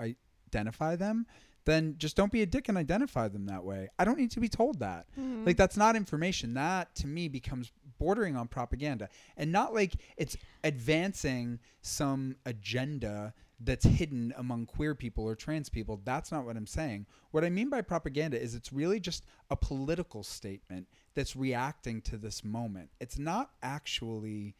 identify 0.53 0.95
them, 0.95 1.25
then 1.65 1.95
just 1.97 2.15
don't 2.15 2.31
be 2.31 2.41
a 2.41 2.45
dick 2.45 2.69
and 2.69 2.77
identify 2.77 3.27
them 3.27 3.45
that 3.47 3.63
way. 3.63 3.89
I 3.99 4.05
don't 4.05 4.17
need 4.17 4.31
to 4.31 4.39
be 4.39 4.47
told 4.49 4.79
that. 4.79 5.05
Mhm. 5.19 5.45
Like 5.45 5.57
that's 5.57 5.75
not 5.77 5.95
information. 5.97 6.53
That 6.53 6.95
to 6.95 7.07
me 7.07 7.27
becomes 7.27 7.71
bordering 7.99 8.35
on 8.35 8.47
propaganda. 8.47 9.09
And 9.35 9.51
not 9.51 9.73
like 9.73 9.93
it's 10.17 10.37
advancing 10.63 11.59
some 11.81 12.35
agenda 12.45 13.33
that's 13.59 13.85
hidden 13.85 14.33
among 14.37 14.67
queer 14.67 14.93
people 14.93 15.23
or 15.23 15.35
trans 15.35 15.69
people. 15.69 15.99
That's 16.03 16.31
not 16.31 16.45
what 16.45 16.57
I'm 16.57 16.67
saying. 16.67 17.07
What 17.31 17.43
I 17.43 17.49
mean 17.49 17.69
by 17.69 17.81
propaganda 17.81 18.39
is 18.39 18.53
it's 18.53 18.71
really 18.71 18.99
just 18.99 19.25
a 19.49 19.55
political 19.55 20.23
statement 20.23 20.87
that's 21.15 21.35
reacting 21.35 22.01
to 22.01 22.17
this 22.17 22.43
moment. 22.43 22.89
It's 22.99 23.17
not 23.17 23.51
actually 23.63 24.55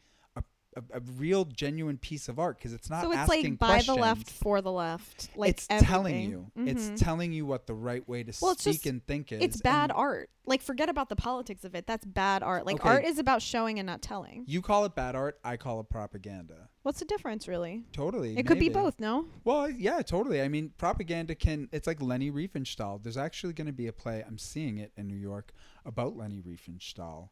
a, 0.92 0.98
a, 0.98 1.00
real 1.16 1.44
genuine 1.44 1.98
piece 1.98 2.28
of 2.28 2.38
art 2.38 2.56
because 2.58 2.72
it's 2.72 2.88
not 2.88 3.02
so 3.02 3.10
it's 3.10 3.18
asking 3.18 3.44
like 3.52 3.58
by 3.58 3.66
questions. 3.68 3.96
the 3.96 4.00
left 4.00 4.30
for 4.30 4.60
the 4.60 4.72
left. 4.72 5.28
Like 5.36 5.50
it's 5.50 5.66
telling 5.66 6.14
everything. 6.14 6.30
you. 6.30 6.50
Mhm. 6.58 6.68
It's 6.68 7.00
telling 7.00 7.32
you 7.32 7.46
what 7.46 7.66
the 7.66 7.74
right 7.74 8.06
way 8.08 8.22
to 8.22 8.32
Well, 8.40 8.54
speak 8.56 8.74
just- 8.74 8.86
and 8.86 9.04
think 9.06 9.32
is. 9.32 9.42
it's 9.42 9.60
bad 9.60 9.90
and- 9.90 9.98
art. 9.98 10.30
Like 10.46 10.62
forget 10.62 10.88
about 10.88 11.10
the 11.10 11.16
politics 11.16 11.62
of 11.64 11.74
it. 11.74 11.86
That's 11.86 12.06
bad 12.06 12.42
art. 12.42 12.64
Like 12.64 12.76
Okay. 12.76 12.88
art 12.88 13.04
is 13.04 13.18
about 13.18 13.42
showing 13.42 13.78
and 13.78 13.86
not 13.86 14.00
telling. 14.00 14.44
You 14.46 14.62
call 14.62 14.86
it 14.86 14.94
bad 14.94 15.14
art. 15.14 15.38
I 15.44 15.58
call 15.58 15.78
it 15.80 15.90
propaganda. 15.90 16.70
What's 16.82 17.00
the 17.00 17.04
difference 17.04 17.46
really? 17.46 17.84
Totally. 17.92 18.38
It 18.38 18.46
could 18.46 18.58
be 18.58 18.70
both, 18.70 18.98
no? 18.98 19.26
Well, 19.44 19.68
yeah, 19.68 20.00
totally. 20.00 20.40
I 20.40 20.48
mean, 20.48 20.72
propaganda 20.78 21.34
can. 21.34 21.68
It's 21.70 21.86
like 21.86 22.00
Leni 22.00 22.30
Riefenstahl. 22.30 23.02
There's 23.02 23.18
actually 23.18 23.52
going 23.52 23.66
to 23.66 23.74
be 23.74 23.88
a 23.88 23.92
play. 23.92 24.24
I'm 24.26 24.38
seeing 24.38 24.78
it 24.78 24.92
in 24.96 25.06
New 25.06 25.16
York 25.16 25.52
about 25.84 26.16
Leni 26.16 26.40
Riefenstahl. 26.40 27.28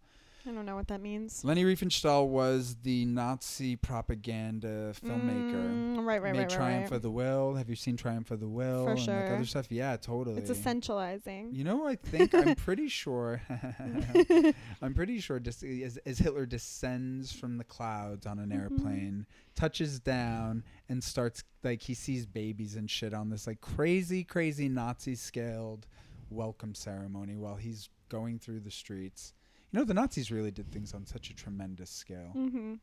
I 0.48 0.52
don't 0.52 0.64
know 0.64 0.76
what 0.76 0.86
that 0.88 1.00
means. 1.00 1.44
Leni 1.44 1.64
Riefenstahl 1.64 2.28
was 2.28 2.76
the 2.84 3.04
Nazi 3.04 3.74
propaganda 3.74 4.92
filmmaker. 5.04 5.54
Mm, 5.96 6.04
right, 6.06 6.22
right, 6.22 6.32
Made 6.32 6.38
right, 6.42 6.48
Triumph 6.48 6.90
right. 6.92 6.96
of 6.96 7.02
the 7.02 7.10
Will. 7.10 7.54
Have 7.54 7.68
you 7.68 7.74
seen 7.74 7.96
Triumph 7.96 8.30
of 8.30 8.38
the 8.38 8.46
Will? 8.48 8.84
For 8.84 8.90
and 8.92 8.98
like 9.00 9.04
sure. 9.06 9.34
other 9.34 9.44
stuff. 9.44 9.72
Yeah, 9.72 9.96
totally. 9.96 10.40
It's 10.40 10.50
essentializing. 10.50 11.52
You 11.52 11.64
know, 11.64 11.86
I 11.88 11.96
think 11.96 12.32
I'm 12.34 12.54
pretty 12.56 12.86
sure. 12.88 13.42
I'm 14.82 14.94
pretty 14.94 15.18
sure 15.18 15.40
dis- 15.40 15.62
as, 15.64 15.96
as 16.06 16.18
Hitler 16.18 16.46
descends 16.46 17.32
from 17.32 17.58
the 17.58 17.64
clouds 17.64 18.24
on 18.26 18.38
an 18.38 18.50
Mhm. 18.50 18.60
airplane, 18.60 19.26
touches 19.56 19.98
down, 19.98 20.62
and 20.88 21.02
starts 21.02 21.42
like 21.64 21.82
he 21.82 21.94
sees 21.94 22.24
babies 22.24 22.76
and 22.76 22.88
shit 22.88 23.12
on 23.12 23.30
this 23.30 23.46
like 23.48 23.60
crazy, 23.60 24.22
crazy 24.22 24.68
Nazi 24.68 25.16
scaled 25.16 25.86
welcome 26.30 26.74
ceremony 26.74 27.36
while 27.36 27.56
he's 27.56 27.88
going 28.08 28.38
through 28.38 28.60
the 28.60 28.70
streets. 28.70 29.32
You 29.72 29.80
know, 29.80 29.84
the 29.84 29.94
Nazis 29.94 30.30
really 30.30 30.50
did 30.50 30.70
things 30.72 30.94
on 30.94 31.06
such 31.06 31.30
a 31.30 31.34
tremendous 31.34 31.90
scale. 31.90 32.32
mm-hmm. 32.34 32.74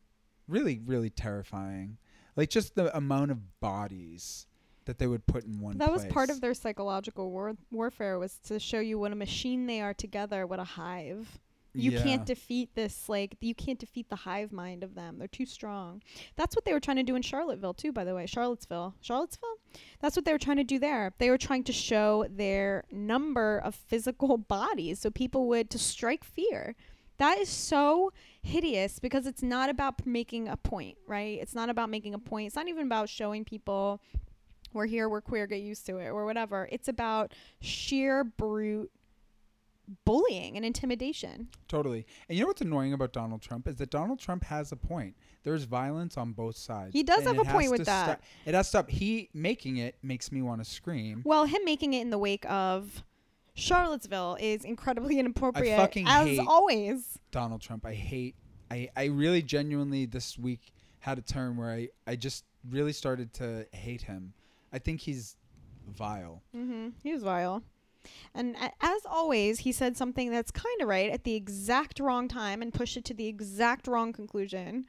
Really, 0.47 0.79
really 0.85 1.09
terrifying. 1.09 1.97
Like 2.35 2.49
just 2.49 2.75
the 2.75 2.95
amount 2.95 3.31
of 3.31 3.59
bodies 3.61 4.47
that 4.85 4.99
they 4.99 5.07
would 5.07 5.25
put 5.25 5.45
in 5.45 5.59
one. 5.61 5.77
That 5.77 5.91
was 5.91 6.05
part 6.07 6.29
of 6.29 6.41
their 6.41 6.53
psychological 6.53 7.31
war- 7.31 7.55
warfare 7.71 8.19
was 8.19 8.37
to 8.47 8.59
show 8.59 8.79
you 8.79 8.99
what 8.99 9.13
a 9.13 9.15
machine 9.15 9.65
they 9.67 9.79
are 9.79 9.93
together, 9.93 10.45
what 10.45 10.59
a 10.59 10.65
hive. 10.65 11.39
You 11.73 11.91
Yeah. 11.91 12.03
can't 12.03 12.25
defeat 12.25 12.75
this 12.75 13.07
like 13.09 13.37
you 13.39 13.55
can't 13.55 13.79
defeat 13.79 14.09
the 14.09 14.15
hive 14.17 14.51
mind 14.51 14.83
of 14.83 14.93
them. 14.93 15.17
They're 15.17 15.27
too 15.29 15.45
strong. 15.45 16.03
That's 16.35 16.55
what 16.55 16.65
they 16.65 16.73
were 16.73 16.79
trying 16.81 16.97
to 16.97 17.03
do 17.03 17.15
in 17.15 17.21
Charlottesville 17.21 17.73
too, 17.73 17.91
by 17.93 18.03
the 18.03 18.13
way. 18.13 18.25
Charlottesville. 18.27 18.93
Charlottesville? 19.01 19.57
That's 19.99 20.15
what 20.15 20.25
they 20.25 20.31
were 20.31 20.39
trying 20.39 20.57
to 20.57 20.63
do 20.63 20.79
there. 20.79 21.13
They 21.17 21.29
were 21.29 21.37
trying 21.37 21.63
to 21.65 21.73
show 21.73 22.25
their 22.29 22.83
number 22.91 23.59
of 23.59 23.75
physical 23.75 24.37
bodies 24.57 24.99
so 24.99 25.09
people 25.09 25.47
would 25.47 25.69
to 25.71 25.79
strike 25.79 26.23
fear. 26.23 26.75
That 27.17 27.37
is 27.37 27.49
so 27.49 28.11
hideous 28.41 28.99
because 28.99 29.27
it's 29.27 29.43
not 29.43 29.69
about 29.69 30.05
making 30.05 30.47
a 30.47 30.57
point, 30.57 30.97
right? 31.07 31.39
It's 31.39 31.55
not 31.55 31.69
about 31.69 31.89
making 31.89 32.13
a 32.13 32.19
point. 32.19 32.47
It's 32.47 32.55
not 32.55 32.67
even 32.67 32.85
about 32.85 33.07
showing 33.07 33.45
people 33.45 34.01
we're 34.73 34.87
here, 34.87 35.07
we're 35.07 35.21
queer, 35.21 35.45
get 35.45 35.61
used 35.61 35.85
to 35.85 35.97
it, 35.97 36.07
or 36.07 36.25
whatever. 36.25 36.67
It's 36.71 36.87
about 36.87 37.31
sheer 37.61 38.23
brute 38.23 38.91
bullying 40.05 40.55
and 40.55 40.65
intimidation. 40.65 41.47
Totally. 41.67 42.05
And 42.27 42.37
you 42.37 42.43
know 42.43 42.47
what's 42.47 42.61
annoying 42.61 42.93
about 42.93 43.13
Donald 43.13 43.41
Trump 43.41 43.67
is 43.67 43.75
that 43.77 43.89
Donald 43.89 44.19
Trump 44.19 44.43
has 44.45 44.71
a 44.71 44.75
point. 44.75 45.15
There's 45.43 45.63
violence 45.65 46.17
on 46.17 46.31
both 46.33 46.55
sides. 46.55 46.93
He 46.93 47.03
does 47.03 47.23
have 47.23 47.37
a 47.37 47.43
point 47.43 47.71
with 47.71 47.85
that. 47.85 48.19
sto- 48.21 48.27
it 48.45 48.53
has 48.55 48.67
to 48.67 48.69
stop. 48.69 48.89
He 48.89 49.29
making 49.33 49.77
it 49.77 49.95
makes 50.01 50.31
me 50.31 50.41
want 50.41 50.63
to 50.63 50.69
scream. 50.69 51.21
Well, 51.25 51.45
him 51.45 51.61
making 51.65 51.93
it 51.93 52.01
in 52.01 52.09
the 52.09 52.17
wake 52.17 52.45
of 52.49 53.03
Charlottesville 53.53 54.37
is 54.39 54.63
incredibly 54.65 55.19
inappropriate, 55.19 55.77
fucking 55.77 56.07
as 56.07 56.27
hate- 56.27 56.39
always. 56.47 57.19
Donald 57.31 57.61
Trump. 57.61 57.85
I 57.85 57.93
hate. 57.93 58.35
I 58.71 58.89
I 58.95 59.05
really 59.05 59.41
genuinely 59.41 60.05
this 60.05 60.37
week 60.39 60.71
had 60.99 61.17
a 61.17 61.21
turn 61.21 61.57
where 61.57 61.69
I 61.71 61.89
I 62.07 62.15
just 62.15 62.45
really 62.69 62.93
started 62.93 63.33
to 63.35 63.67
hate 63.71 64.01
him. 64.03 64.33
I 64.71 64.79
think 64.79 65.01
he's 65.01 65.35
vile. 65.87 66.41
Mm-hmm. 66.55 66.89
He 67.03 67.11
was 67.13 67.21
vile. 67.23 67.61
And 68.33 68.55
as 68.81 69.01
always, 69.05 69.59
he 69.59 69.71
said 69.71 69.97
something 69.97 70.31
that's 70.31 70.51
kind 70.51 70.81
of 70.81 70.87
right 70.87 71.09
at 71.11 71.23
the 71.23 71.35
exact 71.35 71.99
wrong 71.99 72.27
time 72.27 72.61
and 72.61 72.73
pushed 72.73 72.97
it 72.97 73.05
to 73.05 73.13
the 73.13 73.27
exact 73.27 73.87
wrong 73.87 74.13
conclusion. 74.13 74.85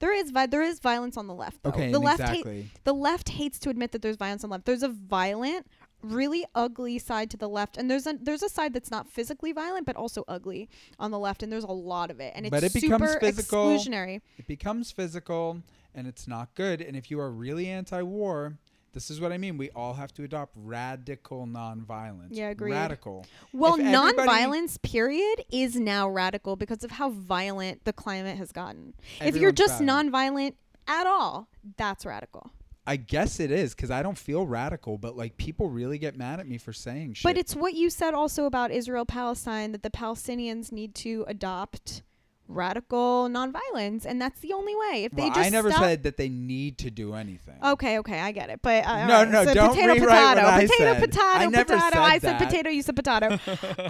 There 0.00 0.14
is 0.14 0.30
vi- 0.30 0.46
there 0.46 0.62
is 0.62 0.78
violence 0.78 1.16
on 1.16 1.26
the 1.26 1.34
left. 1.34 1.62
Though. 1.62 1.70
Okay, 1.70 1.90
the 1.90 1.98
left 1.98 2.20
hate- 2.22 2.30
exactly. 2.40 2.70
the 2.84 2.94
left 2.94 3.30
hates 3.30 3.58
to 3.60 3.70
admit 3.70 3.92
that 3.92 4.02
there's 4.02 4.16
violence 4.16 4.44
on 4.44 4.50
the 4.50 4.54
left. 4.54 4.64
There's 4.66 4.84
a 4.84 4.88
violent, 4.88 5.66
really 6.02 6.44
ugly 6.54 7.00
side 7.00 7.30
to 7.30 7.36
the 7.36 7.48
left, 7.48 7.76
and 7.76 7.90
there's 7.90 8.06
a 8.06 8.16
there's 8.20 8.44
a 8.44 8.48
side 8.48 8.72
that's 8.72 8.92
not 8.92 9.08
physically 9.08 9.50
violent 9.52 9.86
but 9.86 9.96
also 9.96 10.22
ugly 10.28 10.68
on 11.00 11.10
the 11.10 11.18
left, 11.18 11.42
and 11.42 11.50
there's 11.50 11.64
a 11.64 11.72
lot 11.72 12.12
of 12.12 12.20
it, 12.20 12.32
and 12.36 12.46
it's 12.46 12.50
But 12.52 12.62
it 12.62 12.72
becomes 12.72 13.16
physical. 13.16 13.66
exclusionary. 13.70 14.20
it 14.36 14.46
becomes 14.46 14.92
physical 14.92 15.62
and 15.94 16.06
it's 16.06 16.28
not 16.28 16.54
good. 16.54 16.80
And 16.80 16.96
if 16.96 17.10
you 17.10 17.18
are 17.18 17.30
really 17.32 17.66
anti-war, 17.66 18.56
this 18.98 19.10
is 19.10 19.20
what 19.20 19.30
I 19.30 19.38
mean. 19.38 19.56
We 19.56 19.70
all 19.70 19.94
have 19.94 20.12
to 20.14 20.24
adopt 20.24 20.54
radical 20.56 21.46
nonviolence. 21.46 22.30
Yeah, 22.30 22.48
agreed. 22.48 22.72
Radical. 22.72 23.24
Well, 23.52 23.76
If 23.78 23.86
nonviolence, 23.86 24.82
period, 24.82 25.44
is 25.52 25.76
now 25.76 26.08
radical 26.08 26.56
because 26.56 26.82
of 26.82 26.90
how 26.90 27.10
violent 27.10 27.84
the 27.84 27.92
climate 27.92 28.36
has 28.38 28.50
gotten. 28.50 28.94
if 29.20 29.36
you're 29.36 29.52
just 29.52 29.80
violent. 29.80 30.12
nonviolent 30.12 30.54
at 30.88 31.06
all, 31.06 31.48
that's 31.76 32.04
radical. 32.04 32.50
I 32.88 32.96
guess 32.96 33.38
it 33.38 33.52
is 33.52 33.72
because 33.72 33.92
I 33.92 34.02
don't 34.02 34.18
feel 34.18 34.46
radical, 34.46 34.98
but 34.98 35.16
like 35.16 35.36
people 35.36 35.68
really 35.68 35.98
get 35.98 36.16
mad 36.16 36.40
at 36.40 36.48
me 36.48 36.58
for 36.58 36.72
saying 36.72 37.12
shit. 37.12 37.22
But 37.22 37.36
it's 37.38 37.54
what 37.54 37.74
you 37.74 37.90
said 37.90 38.14
also 38.14 38.46
about 38.46 38.72
Israel 38.72 39.06
Palestine 39.06 39.70
that 39.72 39.84
the 39.84 39.90
Palestinians 39.90 40.72
need 40.72 40.94
to 40.96 41.24
adopt 41.28 42.02
radical 42.48 43.28
nonviolence, 43.30 44.04
and 44.06 44.20
that's 44.20 44.40
the 44.40 44.52
only 44.54 44.74
way. 44.74 45.04
If 45.04 45.12
well, 45.12 45.28
they 45.28 45.34
just 45.34 45.46
I 45.46 45.50
never 45.50 45.70
stop- 45.70 45.82
said 45.82 46.02
that 46.04 46.16
they 46.16 46.28
need 46.28 46.78
to 46.78 46.90
do 46.90 47.14
anything. 47.14 47.56
Okay, 47.62 47.98
okay, 47.98 48.20
I 48.20 48.32
get 48.32 48.48
it. 48.50 48.60
But 48.62 48.84
uh, 48.86 49.06
No, 49.06 49.14
alright, 49.16 49.30
no, 49.30 49.44
so 49.44 49.54
don't 49.54 49.68
potato, 49.70 49.92
rewrite 49.94 50.08
potato, 50.08 50.42
what 50.46 50.54
I 50.54 50.66
potato, 50.66 50.92
said. 50.94 51.00
potato, 51.00 51.24
I 51.24 51.46
never 51.46 51.64
potato. 51.64 51.80
said 51.90 51.98
I 51.98 52.18
said 52.18 52.32
that. 52.38 52.48
potato. 52.48 52.70
You 52.70 52.82
said 52.82 52.96
potato. 52.96 53.26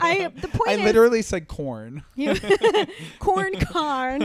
I 0.01 0.33
the 0.35 0.49
point 0.49 0.71
I 0.71 0.73
is 0.75 0.81
literally 0.81 1.23
said 1.23 1.49
corn. 1.49 2.03
you- 2.17 2.35
corn, 3.21 3.53
corn, 3.73 4.23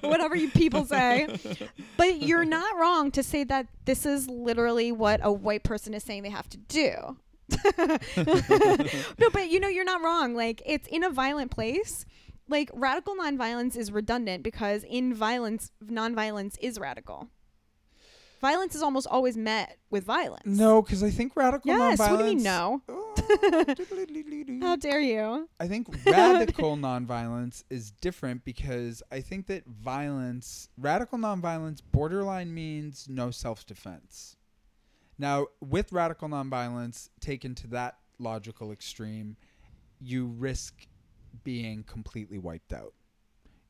whatever 0.00 0.34
you 0.36 0.48
people 0.50 0.84
say. 0.86 1.28
But 1.96 2.22
you're 2.22 2.44
not 2.46 2.76
wrong 2.78 3.10
to 3.12 3.22
say 3.22 3.44
that 3.44 3.66
this 3.84 4.06
is 4.06 4.28
literally 4.28 4.90
what 4.92 5.20
a 5.22 5.30
white 5.32 5.64
person 5.64 5.92
is 5.94 6.02
saying 6.02 6.22
they 6.22 6.30
have 6.30 6.48
to 6.50 6.56
do. 6.56 7.16
no, 9.18 9.28
but 9.32 9.50
you 9.50 9.60
know, 9.60 9.68
you're 9.68 9.84
not 9.84 10.02
wrong. 10.02 10.34
Like, 10.34 10.62
it's 10.64 10.86
in 10.88 11.02
a 11.04 11.10
violent 11.10 11.50
place. 11.50 12.04
Like, 12.50 12.68
radical 12.74 13.14
nonviolence 13.14 13.76
is 13.76 13.92
redundant 13.92 14.42
because 14.42 14.82
in 14.82 15.14
violence, 15.14 15.70
nonviolence 15.84 16.56
is 16.60 16.80
radical. 16.80 17.28
Violence 18.40 18.74
is 18.74 18.82
almost 18.82 19.06
always 19.06 19.36
met 19.36 19.76
with 19.88 20.02
violence. 20.04 20.46
No, 20.46 20.82
because 20.82 21.02
I 21.04 21.10
think 21.10 21.36
radical 21.36 21.70
Yes. 21.70 22.00
nonviolence. 22.00 22.10
What 22.10 22.18
do 22.18 22.24
you 22.24 22.34
mean, 22.34 22.42
no? 22.42 22.82
Oh, 22.88 23.14
How 24.62 24.76
dare 24.76 25.00
you? 25.00 25.48
I 25.60 25.68
think 25.68 25.86
radical 26.06 26.76
nonviolence 26.76 27.62
is 27.70 27.92
different 27.92 28.44
because 28.44 29.02
I 29.12 29.20
think 29.20 29.46
that 29.46 29.66
violence, 29.66 30.70
radical 30.76 31.18
nonviolence, 31.18 31.82
borderline 31.92 32.52
means 32.52 33.06
no 33.08 33.30
self 33.30 33.64
defense. 33.64 34.36
Now, 35.18 35.48
with 35.60 35.92
radical 35.92 36.28
nonviolence 36.28 37.10
taken 37.20 37.54
to 37.56 37.66
that 37.68 37.98
logical 38.18 38.72
extreme, 38.72 39.36
you 40.00 40.26
risk 40.26 40.86
being 41.44 41.84
completely 41.84 42.38
wiped 42.38 42.72
out. 42.72 42.92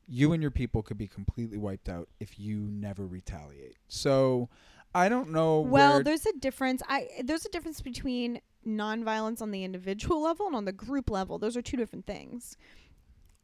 You 0.07 0.33
and 0.33 0.41
your 0.41 0.51
people 0.51 0.83
could 0.83 0.97
be 0.97 1.07
completely 1.07 1.57
wiped 1.57 1.87
out 1.87 2.09
if 2.19 2.39
you 2.39 2.57
never 2.57 3.05
retaliate. 3.05 3.77
So, 3.87 4.49
I 4.93 5.09
don't 5.09 5.29
know. 5.31 5.61
Well, 5.61 5.95
where 5.95 6.03
there's 6.03 6.25
a 6.25 6.33
difference. 6.33 6.81
I 6.87 7.07
there's 7.23 7.45
a 7.45 7.49
difference 7.49 7.81
between 7.81 8.41
nonviolence 8.67 9.41
on 9.41 9.51
the 9.51 9.63
individual 9.63 10.21
level 10.23 10.47
and 10.47 10.55
on 10.55 10.65
the 10.65 10.73
group 10.73 11.09
level. 11.09 11.37
Those 11.37 11.55
are 11.55 11.61
two 11.61 11.77
different 11.77 12.05
things. 12.05 12.57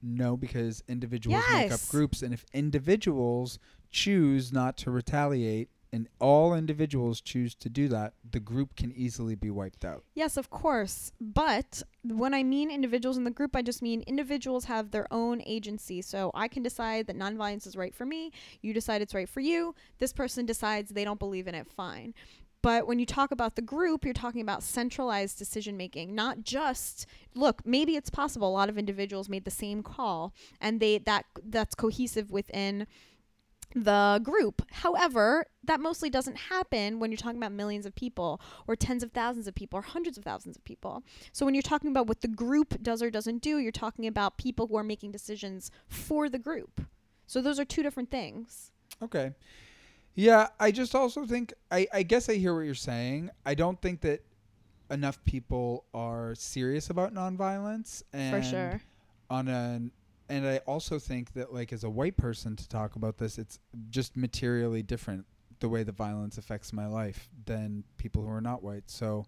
No, 0.02 0.38
because 0.38 0.84
individuals 0.88 1.44
make 1.52 1.72
up 1.72 1.80
groups, 1.90 2.22
and 2.22 2.34
if 2.34 2.46
individuals 2.54 3.58
choose 3.92 4.54
not 4.54 4.78
to 4.78 4.92
retaliate, 4.92 5.70
and 5.92 6.08
all 6.20 6.54
individuals 6.54 7.22
choose 7.22 7.56
to 7.56 7.70
do 7.70 7.88
that, 7.90 8.14
the 8.30 8.40
group 8.40 8.76
can 8.76 8.92
easily 8.92 9.36
be 9.36 9.50
wiped 9.50 9.86
out. 9.86 10.04
Yes, 10.16 10.38
of 10.38 10.50
course. 10.50 11.12
But 11.22 11.84
when 12.04 12.34
I 12.34 12.44
mean 12.44 12.70
individuals 12.70 13.18
in 13.18 13.24
the 13.24 13.32
group, 13.32 13.56
I 13.56 13.62
just 13.62 13.82
mean 13.82 14.04
individuals 14.08 14.66
have 14.66 14.92
their 14.92 15.12
own 15.12 15.42
agency. 15.46 16.02
So 16.02 16.32
I 16.34 16.48
can 16.48 16.64
decide 16.64 17.08
that 17.08 17.18
nonviolence 17.18 17.66
is 17.68 17.78
right 17.78 17.96
for 17.96 18.06
me. 18.06 18.32
You 18.62 18.74
decide 18.74 19.02
it's 19.02 19.16
right 19.16 19.30
for 19.30 19.40
you. 19.40 19.76
This 20.00 20.14
person 20.14 20.46
decides 20.46 20.92
they 20.92 21.04
don't 21.04 21.20
believe 21.20 21.48
in 21.48 21.56
it. 21.56 21.68
Fine. 21.68 22.14
But 22.62 22.88
when 22.88 23.00
you 23.00 23.06
talk 23.06 23.32
about 23.32 23.56
the 23.56 23.62
group, 23.62 24.04
you're 24.04 24.14
talking 24.14 24.42
about 24.42 24.64
centralized 24.64 25.38
decision 25.38 25.78
making, 25.78 26.16
not 26.16 26.44
just 26.44 27.06
look, 27.36 27.62
maybe 27.66 27.96
it's 27.96 28.10
possible 28.10 28.50
a 28.50 28.52
lot 28.52 28.68
of 28.68 28.78
individuals 28.78 29.30
made 29.30 29.46
the 29.46 29.52
same 29.52 29.84
call 29.84 30.34
and 30.60 30.80
they 30.80 30.98
that 30.98 31.26
that's 31.46 31.76
cohesive 31.76 32.32
within 32.32 32.88
the 33.76 34.20
group. 34.24 34.62
However, 34.72 35.46
that 35.64 35.80
mostly 35.80 36.10
doesn't 36.10 36.38
happen 36.38 37.00
when 37.00 37.12
you're 37.12 37.18
talking 37.18 37.38
about 37.38 37.52
millions 37.52 37.86
of 37.86 37.94
people 37.96 38.42
or 38.68 38.76
tens 38.76 39.04
of 39.04 39.12
thousands 39.12 39.48
of 39.48 39.56
people 39.56 39.80
or 39.80 39.82
hundreds 39.82 40.18
of 40.18 40.24
thousands 40.24 40.56
of 40.56 40.64
people. 40.64 41.04
So 41.32 41.46
when 41.46 41.54
you're 41.54 41.62
talking 41.62 41.90
about 41.90 42.08
what 42.08 42.22
the 42.22 42.28
group 42.28 42.82
does 42.82 43.02
or 43.02 43.10
doesn't 43.10 43.42
do, 43.42 43.58
you're 43.58 43.72
talking 43.72 44.08
about 44.08 44.38
people 44.38 44.68
who 44.68 44.78
are 44.78 44.84
making 44.84 45.12
decisions 45.12 45.72
for 45.88 46.30
the 46.30 46.40
group. 46.40 46.82
So 47.28 47.42
those 47.42 47.60
are 47.60 47.66
two 47.66 47.84
different 47.84 48.10
things. 48.10 48.72
Okay. 49.02 49.34
Yeah, 50.16 50.48
I 50.60 50.72
just 50.72 50.96
also 50.96 51.26
think 51.26 51.54
I, 51.70 51.88
I 51.94 52.04
guess 52.04 52.30
I 52.30 52.36
hear 52.36 52.56
what 52.56 52.62
you're 52.62 52.74
saying. 52.74 53.30
I 53.46 53.54
don't 53.54 53.80
think 53.80 54.02
that 54.02 54.24
enough 54.90 55.24
people 55.26 55.86
are 55.94 56.34
serious 56.34 56.90
about 56.90 57.14
nonviolence 57.14 58.02
and 58.14 58.36
for 58.44 58.50
sure. 58.50 58.82
on 59.30 59.48
an 59.48 59.92
and 60.30 60.46
I 60.48 60.58
also 60.68 61.00
think 61.00 61.34
that 61.34 61.54
like 61.54 61.72
as 61.74 61.84
a 61.84 61.90
white 61.90 62.18
person 62.18 62.56
to 62.56 62.68
talk 62.70 62.96
about 62.96 63.18
this, 63.18 63.38
it's 63.38 63.60
just 63.90 64.16
materially 64.18 64.84
different 64.84 65.26
the 65.60 65.70
way 65.70 65.84
the 65.84 65.92
violence 65.92 66.38
affects 66.38 66.72
my 66.72 66.86
life 66.88 67.30
than 67.46 67.84
people 67.98 68.22
who 68.24 68.30
are 68.30 68.42
not 68.42 68.62
white. 68.62 68.90
So 68.90 69.26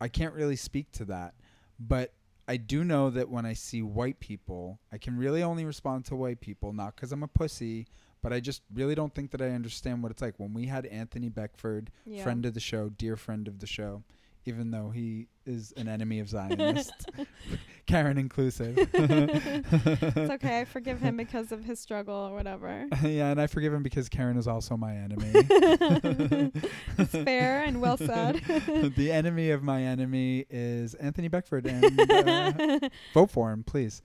I 0.00 0.08
can't 0.08 0.34
really 0.34 0.56
speak 0.56 0.90
to 0.92 1.04
that. 1.06 1.34
But 1.80 2.12
I 2.48 2.56
do 2.58 2.84
know 2.84 3.08
that 3.10 3.28
when 3.30 3.46
I 3.46 3.52
see 3.54 3.82
white 3.82 4.20
people, 4.20 4.80
I 4.92 4.98
can 4.98 5.16
really 5.16 5.42
only 5.42 5.64
respond 5.64 6.04
to 6.06 6.16
white 6.16 6.40
people, 6.40 6.72
not 6.72 6.94
because 6.96 7.12
I'm 7.12 7.22
a 7.22 7.28
pussy, 7.28 7.86
but 8.20 8.32
I 8.32 8.40
just 8.40 8.62
really 8.74 8.94
don't 8.94 9.14
think 9.14 9.30
that 9.30 9.40
I 9.40 9.50
understand 9.50 10.02
what 10.02 10.10
it's 10.12 10.20
like. 10.20 10.34
When 10.38 10.52
we 10.52 10.66
had 10.66 10.86
Anthony 10.86 11.28
Beckford, 11.28 11.90
Yeah. 12.04 12.22
friend 12.22 12.44
of 12.44 12.52
the 12.54 12.60
show, 12.60 12.88
dear 12.90 13.16
friend 13.16 13.48
of 13.48 13.60
the 13.60 13.66
show, 13.66 14.02
even 14.44 14.72
though 14.72 14.90
he 14.90 15.28
is 15.46 15.72
an 15.76 15.88
enemy 15.88 16.18
of 16.18 16.28
Zionists, 16.28 17.06
Keren 17.92 18.16
inclusive. 18.16 18.78
it's 18.94 20.18
okay. 20.32 20.60
I 20.60 20.64
forgive 20.64 21.00
him 21.00 21.18
because 21.18 21.52
of 21.52 21.62
his 21.62 21.78
struggle 21.78 22.14
or 22.14 22.34
whatever. 22.34 22.86
yeah, 23.02 23.30
and 23.30 23.40
I 23.40 23.46
forgive 23.46 23.74
him 23.74 23.82
because 23.82 24.08
Keren 24.08 24.38
is 24.38 24.48
also 24.48 24.78
my 24.78 24.96
enemy. 24.96 25.30
It's 26.98 27.12
fair 27.12 27.62
and 27.62 27.82
well 27.82 27.98
said. 27.98 28.36
the 28.96 29.12
enemy 29.12 29.50
of 29.50 29.62
my 29.62 29.82
enemy 29.82 30.46
is 30.48 30.94
Anthony 30.94 31.28
Beckford, 31.28 31.66
and 31.66 32.00
uh, 32.10 32.88
vote 33.12 33.30
for 33.30 33.52
him, 33.52 33.62
please. 33.62 34.00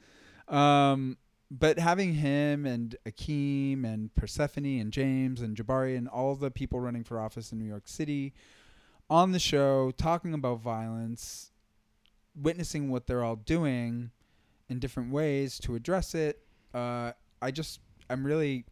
Um, 0.49 1.17
but 1.49 1.79
having 1.79 2.13
him 2.13 2.65
and 2.65 2.93
Akeem 3.07 3.85
and 3.85 4.13
Persephone 4.15 4.81
and 4.81 4.91
James 4.91 5.39
and 5.39 5.55
Jabari 5.55 5.97
and 5.97 6.09
all 6.09 6.35
the 6.35 6.51
people 6.51 6.81
running 6.81 7.05
for 7.05 7.21
office 7.21 7.53
in 7.53 7.59
New 7.59 7.65
York 7.65 7.87
City 7.87 8.33
on 9.09 9.31
the 9.31 9.39
show 9.39 9.91
talking 9.91 10.33
about 10.33 10.59
violence, 10.59 11.51
witnessing 12.41 12.89
what 12.89 13.07
they're 13.07 13.23
all 13.23 13.35
doing 13.35 14.11
in 14.69 14.79
different 14.79 15.11
ways 15.11 15.59
to 15.59 15.75
address 15.75 16.13
it. 16.15 16.39
Uh, 16.73 17.11
I 17.41 17.51
just 17.51 17.79
I'm 18.09 18.25
really 18.25 18.65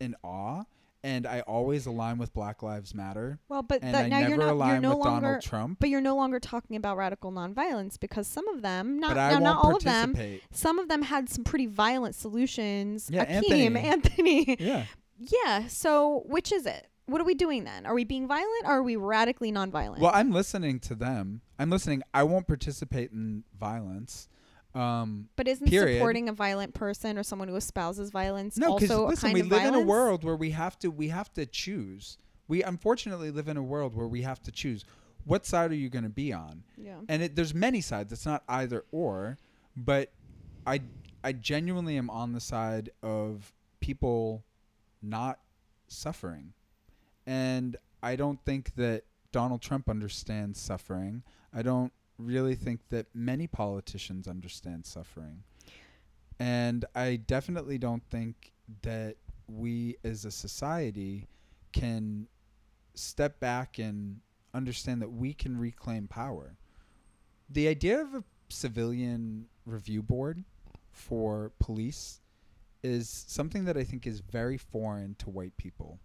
in 0.00 0.14
awe, 0.22 0.64
and 1.04 1.26
I 1.26 1.40
always 1.40 1.86
align 1.86 2.18
with 2.18 2.32
Black 2.32 2.62
Lives 2.62 2.94
Matter, 2.94 3.38
Well, 3.48 3.62
but 3.62 3.80
that, 3.82 3.94
I 3.94 4.08
now 4.08 4.20
never 4.20 4.28
you're 4.30 4.54
not 4.54 4.66
you're 4.66 4.80
no 4.80 4.96
with 4.96 5.06
longer 5.06 5.26
Donald 5.26 5.42
Trump. 5.42 5.78
but 5.80 5.88
you're 5.88 6.00
no 6.00 6.16
longer 6.16 6.40
talking 6.40 6.76
about 6.76 6.96
radical 6.96 7.32
nonviolence 7.32 7.98
because 7.98 8.26
some 8.26 8.46
of 8.48 8.62
them 8.62 8.98
not 8.98 9.16
now, 9.16 9.32
won't 9.32 9.46
all 9.46 9.76
of 9.76 9.84
them 9.84 10.14
some 10.52 10.78
of 10.78 10.88
them 10.88 11.02
had 11.02 11.28
some 11.28 11.44
pretty 11.44 11.66
violent 11.66 12.14
solutions. 12.14 13.08
Yeah, 13.12 13.24
Akeem, 13.24 13.76
Anthony. 13.76 14.46
Anthony. 14.46 14.56
Yeah. 14.58 14.84
yeah. 15.18 15.66
So 15.68 16.22
which 16.26 16.52
is 16.52 16.66
it? 16.66 16.88
What 17.06 17.20
are 17.20 17.24
we 17.24 17.34
doing 17.34 17.64
then? 17.64 17.84
Are 17.84 17.94
we 17.94 18.04
being 18.04 18.28
violent 18.28 18.64
or 18.64 18.78
are 18.78 18.82
we 18.82 18.96
radically 18.96 19.50
nonviolent? 19.52 19.98
Well, 19.98 20.12
I'm 20.14 20.30
listening 20.30 20.78
to 20.80 20.94
them. 20.94 21.42
I'm 21.62 21.70
listening. 21.70 22.02
I 22.12 22.24
won't 22.24 22.46
participate 22.46 23.12
in 23.12 23.44
violence. 23.58 24.28
Um, 24.74 25.28
but 25.36 25.46
isn't 25.46 25.68
period. 25.68 25.98
supporting 25.98 26.28
a 26.28 26.32
violent 26.32 26.74
person 26.74 27.18
or 27.18 27.22
someone 27.22 27.48
who 27.48 27.56
espouses 27.56 28.10
violence 28.10 28.56
no, 28.56 28.74
because 28.74 28.90
also 28.90 29.06
a 29.06 29.08
listen, 29.08 29.28
kind 29.28 29.34
we 29.34 29.40
of 29.40 29.46
live 29.48 29.60
violence? 29.60 29.76
in 29.76 29.82
a 29.82 29.86
world 29.86 30.24
where 30.24 30.36
we 30.36 30.50
have 30.50 30.78
to 30.80 30.90
we 30.90 31.08
have 31.08 31.32
to 31.34 31.44
choose. 31.46 32.18
We 32.48 32.62
unfortunately 32.62 33.30
live 33.30 33.48
in 33.48 33.56
a 33.56 33.62
world 33.62 33.94
where 33.94 34.08
we 34.08 34.22
have 34.22 34.42
to 34.42 34.50
choose. 34.50 34.84
What 35.24 35.46
side 35.46 35.70
are 35.70 35.76
you 35.76 35.88
going 35.88 36.04
to 36.04 36.10
be 36.10 36.32
on? 36.32 36.64
Yeah. 36.76 36.96
And 37.08 37.22
it, 37.22 37.36
there's 37.36 37.54
many 37.54 37.80
sides. 37.80 38.12
It's 38.12 38.26
not 38.26 38.42
either 38.48 38.84
or, 38.90 39.38
but 39.76 40.10
I 40.66 40.80
I 41.22 41.32
genuinely 41.32 41.96
am 41.96 42.10
on 42.10 42.32
the 42.32 42.40
side 42.40 42.90
of 43.02 43.52
people 43.80 44.42
not 45.02 45.38
suffering. 45.86 46.54
And 47.26 47.76
I 48.02 48.16
don't 48.16 48.42
think 48.44 48.74
that 48.76 49.04
Donald 49.32 49.62
Trump 49.62 49.88
understands 49.88 50.60
suffering. 50.60 51.22
I 51.54 51.62
don't 51.62 51.92
really 52.18 52.54
think 52.54 52.80
that 52.90 53.06
many 53.14 53.46
politicians 53.46 54.28
understand 54.28 54.86
suffering. 54.86 55.42
And 56.38 56.84
I 56.94 57.16
definitely 57.16 57.78
don't 57.78 58.04
think 58.04 58.52
that 58.82 59.16
we 59.48 59.96
as 60.04 60.24
a 60.24 60.30
society 60.30 61.28
can 61.72 62.28
step 62.94 63.40
back 63.40 63.78
and 63.78 64.20
understand 64.54 65.00
that 65.02 65.12
we 65.12 65.32
can 65.32 65.58
reclaim 65.58 66.06
power. 66.08 66.56
The 67.48 67.68
idea 67.68 68.00
of 68.00 68.14
a 68.14 68.24
civilian 68.48 69.46
review 69.66 70.02
board 70.02 70.44
for 70.90 71.52
police 71.58 72.20
is 72.82 73.24
something 73.28 73.64
that 73.64 73.76
I 73.76 73.84
think 73.84 74.06
is 74.06 74.20
very 74.20 74.58
foreign 74.58 75.14
to 75.16 75.30
white 75.30 75.56
people. 75.56 75.98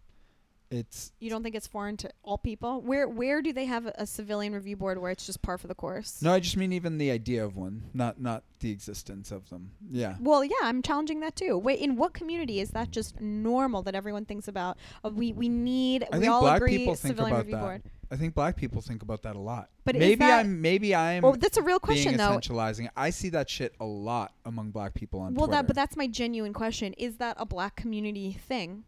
It's 0.70 1.14
You 1.20 1.30
don't 1.30 1.44
think 1.44 1.56
it's 1.56 1.68
foreign 1.68 1.96
to 1.98 2.10
all 2.24 2.38
people? 2.38 2.82
Where 2.82 3.08
where 3.08 3.42
do 3.42 3.54
they 3.54 3.66
have 3.66 3.86
a, 3.86 3.94
a 4.00 4.06
civilian 4.06 4.54
review 4.54 4.76
board 4.76 4.98
where 5.00 5.12
it's 5.12 5.26
just 5.26 5.42
par 5.42 5.58
for 5.58 5.68
the 5.68 5.76
course? 5.76 6.22
no, 6.22 6.34
I 6.34 6.40
just 6.42 6.58
mean 6.58 6.74
even 6.74 6.98
the 6.98 7.10
idea 7.12 7.46
of 7.46 7.56
one, 7.56 7.84
not 7.94 8.20
not 8.20 8.44
the 8.60 8.72
existence 8.72 9.32
of 9.32 9.50
them. 9.50 9.72
Yeah. 9.90 10.16
Well, 10.20 10.44
yeah, 10.44 10.56
I'm 10.64 10.82
challenging 10.82 11.20
that 11.22 11.36
too. 11.36 11.58
Wait, 11.58 11.80
in 11.80 11.96
what 11.96 12.14
community 12.14 12.60
is 12.60 12.72
that 12.72 12.92
just 12.92 13.22
normal 13.22 13.82
that 13.84 13.96
everyone 13.96 14.26
thinks 14.26 14.48
about? 14.48 14.78
Uh, 15.06 15.10
we 15.10 15.32
we 15.32 15.48
need 15.48 16.04
I 16.12 16.18
we 16.18 16.22
think 16.24 16.34
all 16.34 16.42
black 16.42 16.58
agree 16.58 16.78
people 16.78 16.96
think 16.96 17.12
civilian 17.16 17.34
about 17.36 17.46
review 17.46 17.56
that. 17.56 17.62
board. 17.62 17.82
I 18.10 18.16
think 18.16 18.34
black 18.36 18.56
people 18.56 18.82
think 18.82 19.02
about 19.04 19.24
that 19.24 19.36
a 19.36 19.40
lot. 19.40 19.70
But 19.86 19.96
maybe 19.96 20.24
I'm 20.24 20.62
maybe 20.62 20.96
I'm 20.96 21.24
Well, 21.24 21.34
that's 21.34 21.58
a 21.58 21.62
real 21.62 21.80
question 21.80 22.16
being 22.16 22.18
though. 22.18 22.38
essentializing. 22.38 22.90
I 22.96 23.10
see 23.10 23.30
that 23.30 23.50
shit 23.50 23.74
a 23.80 23.86
lot 23.86 24.34
among 24.46 24.72
black 24.72 24.94
people 24.94 25.20
on 25.22 25.34
Well, 25.34 25.48
Twitter. 25.48 25.58
that 25.62 25.68
but 25.68 25.76
that's 25.76 25.96
my 25.96 26.08
genuine 26.08 26.52
question. 26.54 26.94
Is 26.94 27.18
that 27.18 27.36
a 27.40 27.46
black 27.46 27.76
community 27.78 28.32
thing? 28.34 28.84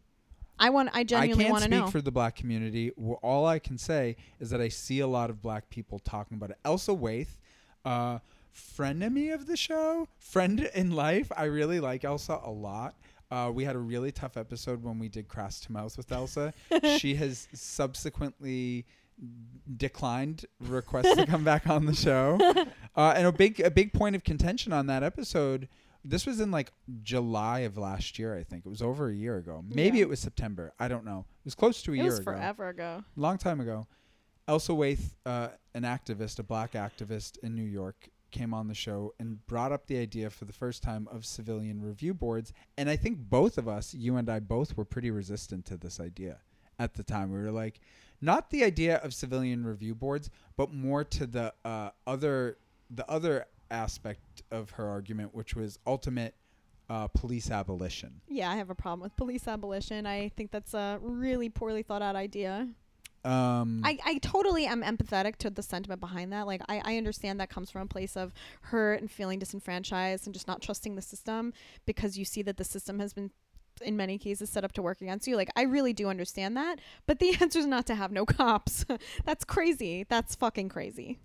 I 0.59 0.69
want 0.69 0.89
I 0.93 1.03
genuinely 1.03 1.49
want 1.49 1.63
to 1.63 1.69
know. 1.69 1.77
I 1.77 1.79
can't 1.79 1.89
speak 1.89 1.99
for 1.99 2.03
the 2.03 2.11
black 2.11 2.35
community. 2.35 2.91
All 2.91 3.45
I 3.45 3.59
can 3.59 3.77
say 3.77 4.17
is 4.39 4.49
that 4.49 4.61
I 4.61 4.69
see 4.69 4.99
a 4.99 5.07
lot 5.07 5.29
of 5.29 5.41
black 5.41 5.69
people 5.69 5.99
talking 5.99 6.37
about 6.37 6.51
it. 6.51 6.57
Elsa 6.65 6.91
Waithe, 6.91 7.37
uh, 7.85 8.19
frenemy 8.53 9.33
of 9.33 9.47
the 9.47 9.57
show, 9.57 10.07
friend 10.17 10.69
in 10.73 10.91
life. 10.91 11.31
I 11.35 11.45
really 11.45 11.79
like 11.79 12.03
Elsa 12.03 12.39
a 12.43 12.51
lot. 12.51 12.95
Uh, 13.31 13.51
we 13.53 13.63
had 13.63 13.75
a 13.75 13.79
really 13.79 14.11
tough 14.11 14.37
episode 14.37 14.83
when 14.83 14.97
we 14.97 15.07
did 15.07 15.27
Crass 15.27 15.59
to 15.61 15.71
Mouth 15.71 15.95
with 15.97 16.11
Elsa. 16.11 16.53
she 16.97 17.15
has 17.15 17.47
subsequently 17.53 18.85
declined 19.77 20.45
requests 20.59 21.15
to 21.15 21.25
come 21.25 21.43
back 21.43 21.67
on 21.67 21.85
the 21.85 21.95
show. 21.95 22.37
Uh, 22.95 23.13
and 23.15 23.25
a 23.27 23.31
big 23.31 23.61
a 23.61 23.71
big 23.71 23.93
point 23.93 24.13
of 24.13 24.25
contention 24.25 24.73
on 24.73 24.87
that 24.87 25.03
episode. 25.03 25.69
This 26.03 26.25
was 26.25 26.39
in 26.39 26.49
like 26.51 26.71
July 27.03 27.59
of 27.59 27.77
last 27.77 28.17
year, 28.17 28.35
I 28.37 28.43
think. 28.43 28.65
It 28.65 28.69
was 28.69 28.81
over 28.81 29.09
a 29.09 29.13
year 29.13 29.37
ago. 29.37 29.63
Maybe 29.67 29.97
Yeah. 29.97 30.03
it 30.03 30.09
was 30.09 30.19
September. 30.19 30.73
I 30.79 30.87
don't 30.87 31.05
know. 31.05 31.25
It 31.39 31.45
was 31.45 31.55
close 31.55 31.81
to 31.83 31.91
a 31.91 31.95
it 31.95 31.97
year 31.97 32.05
ago. 32.05 32.13
It 32.15 32.17
was 32.19 32.23
forever 32.23 32.69
ago. 32.69 33.03
Long 33.15 33.37
time 33.37 33.59
ago. 33.59 33.87
Elsa 34.47 34.71
Waithe, 34.71 35.13
uh, 35.25 35.49
an 35.75 35.83
activist, 35.83 36.39
a 36.39 36.43
black 36.43 36.71
activist 36.73 37.37
in 37.39 37.53
New 37.53 37.63
York, 37.63 38.09
came 38.31 38.53
on 38.53 38.67
the 38.67 38.73
show 38.73 39.13
and 39.19 39.45
brought 39.47 39.71
up 39.71 39.87
the 39.87 39.97
idea 39.97 40.29
for 40.29 40.45
the 40.45 40.53
first 40.53 40.81
time 40.83 41.07
of 41.11 41.25
civilian 41.25 41.81
review 41.81 42.13
boards. 42.13 42.53
And 42.77 42.89
I 42.89 42.95
think 42.95 43.17
both 43.29 43.57
of 43.57 43.67
us, 43.67 43.93
you 43.93 44.15
and 44.17 44.29
I 44.29 44.39
both, 44.39 44.77
were 44.77 44.85
pretty 44.85 45.11
resistant 45.11 45.65
to 45.65 45.77
this 45.77 45.99
idea 45.99 46.39
at 46.79 46.93
the 46.93 47.03
time. 47.03 47.31
We 47.31 47.39
were 47.39 47.51
like, 47.51 47.79
not 48.21 48.49
the 48.49 48.63
idea 48.63 48.97
of 48.97 49.13
civilian 49.13 49.65
review 49.65 49.95
boards, 49.95 50.29
but 50.57 50.71
more 50.73 51.03
to 51.03 51.25
the 51.27 51.53
uh, 51.63 51.91
other 52.07 52.57
the 52.89 53.09
other 53.09 53.45
aspect 53.71 54.43
of 54.51 54.71
her 54.71 54.87
argument, 54.87 55.33
which 55.33 55.55
was 55.55 55.79
ultimate 55.85 56.35
uh, 56.89 57.07
police 57.07 57.51
abolition. 57.51 58.21
Yeah, 58.27 58.49
I 58.49 58.55
have 58.55 58.69
a 58.69 58.75
problem 58.75 59.01
with 59.01 59.15
police 59.15 59.47
abolition. 59.47 60.05
I 60.05 60.29
think 60.29 60.51
that's 60.51 60.73
a 60.73 60.99
really 61.01 61.49
poorly 61.49 61.83
thought 61.83 62.01
out 62.01 62.15
idea. 62.15 62.67
Um, 63.25 63.81
I, 63.83 63.99
I 64.05 64.17
totally 64.19 64.65
am 64.65 64.81
empathetic 64.81 65.35
to 65.37 65.49
the 65.49 65.61
sentiment 65.61 65.99
behind 65.99 66.31
that. 66.31 66.47
Like, 66.47 66.61
I, 66.69 66.81
I 66.83 66.97
understand 66.97 67.39
that 67.39 67.49
comes 67.49 67.69
from 67.69 67.81
a 67.81 67.85
place 67.85 68.15
of 68.15 68.33
hurt 68.61 69.01
and 69.01 69.11
feeling 69.11 69.39
disenfranchised 69.39 70.25
and 70.25 70.33
just 70.33 70.47
not 70.47 70.61
trusting 70.61 70.95
the 70.95 71.01
system 71.01 71.53
because 71.85 72.17
you 72.17 72.25
see 72.25 72.41
that 72.43 72.57
the 72.57 72.63
system 72.63 72.99
has 72.99 73.13
been, 73.13 73.31
in 73.81 73.97
many 73.97 74.17
cases, 74.17 74.49
set 74.49 74.63
up 74.63 74.71
to 74.73 74.81
work 74.81 75.01
against 75.01 75.27
you. 75.27 75.35
Like, 75.35 75.49
I 75.55 75.63
really 75.63 75.91
do 75.91 76.07
understand 76.07 76.55
that. 76.55 76.79
But 77.05 77.19
the 77.19 77.35
answer 77.41 77.59
is 77.59 77.67
not 77.67 77.85
to 77.87 77.95
have 77.95 78.11
no 78.11 78.25
cops. 78.25 78.85
That's 79.25 79.43
crazy. 79.43 80.05
That's 80.07 80.35
fucking 80.35 80.69
crazy. 80.69 81.19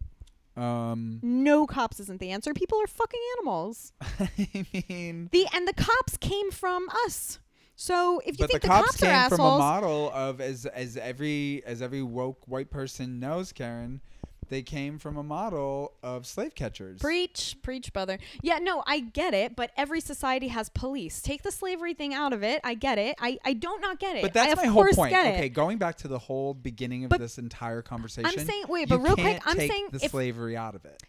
Um, 0.56 1.18
No 1.22 1.66
cops 1.66 1.98
isn't 2.00 2.20
the 2.20 2.30
answer. 2.30 2.54
People 2.54 2.80
are 2.80 2.86
fucking 2.86 3.20
animals. 3.38 3.92
I 4.20 4.66
mean, 4.88 5.28
The 5.32 5.46
and 5.52 5.66
the 5.66 5.74
cops 5.74 6.16
came 6.18 6.50
from 6.50 6.88
us. 7.06 7.38
So 7.76 8.20
if 8.24 8.38
you 8.38 8.44
but 8.44 8.46
the 8.46 8.52
think 8.52 8.62
the 8.62 8.68
cops 8.68 8.86
cops, 8.90 9.02
are 9.02 9.06
came 9.06 9.14
assholes, 9.14 9.38
from 9.38 9.46
a 9.54 9.58
model 9.58 10.10
of 10.12 10.40
as 10.40 10.64
as 10.66 10.96
every 10.96 11.62
as 11.66 11.82
every 11.82 12.02
woke 12.02 12.46
white 12.46 12.70
person 12.70 13.18
knows, 13.18 13.52
Keren. 13.52 14.00
They 14.48 14.62
came 14.62 14.98
from 14.98 15.16
a 15.16 15.22
model 15.22 15.92
of 16.02 16.26
slave 16.26 16.54
catchers. 16.54 17.00
Preach, 17.00 17.56
preach, 17.62 17.92
brother. 17.92 18.18
Yeah, 18.42 18.58
no, 18.58 18.82
I 18.86 19.00
get 19.00 19.34
it, 19.34 19.56
but 19.56 19.70
every 19.76 20.00
society 20.00 20.48
has 20.48 20.68
police. 20.68 21.20
Take 21.22 21.42
the 21.42 21.50
slavery 21.52 21.94
thing 21.94 22.14
out 22.14 22.32
of 22.32 22.42
it. 22.42 22.60
I 22.64 22.74
get 22.74 22.98
it. 22.98 23.16
I, 23.20 23.38
I 23.44 23.54
don't 23.54 23.80
not 23.80 23.98
get 23.98 24.16
it. 24.16 24.22
But 24.22 24.32
that's 24.34 24.48
I, 24.48 24.52
of 24.52 24.58
my 24.58 24.66
whole 24.66 24.86
point. 24.86 25.14
Okay, 25.14 25.48
going 25.48 25.78
back 25.78 25.96
to 25.98 26.08
the 26.08 26.18
whole 26.18 26.54
beginning 26.54 27.04
of 27.04 27.10
But 27.10 27.20
this 27.20 27.38
entire 27.38 27.82
conversation. 27.82 28.30
I'm 28.38 28.44
saying- 28.44 28.64
wait, 28.68 28.88
but 28.88 28.98
real 28.98 29.14
quick, 29.16 29.40
I'm 29.46 29.56
take 29.56 29.70
saying 29.70 29.88
the 29.92 30.04
if- 30.04 30.10
slavery 30.10 30.56
out 30.56 30.74
of 30.74 30.84
it. 30.84 31.02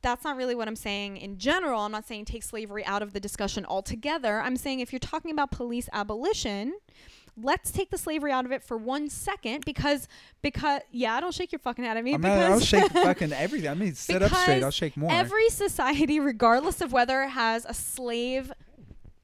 That's 0.00 0.22
not 0.22 0.36
really 0.36 0.54
what 0.54 0.68
I'm 0.68 0.76
saying 0.76 1.16
in 1.16 1.38
general. 1.38 1.80
I'm 1.80 1.90
not 1.90 2.06
saying 2.06 2.26
take 2.26 2.44
slavery 2.44 2.84
out 2.84 3.02
of 3.02 3.12
the 3.12 3.20
discussion 3.20 3.66
altogether. 3.66 4.38
I'm 4.40 4.56
saying 4.56 4.78
if 4.78 4.92
you're 4.92 5.00
talking 5.00 5.32
about 5.32 5.50
police 5.50 5.88
abolition, 5.92 6.74
let's 7.42 7.70
take 7.70 7.90
the 7.90 7.98
slavery 7.98 8.32
out 8.32 8.44
of 8.44 8.52
it 8.52 8.62
for 8.62 8.76
one 8.76 9.08
second 9.08 9.64
because 9.64 10.08
because 10.42 10.82
yeah, 10.90 11.14
I 11.14 11.20
don't 11.20 11.34
shake 11.34 11.52
your 11.52 11.58
fucking 11.58 11.84
head 11.84 11.96
at 11.96 12.04
me 12.04 12.14
I'm 12.14 12.20
not, 12.20 12.28
because 12.28 12.50
I'll 12.50 12.60
shake 12.60 12.92
fucking 12.92 13.32
everything. 13.32 13.70
I 13.70 13.74
mean, 13.74 13.94
sit 13.94 14.22
up 14.22 14.32
straight. 14.34 14.62
I'll 14.62 14.70
shake 14.70 14.96
more. 14.96 15.10
Every 15.12 15.48
society, 15.50 16.20
regardless 16.20 16.80
of 16.80 16.92
whether 16.92 17.22
it 17.22 17.30
has 17.30 17.64
a 17.64 17.74
slave 17.74 18.52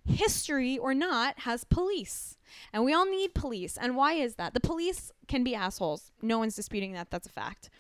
history 0.07 0.79
or 0.79 0.95
not, 0.95 1.41
has 1.41 1.65
police. 1.65 2.37
And 2.73 2.85
we 2.85 2.93
all 2.93 3.07
need 3.07 3.35
police. 3.35 3.77
And 3.77 3.97
why 3.97 4.15
is 4.15 4.37
that? 4.37 4.55
The 4.55 4.61
police 4.61 5.11
can 5.29 5.45
be 5.45 5.55
assholes. 5.55 6.13
No 6.23 6.39
one's 6.39 6.57
disputing 6.57 6.93
that. 6.93 7.11
That's 7.11 7.27
a 7.27 7.31
fact. 7.31 7.71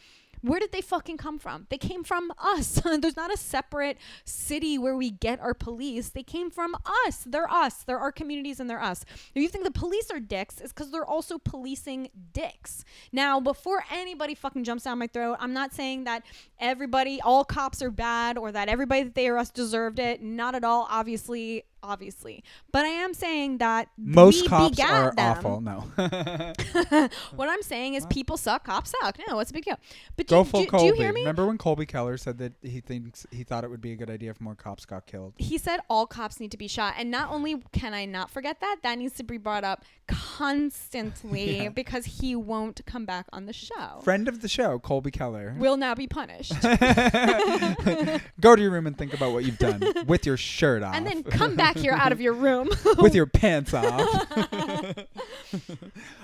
Where 0.45 0.61
did 0.61 0.73
they 0.73 0.83
fucking 0.83 1.17
come 1.17 1.39
from? 1.39 1.67
They 1.71 1.79
came 1.79 2.05
from 2.05 2.31
us. 2.39 2.83
There's 2.85 3.17
not 3.17 3.33
a 3.33 3.37
separate 3.37 3.97
city 4.27 4.77
where 4.77 4.95
we 4.95 5.11
get 5.11 5.41
our 5.41 5.55
police. 5.55 6.11
They 6.11 6.23
came 6.23 6.51
from 6.51 6.77
us. 7.07 7.25
They're 7.25 7.51
us. 7.51 7.83
They're 7.83 7.99
our 7.99 8.13
communities 8.13 8.61
and 8.61 8.69
they're 8.69 8.83
us. 8.83 9.07
If 9.35 9.43
you 9.43 9.49
think 9.49 9.65
the 9.65 9.71
police 9.71 10.11
are 10.11 10.21
dicks, 10.21 10.61
it's 10.61 10.71
because 10.71 10.91
they're 10.91 11.07
also 11.07 11.39
policing 11.39 12.11
dicks. 12.35 12.85
Now, 13.11 13.41
before 13.41 13.85
anybody 13.91 14.35
fucking 14.35 14.65
jumps 14.65 14.85
down 14.85 14.99
my 14.99 15.07
throat, 15.07 15.39
I'm 15.41 15.55
not 15.55 15.73
saying 15.73 16.05
that 16.05 16.25
everybody, 16.61 17.23
all 17.23 17.47
cops 17.47 17.81
are 17.81 17.91
bad 17.91 18.37
or 18.37 18.53
that 18.53 18.69
everybody 18.69 19.05
that 19.05 19.15
they 19.15 19.29
arrest 19.29 19.55
deserved 19.55 19.99
it. 19.99 20.23
Not 20.23 20.55
at 20.55 20.63
all. 20.63 20.87
Obviously, 20.91 21.65
obviously. 21.85 22.43
But 22.73 22.85
I 22.85 22.89
am 22.89 23.15
saying 23.15 23.59
that 23.59 23.89
Most 23.97 24.49
cops 24.49 24.81
are 24.81 25.13
them. 25.15 25.37
awful. 25.39 25.61
No. 25.61 25.81
what 27.37 27.49
I'm 27.49 27.63
saying 27.63 27.95
is 27.95 28.07
people 28.07 28.37
suck, 28.37 28.65
cops 28.65 28.93
suck. 29.01 29.19
No, 29.29 29.37
what's 29.37 29.51
a 29.51 29.55
big 29.55 29.65
deal? 29.65 29.79
But 30.17 30.27
do, 30.27 30.35
Go 30.35 30.39
you- 30.41 30.45
full 30.45 30.61
do, 30.61 30.67
do 30.67 30.71
Colby. 30.71 30.87
you 30.87 30.95
hear 30.95 31.13
me? 31.13 31.21
Remember 31.21 31.47
when 31.47 31.59
Colby 31.59 31.87
Keller 31.87 32.17
said 32.17 32.39
that 32.39 32.55
he 32.63 32.81
thinks 32.81 33.27
he 33.31 33.45
thought 33.45 33.65
it 33.65 33.71
would 33.71 33.81
be 33.81 33.93
a 33.93 33.97
good 33.97 34.11
idea 34.11 34.31
if 34.31 34.41
more 34.41 34.55
cops 34.55 34.85
got 34.87 35.07
killed? 35.07 35.35
he 35.37 35.59
said 35.59 35.81
all 35.91 36.07
cops 36.07 36.41
need 36.41 36.51
to 36.51 36.57
be 36.57 36.69
shot 36.69 36.95
and 36.97 37.11
not 37.11 37.31
only 37.31 37.57
can 37.73 37.93
i 37.95 38.05
not 38.05 38.31
forget 38.31 38.61
that 38.61 38.77
that 38.83 38.99
needs 38.99 39.15
to 39.15 39.23
be 39.23 39.37
brought 39.37 39.65
up 39.65 39.85
constantly 40.07 41.57
Yeah. 41.65 41.69
because 41.71 42.05
he 42.05 42.35
won't 42.37 42.85
come 42.87 43.05
back 43.05 43.27
on 43.33 43.47
the 43.47 43.53
show 43.53 44.01
Friend 44.03 44.27
of 44.29 44.41
the 44.43 44.49
show, 44.49 44.79
Colby 44.79 45.11
Keller. 45.11 45.55
will 45.59 45.77
now 45.77 45.95
be 45.95 46.07
punished 46.07 46.53
Go 48.41 48.57
to 48.57 48.63
your 48.63 48.71
room 48.71 48.87
and 48.87 48.97
think 48.97 49.15
about 49.15 49.33
what 49.33 49.45
you've 49.45 49.59
done 49.59 49.83
with 50.07 50.27
your 50.27 50.37
shirt 50.37 50.83
off. 50.83 50.95
and 50.95 51.07
then 51.07 51.23
come 51.23 51.57
back 51.57 51.74
here 51.75 51.93
out 51.93 52.13
of 52.13 52.21
your 52.21 52.33
room 52.33 52.69
with 52.99 53.15
your 53.15 53.27
pants 53.27 53.75
off. 53.75 54.27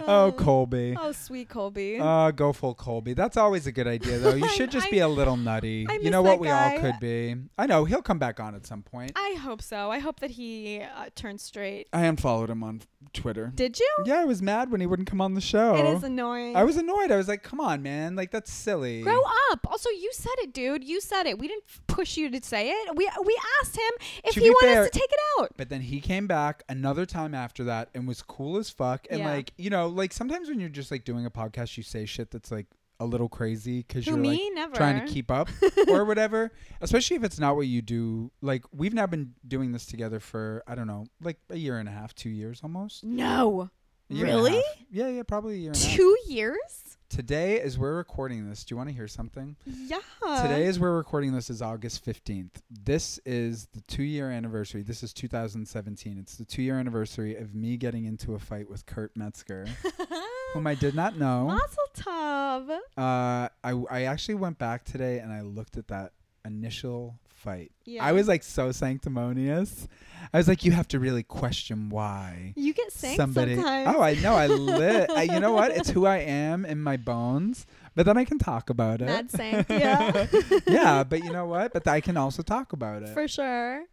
oh, 0.07 0.32
Colby. 0.36 0.96
oh 0.98 1.12
sweet 1.12 1.48
colby 1.48 1.98
Uh, 2.01 2.30
go 2.30 2.53
full 2.53 2.74
Colby. 2.74 3.14
That's 3.14 3.36
always 3.36 3.66
a 3.66 3.72
good 3.72 3.86
idea, 3.86 4.18
though. 4.18 4.34
You 4.34 4.48
should 4.57 4.70
just 4.70 4.86
I- 4.88 4.90
be 4.90 4.98
a 5.01 5.09
little 5.09 5.36
nutty. 5.36 5.86
I 5.88 5.94
you 5.96 6.11
know 6.11 6.22
what 6.22 6.40
we 6.40 6.48
guy. 6.48 6.74
all 6.76 6.80
could 6.80 7.01
be. 7.01 7.36
I 7.59 7.66
know 7.66 7.84
he'll 7.84 8.03
come 8.03 8.18
back 8.18 8.40
on 8.40 8.55
at 8.55 8.66
some 8.66 8.82
point. 8.82 9.12
i 9.16 9.36
hope 9.40 9.62
so 9.62 9.90
i 9.90 9.98
hope 9.98 10.20
that 10.20 10.30
he 10.30 10.80
uh, 10.82 11.07
turns 11.14 11.42
straight 11.42 11.88
I 11.92 12.05
unfollowed 12.07 12.51
him 12.51 12.62
on 12.62 12.82
Twitter. 13.12 13.51
did 13.55 13.78
you 13.78 13.88
Yeah, 14.05 14.20
I 14.20 14.24
was 14.24 14.40
mad 14.42 14.70
when 14.70 14.80
he 14.80 14.86
wouldn't 14.86 15.09
come 15.09 15.20
on 15.20 15.34
the 15.34 15.40
show. 15.40 15.74
it 15.74 15.84
is 15.96 16.03
annoying 16.05 16.55
I 16.55 16.64
was 16.64 16.76
annoyed. 16.76 17.11
I 17.11 17.16
was 17.16 17.28
like, 17.28 17.42
"Come 17.42 17.59
on, 17.61 17.82
man! 17.82 18.14
Like 18.14 18.30
that's 18.30 18.53
silly." 18.53 19.03
Grow 19.03 19.22
up. 19.51 19.66
Also, 19.66 19.88
you 19.90 20.11
said 20.12 20.32
it, 20.38 20.53
dude. 20.53 20.84
You 20.84 21.01
said 21.01 21.26
it. 21.26 21.38
We 21.38 21.48
didn't 21.48 21.64
push 21.86 22.16
you 22.16 22.30
to 22.30 22.40
say 22.44 22.70
it. 22.70 22.96
We 22.96 23.09
we 23.24 23.38
asked 23.61 23.76
him 23.76 23.92
if 24.24 24.34
To 24.34 24.40
he 24.40 24.46
be 24.46 24.51
wanted 24.51 24.74
fair- 24.74 24.82
us 24.84 24.90
to 24.90 24.98
take 24.98 25.11
it 25.11 25.20
out. 25.40 25.51
But 25.57 25.68
then 25.70 25.80
he 25.80 26.01
came 26.01 26.26
back 26.26 26.62
another 26.68 27.07
time 27.07 27.34
after 27.34 27.64
that 27.64 27.88
and 27.94 28.07
was 28.07 28.22
cool 28.22 28.59
as 28.59 28.70
fuck. 28.70 29.07
And 29.11 29.20
Yeah. 29.20 29.30
like, 29.30 29.53
you 29.57 29.70
know, 29.70 29.88
like 29.88 30.12
sometimes 30.12 30.48
when 30.48 30.61
you're 30.61 30.68
just 30.68 30.90
like 30.90 31.05
doing 31.05 31.24
a 31.26 31.30
podcast, 31.30 31.76
you 31.76 31.82
say 31.82 32.05
shit 32.07 32.30
that's 32.30 32.51
like 32.51 32.66
a 33.01 33.05
little 33.07 33.28
crazy 33.28 33.78
because 33.78 34.07
you're 34.07 34.16
me? 34.16 34.28
like 34.44 34.55
Never. 34.55 34.76
trying 34.76 35.05
to 35.05 35.12
keep 35.12 35.30
up 35.30 35.48
or 35.88 36.05
whatever. 36.05 36.53
Especially 36.80 37.16
if 37.16 37.24
it's 37.24 37.40
not 37.40 37.57
what 37.57 37.66
you 37.66 37.82
do. 37.82 38.30
Like 38.42 38.62
we've 38.72 38.94
now 38.94 39.07
been 39.07 39.34
doing 39.48 39.72
this 39.72 39.86
together 39.86 40.20
for 40.20 40.62
I 40.68 40.74
don't 40.76 40.86
know, 40.86 41.07
like 41.20 41.38
a 41.51 41.57
year 41.57 41.78
and 41.78 41.88
a 41.88 41.92
half, 41.92 42.14
two 42.14 42.30
years 42.30 42.61
almost. 42.62 43.03
No. 43.03 43.70
A 44.11 44.14
year 44.14 44.26
and 44.26 44.34
a 44.34 44.36
Really? 44.36 44.53
half. 44.53 44.62
Yeah, 44.90 45.09
yeah, 45.09 45.22
probably 45.24 45.55
a 45.55 45.59
year 45.59 45.72
and 45.72 45.76
a 45.82 45.84
half. 45.86 45.96
Two 45.96 46.16
years? 46.28 46.98
Today, 47.11 47.61
as 47.61 47.76
we're 47.76 47.96
recording 47.96 48.48
this, 48.48 48.62
do 48.62 48.72
you 48.72 48.76
want 48.76 48.88
to 48.88 48.94
hear 48.94 49.08
something? 49.08 49.56
Yeah. 49.66 49.98
Today, 50.42 50.66
as 50.66 50.78
we're 50.78 50.96
recording 50.96 51.32
this, 51.32 51.50
is 51.50 51.61
August 51.61 52.06
15th. 52.06 52.62
This 52.84 53.18
is 53.26 53.66
the 53.74 53.80
two 53.80 54.04
year 54.04 54.30
anniversary. 54.30 54.82
This 54.82 55.02
is 55.02 55.12
2017. 55.12 56.18
It's 56.20 56.36
the 56.36 56.44
two 56.44 56.62
year 56.62 56.78
anniversary 56.78 57.34
of 57.34 57.52
me 57.52 57.76
getting 57.76 58.04
into 58.04 58.36
a 58.36 58.38
fight 58.38 58.70
with 58.70 58.86
Kurt 58.86 59.11
Metzger, 59.16 59.66
whom 60.54 60.68
I 60.68 60.76
did 60.76 60.94
not 60.94 61.18
know. 61.18 61.48
Mazel 61.48 61.84
tov. 61.96 62.78
Uh, 62.96 63.48
I, 63.64 63.82
I 63.90 64.02
actually 64.04 64.36
went 64.36 64.58
back 64.58 64.84
today 64.84 65.18
and 65.18 65.32
I 65.32 65.40
looked 65.40 65.76
at 65.76 65.88
that 65.88 66.12
initial 66.44 67.18
fight. 67.41 67.72
Yeah. 67.84 68.05
I 68.05 68.12
was 68.12 68.28
like 68.28 68.43
so 68.43 68.70
sanctimonious. 68.72 69.88
I 70.32 70.36
was 70.38 70.47
like, 70.49 70.64
you 70.64 70.72
have 70.72 70.86
to 70.88 71.01
really 71.01 71.22
question 71.22 71.88
why 71.88 72.53
You 72.57 72.74
get 72.74 72.93
sank 72.93 73.16
somebody. 73.16 73.55
sometimes. 73.57 73.95
Oh, 73.97 74.03
I 74.03 74.14
know. 74.14 74.34
I 74.34 74.47
lit. 74.47 75.11
I, 75.11 75.22
you 75.22 75.41
know 75.41 75.53
what? 75.53 75.70
It's 75.72 75.91
who 75.91 76.07
I 76.07 76.18
am 76.18 76.64
in 76.64 76.80
my 76.82 76.97
bones. 76.97 77.66
But 77.95 78.07
then 78.07 78.16
I 78.16 78.24
can 78.24 78.38
talk 78.38 78.70
about 78.70 79.01
it. 79.03 79.07
Mad 79.07 79.30
sank. 79.30 79.66
Yeah. 79.70 80.26
yeah, 80.66 81.05
but 81.05 81.24
you 81.24 81.32
know 81.32 81.47
what? 81.47 81.72
But 81.72 81.88
I 81.88 82.01
can 82.01 82.16
also 82.16 82.43
talk 82.43 82.72
about 82.72 83.03
it. 83.03 83.09
For 83.11 83.26
sure. 83.26 83.84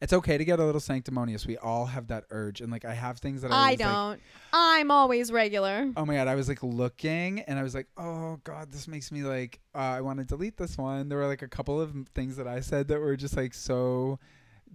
It's 0.00 0.12
okay 0.12 0.36
to 0.38 0.44
get 0.44 0.58
a 0.60 0.64
little 0.64 0.80
sanctimonious. 0.80 1.46
We 1.46 1.56
all 1.58 1.86
have 1.86 2.08
that 2.08 2.24
urge, 2.30 2.60
and 2.60 2.70
like 2.70 2.84
I 2.84 2.94
have 2.94 3.18
things 3.18 3.42
that 3.42 3.52
I, 3.52 3.70
I 3.70 3.74
don't. 3.76 4.20
I'm 4.52 4.90
always 4.90 5.32
regular. 5.32 5.90
oh 5.96 6.04
my 6.04 6.14
god, 6.14 6.28
I 6.28 6.34
was 6.34 6.48
like 6.48 6.62
looking, 6.62 7.40
and 7.40 7.58
I 7.58 7.62
was 7.62 7.74
like, 7.74 7.86
oh 7.96 8.38
god, 8.44 8.72
this 8.72 8.86
makes 8.88 9.10
me 9.12 9.22
like 9.22 9.60
uh, 9.74 9.78
I 9.78 10.00
want 10.00 10.18
to 10.18 10.24
delete 10.24 10.56
this 10.56 10.76
one. 10.76 11.08
There 11.08 11.18
were 11.18 11.26
like 11.26 11.42
a 11.42 11.48
couple 11.48 11.80
of 11.80 11.94
things 12.14 12.36
that 12.36 12.46
I 12.46 12.60
said 12.60 12.88
that 12.88 13.00
were 13.00 13.16
just 13.16 13.36
like 13.36 13.54
so. 13.54 14.18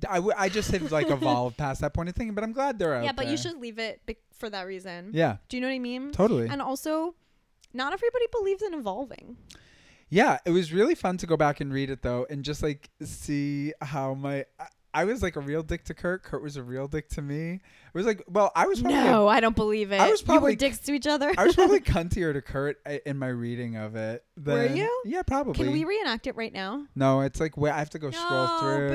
I, 0.09 0.15
w- 0.15 0.33
I 0.37 0.47
just 0.47 0.71
have 0.71 0.91
like 0.93 1.09
evolved 1.09 1.57
past 1.57 1.81
that 1.81 1.93
point 1.93 2.07
of 2.07 2.15
thinking, 2.15 2.33
but 2.33 2.43
I'm 2.45 2.53
glad 2.53 2.79
they're 2.79 2.95
out. 2.95 3.03
Yeah, 3.03 3.11
but 3.11 3.27
you 3.27 3.35
should 3.35 3.57
leave 3.57 3.79
it 3.79 3.99
be- 4.05 4.15
for 4.33 4.49
that 4.49 4.65
reason. 4.65 5.11
Yeah, 5.13 5.37
Do 5.49 5.57
you 5.57 5.61
know 5.61 5.67
what 5.67 5.73
I 5.73 5.79
mean? 5.79 6.11
totally. 6.13 6.47
And 6.47 6.61
also, 6.61 7.15
not 7.73 7.91
everybody 7.91 8.25
believes 8.31 8.61
in 8.63 8.73
evolving. 8.73 9.35
Yeah, 10.07 10.37
it 10.45 10.51
was 10.51 10.71
really 10.71 10.95
fun 10.95 11.17
to 11.17 11.27
go 11.27 11.35
back 11.35 11.59
and 11.59 11.73
read 11.73 11.89
it 11.89 12.01
though, 12.01 12.25
and 12.29 12.43
just 12.45 12.63
like 12.63 12.89
see 13.03 13.73
how 13.81 14.13
my 14.13 14.45
I, 14.93 15.05
was 15.05 15.21
like 15.21 15.35
a 15.35 15.39
real 15.39 15.63
dick 15.63 15.83
to 15.85 15.93
Kurt. 15.93 16.23
Kurt 16.23 16.41
was 16.41 16.55
a 16.57 16.63
real 16.63 16.87
dick 16.87 17.09
to 17.09 17.21
me. 17.21 17.53
It 17.53 17.61
was 17.93 18.05
like, 18.05 18.23
well, 18.27 18.51
I 18.55 18.65
was 18.67 18.81
probably 18.81 18.99
No, 18.99 19.27
I 19.27 19.39
don't 19.39 19.55
believe 19.55 19.91
it. 19.91 19.99
I 19.99 20.09
was 20.09 20.21
you 20.21 20.25
probably- 20.25 20.51
were 20.53 20.55
dicks 20.57 20.79
to 20.79 20.93
each 20.93 21.07
other. 21.07 21.31
I 21.37 21.45
was 21.45 21.55
probably 21.55 21.79
cuntier 21.81 22.33
to 22.33 22.41
Kurt 22.41 22.77
i- 22.85 23.01
in 23.05 23.17
my 23.17 23.27
reading 23.27 23.75
of 23.75 23.95
it. 23.95 24.23
Were 24.37 24.67
than- 24.67 24.77
you? 24.77 25.01
Yeah, 25.05 25.21
probably. 25.23 25.63
Can 25.65 25.73
we 25.73 25.83
reenact 25.85 26.27
it 26.27 26.35
right 26.35 26.53
now? 26.53 26.85
no, 26.95 27.21
it's 27.21 27.39
like 27.39 27.57
wait, 27.57 27.71
I 27.71 27.79
have 27.79 27.89
to 27.91 27.99
go 27.99 28.11
scroll 28.11 28.47
through. 28.59 28.89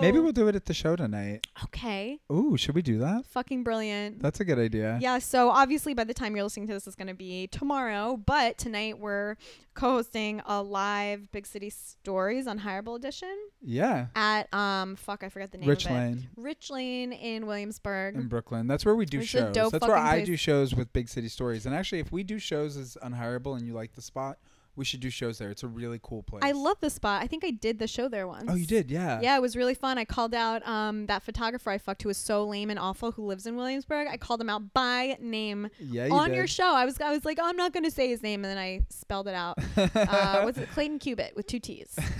Maybe 0.00 0.18
we'll 0.18 0.32
do 0.32 0.48
it 0.48 0.54
at 0.56 0.66
the 0.66 0.74
show 0.74 0.96
tonight. 0.96 1.46
Okay. 1.64 2.18
Ooh, 2.32 2.56
should 2.56 2.74
we 2.74 2.82
do 2.82 2.98
that? 2.98 3.26
Fucking 3.26 3.62
brilliant. 3.62 4.20
That's 4.22 4.40
a 4.40 4.44
good 4.44 4.58
idea. 4.58 4.98
Yeah, 5.00 5.18
so 5.18 5.50
obviously 5.50 5.94
by 5.94 6.04
the 6.04 6.14
time 6.14 6.34
you're 6.34 6.44
listening 6.44 6.66
to 6.68 6.72
this, 6.74 6.86
it's 6.86 6.96
going 6.96 7.08
to 7.08 7.14
be 7.14 7.46
tomorrow. 7.48 8.16
But 8.16 8.58
tonight 8.58 8.98
we're 8.98 9.36
co 9.74 9.90
hosting 9.90 10.40
a 10.46 10.62
live 10.62 11.30
Big 11.32 11.46
City 11.46 11.70
Stories 11.70 12.46
Unhireable 12.46 12.96
Edition 12.96 13.34
Yeah. 13.60 14.06
at, 14.14 14.52
um, 14.54 14.96
fuck, 14.96 15.22
I 15.22 15.28
forgot 15.28 15.50
the 15.52 15.58
name 15.58 15.68
Rich 15.68 15.86
of 15.86 15.90
it. 15.92 15.94
Lane 15.94 16.28
Rich 16.36 16.70
Lane 16.70 17.12
in 17.12 17.46
Williamsburg. 17.46 18.14
in 18.16 18.28
Brooklyn. 18.28 18.66
That's 18.66 18.84
where 18.84 18.94
we 18.96 19.04
do 19.06 19.18
It's 19.20 19.28
shows. 19.28 19.54
That's 19.54 19.86
where 19.86 19.96
I 19.96 20.16
place. 20.18 20.26
do 20.26 20.36
shows 20.36 20.74
with 20.74 20.92
Big 20.92 21.08
City 21.08 21.28
Stories. 21.28 21.66
And 21.66 21.74
actually, 21.74 22.00
if 22.00 22.10
we 22.12 22.22
do 22.22 22.38
shows 22.38 22.76
as 22.76 22.96
Unhireable 23.02 23.56
and 23.56 23.66
you 23.66 23.72
like 23.74 23.92
the 23.94 24.02
spot, 24.02 24.38
we 24.76 24.84
should 24.84 25.00
do 25.00 25.10
shows 25.10 25.38
there. 25.38 25.50
It's 25.50 25.62
a 25.62 25.68
really 25.68 26.00
cool 26.02 26.22
place. 26.22 26.42
I 26.44 26.52
love 26.52 26.76
the 26.80 26.90
spot. 26.90 27.22
I 27.22 27.26
think 27.26 27.44
I 27.44 27.50
did 27.50 27.78
the 27.78 27.86
show 27.86 28.08
there 28.08 28.26
once. 28.26 28.46
Oh, 28.48 28.54
you 28.54 28.66
did? 28.66 28.90
Yeah. 28.90 29.20
Yeah, 29.20 29.36
it 29.36 29.42
was 29.42 29.56
really 29.56 29.74
fun. 29.74 29.98
I 29.98 30.04
called 30.04 30.34
out 30.34 30.66
um, 30.66 31.06
that 31.06 31.22
photographer 31.22 31.70
I 31.70 31.78
fucked 31.78 32.02
who 32.02 32.08
was 32.08 32.16
so 32.16 32.44
lame 32.44 32.70
and 32.70 32.78
awful 32.78 33.12
who 33.12 33.26
lives 33.26 33.46
in 33.46 33.56
Williamsburg. 33.56 34.08
I 34.08 34.16
called 34.16 34.40
him 34.40 34.48
out 34.48 34.72
by 34.72 35.16
name 35.20 35.68
Yeah, 35.78 36.06
you 36.06 36.12
on 36.12 36.30
did. 36.30 36.36
your 36.36 36.46
show. 36.46 36.72
I 36.74 36.84
was 36.84 37.00
I 37.00 37.10
was 37.10 37.24
like, 37.24 37.38
oh, 37.40 37.46
I'm 37.46 37.56
not 37.56 37.72
going 37.72 37.84
to 37.84 37.90
say 37.90 38.08
his 38.08 38.22
name, 38.22 38.44
and 38.44 38.50
then 38.50 38.58
I 38.58 38.82
spelled 38.88 39.28
it 39.28 39.34
out. 39.34 39.58
uh, 39.76 40.42
what's 40.42 40.58
it? 40.58 40.70
Clayton 40.72 40.98
Cubitt 40.98 41.34
with 41.36 41.46
two 41.46 41.58
T's. 41.60 41.98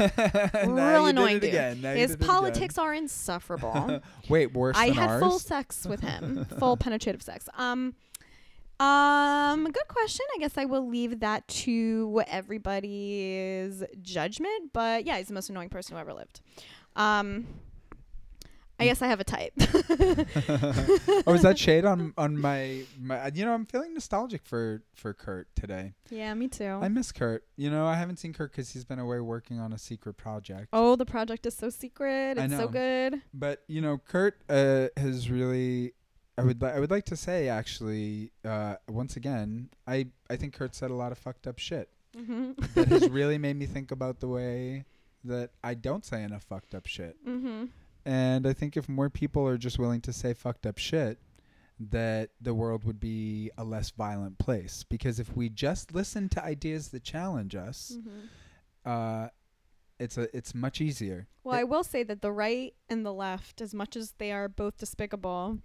Real 0.55 1.07
annoying 1.07 1.39
dude. 1.39 1.53
His 1.53 2.17
politics 2.17 2.79
are 2.79 2.93
insufferable. 2.95 4.01
Wait, 4.29 4.53
worse 4.53 4.77
I 4.77 4.91
had 4.91 5.09
ours? 5.11 5.23
full 5.23 5.39
sex 5.39 5.87
with 5.87 6.01
him, 6.01 6.45
full 6.59 6.77
penetrative 6.77 7.23
sex. 7.23 7.49
Um, 7.57 7.95
um, 8.81 9.65
good 9.65 9.89
question. 9.89 10.25
I 10.35 10.39
guess 10.39 10.57
I 10.57 10.65
will 10.65 10.89
leave 10.89 11.21
that 11.21 11.47
to 11.49 12.23
everybody's 12.27 13.85
judgment. 14.01 14.73
But 14.73 15.05
yeah, 15.05 15.19
he's 15.19 15.29
the 15.29 15.35
most 15.35 15.51
annoying 15.51 15.69
person 15.69 15.95
who 15.95 16.01
ever 16.01 16.15
lived. 16.15 16.41
Um, 16.97 17.47
I 18.81 18.85
guess 18.85 19.03
I 19.03 19.09
have 19.09 19.21
a 19.21 19.25
type. 19.25 19.53
oh, 21.27 21.35
is 21.35 21.43
that 21.43 21.59
shade 21.59 21.85
on 21.85 22.15
on 22.17 22.41
my 22.41 22.85
my? 22.99 23.31
You 23.35 23.45
know, 23.45 23.53
I'm 23.53 23.67
feeling 23.67 23.93
nostalgic 23.93 24.43
for 24.43 24.83
for 24.95 25.13
Kurt 25.13 25.55
today. 25.55 25.93
yeah, 26.09 26.33
me 26.33 26.49
too. 26.49 26.79
I 26.81 26.89
miss 26.89 27.13
Kurt. 27.13 27.45
You 27.57 27.71
know, 27.71 27.87
I 27.87 27.97
haven't 27.97 28.19
seen 28.19 28.33
Kurt 28.33 28.53
because 28.53 28.71
he's 28.71 28.87
been 28.87 28.99
away 28.99 29.21
working 29.21 29.61
on 29.61 29.75
a 29.75 29.79
secret 29.79 30.15
project. 30.15 30.69
oh, 30.73 30.97
the 30.97 31.05
project 31.05 31.45
is 31.45 31.55
so 31.55 31.69
secret. 31.69 32.39
It's 32.39 32.57
so 32.57 32.69
good. 32.69 33.21
But 33.35 33.63
you 33.69 33.83
know, 33.83 33.99
Kurt 33.99 34.41
uh, 34.49 34.89
has 34.97 35.31
really. 35.31 35.93
I 36.41 36.45
would 36.45 36.61
li- 36.63 36.69
I 36.71 36.81
would 36.81 36.91
like 36.91 37.05
to 37.07 37.17
say 37.17 37.49
actually 37.49 38.33
uh, 38.45 38.77
once 38.89 39.17
again 39.17 39.71
I 39.87 40.09
I 40.29 40.37
think 40.37 40.55
Kurt 40.55 40.75
said 40.75 40.91
a 40.91 40.95
lot 40.95 41.13
of 41.13 41.19
fucked 41.19 41.47
up 41.47 41.59
shit 41.59 41.89
Mm-hmm. 42.17 42.53
that 42.75 42.89
has 42.89 43.09
really 43.09 43.39
made 43.47 43.57
me 43.57 43.67
think 43.67 43.93
about 43.93 44.19
the 44.21 44.27
way 44.29 44.85
that 45.25 45.51
I 45.63 45.75
don't 45.75 46.05
say 46.05 46.23
enough 46.25 46.43
fucked 46.43 46.75
up 46.75 46.87
shit. 46.87 47.15
mm-hmm. 47.25 47.67
And 48.05 48.47
I 48.47 48.53
think 48.53 48.77
if 48.77 48.89
more 48.89 49.11
people 49.11 49.47
are 49.47 49.59
just 49.59 49.79
willing 49.79 50.01
to 50.01 50.13
say 50.13 50.35
fucked 50.35 50.67
up 50.67 50.79
shit, 50.79 51.19
that 51.79 52.31
the 52.41 52.53
world 52.55 52.83
would 52.85 52.99
be 52.99 53.51
a 53.57 53.63
less 53.65 53.91
violent 53.91 54.39
place. 54.39 54.85
Because 54.89 55.21
if 55.21 55.37
we 55.37 55.49
just 55.51 55.95
listen 55.95 56.29
to 56.31 56.45
ideas 56.45 56.89
that 56.89 57.05
challenge 57.05 57.55
us, 57.55 57.97
Mm-hmm. 57.97 58.91
uh, 58.91 59.29
it's 59.99 60.17
a 60.19 60.35
it's 60.37 60.55
much 60.55 60.81
easier. 60.81 61.29
Well, 61.45 61.55
I 61.55 61.65
will 61.65 61.85
say 61.85 62.03
that 62.05 62.23
the 62.23 62.33
right 62.33 62.75
and 62.89 63.05
the 63.05 63.13
left, 63.13 63.61
as 63.61 63.73
much 63.75 63.95
as 63.97 64.15
they 64.19 64.33
are 64.33 64.49
both 64.49 64.79
despicable, 64.79 65.59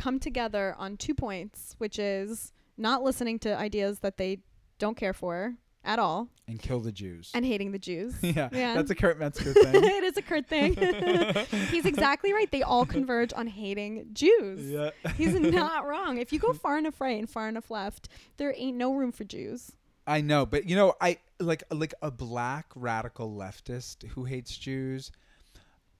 come 0.00 0.18
together 0.18 0.74
on 0.78 0.96
two 0.96 1.14
points, 1.14 1.74
which 1.78 1.98
is 1.98 2.52
not 2.76 3.02
listening 3.02 3.38
to 3.40 3.56
ideas 3.56 4.00
that 4.00 4.16
they 4.16 4.38
don't 4.78 4.96
care 4.96 5.12
for 5.12 5.54
at 5.84 5.98
all 5.98 6.28
And 6.46 6.60
kill 6.60 6.80
the 6.80 6.92
Jews. 6.92 7.30
and 7.34 7.44
hating 7.44 7.72
the 7.72 7.78
Jews. 7.78 8.14
yeah, 8.22 8.48
Yeah. 8.52 8.74
that's 8.74 8.90
a 8.90 8.94
Kurt 8.94 9.18
Metzger 9.18 9.52
thing. 9.54 9.74
it 9.84 10.04
is 10.04 10.16
a 10.16 10.22
Kurt 10.22 10.46
thing. 10.46 10.74
He's 11.70 11.86
exactly 11.86 12.32
right. 12.32 12.50
They 12.50 12.62
all 12.62 12.84
converge 12.84 13.32
on 13.34 13.46
hating 13.46 14.08
Jews. 14.12 14.70
yeah. 14.70 14.90
He's 15.16 15.34
not 15.38 15.86
wrong. 15.86 16.18
If 16.18 16.32
you 16.32 16.38
go 16.38 16.52
far 16.52 16.76
enough 16.78 17.00
right 17.00 17.18
and 17.18 17.28
far 17.28 17.48
enough 17.48 17.70
left, 17.70 18.08
there 18.36 18.52
ain't 18.56 18.76
no 18.76 18.94
room 18.94 19.12
for 19.12 19.24
Jews. 19.24 19.72
I 20.06 20.20
know, 20.22 20.44
but 20.44 20.66
you 20.68 20.76
know, 20.76 20.94
I 21.00 21.18
like 21.38 21.62
like 21.70 21.94
a 22.02 22.10
black 22.10 22.66
radical 22.74 23.30
leftist 23.34 24.06
who 24.08 24.24
hates 24.24 24.56
Jews. 24.56 25.12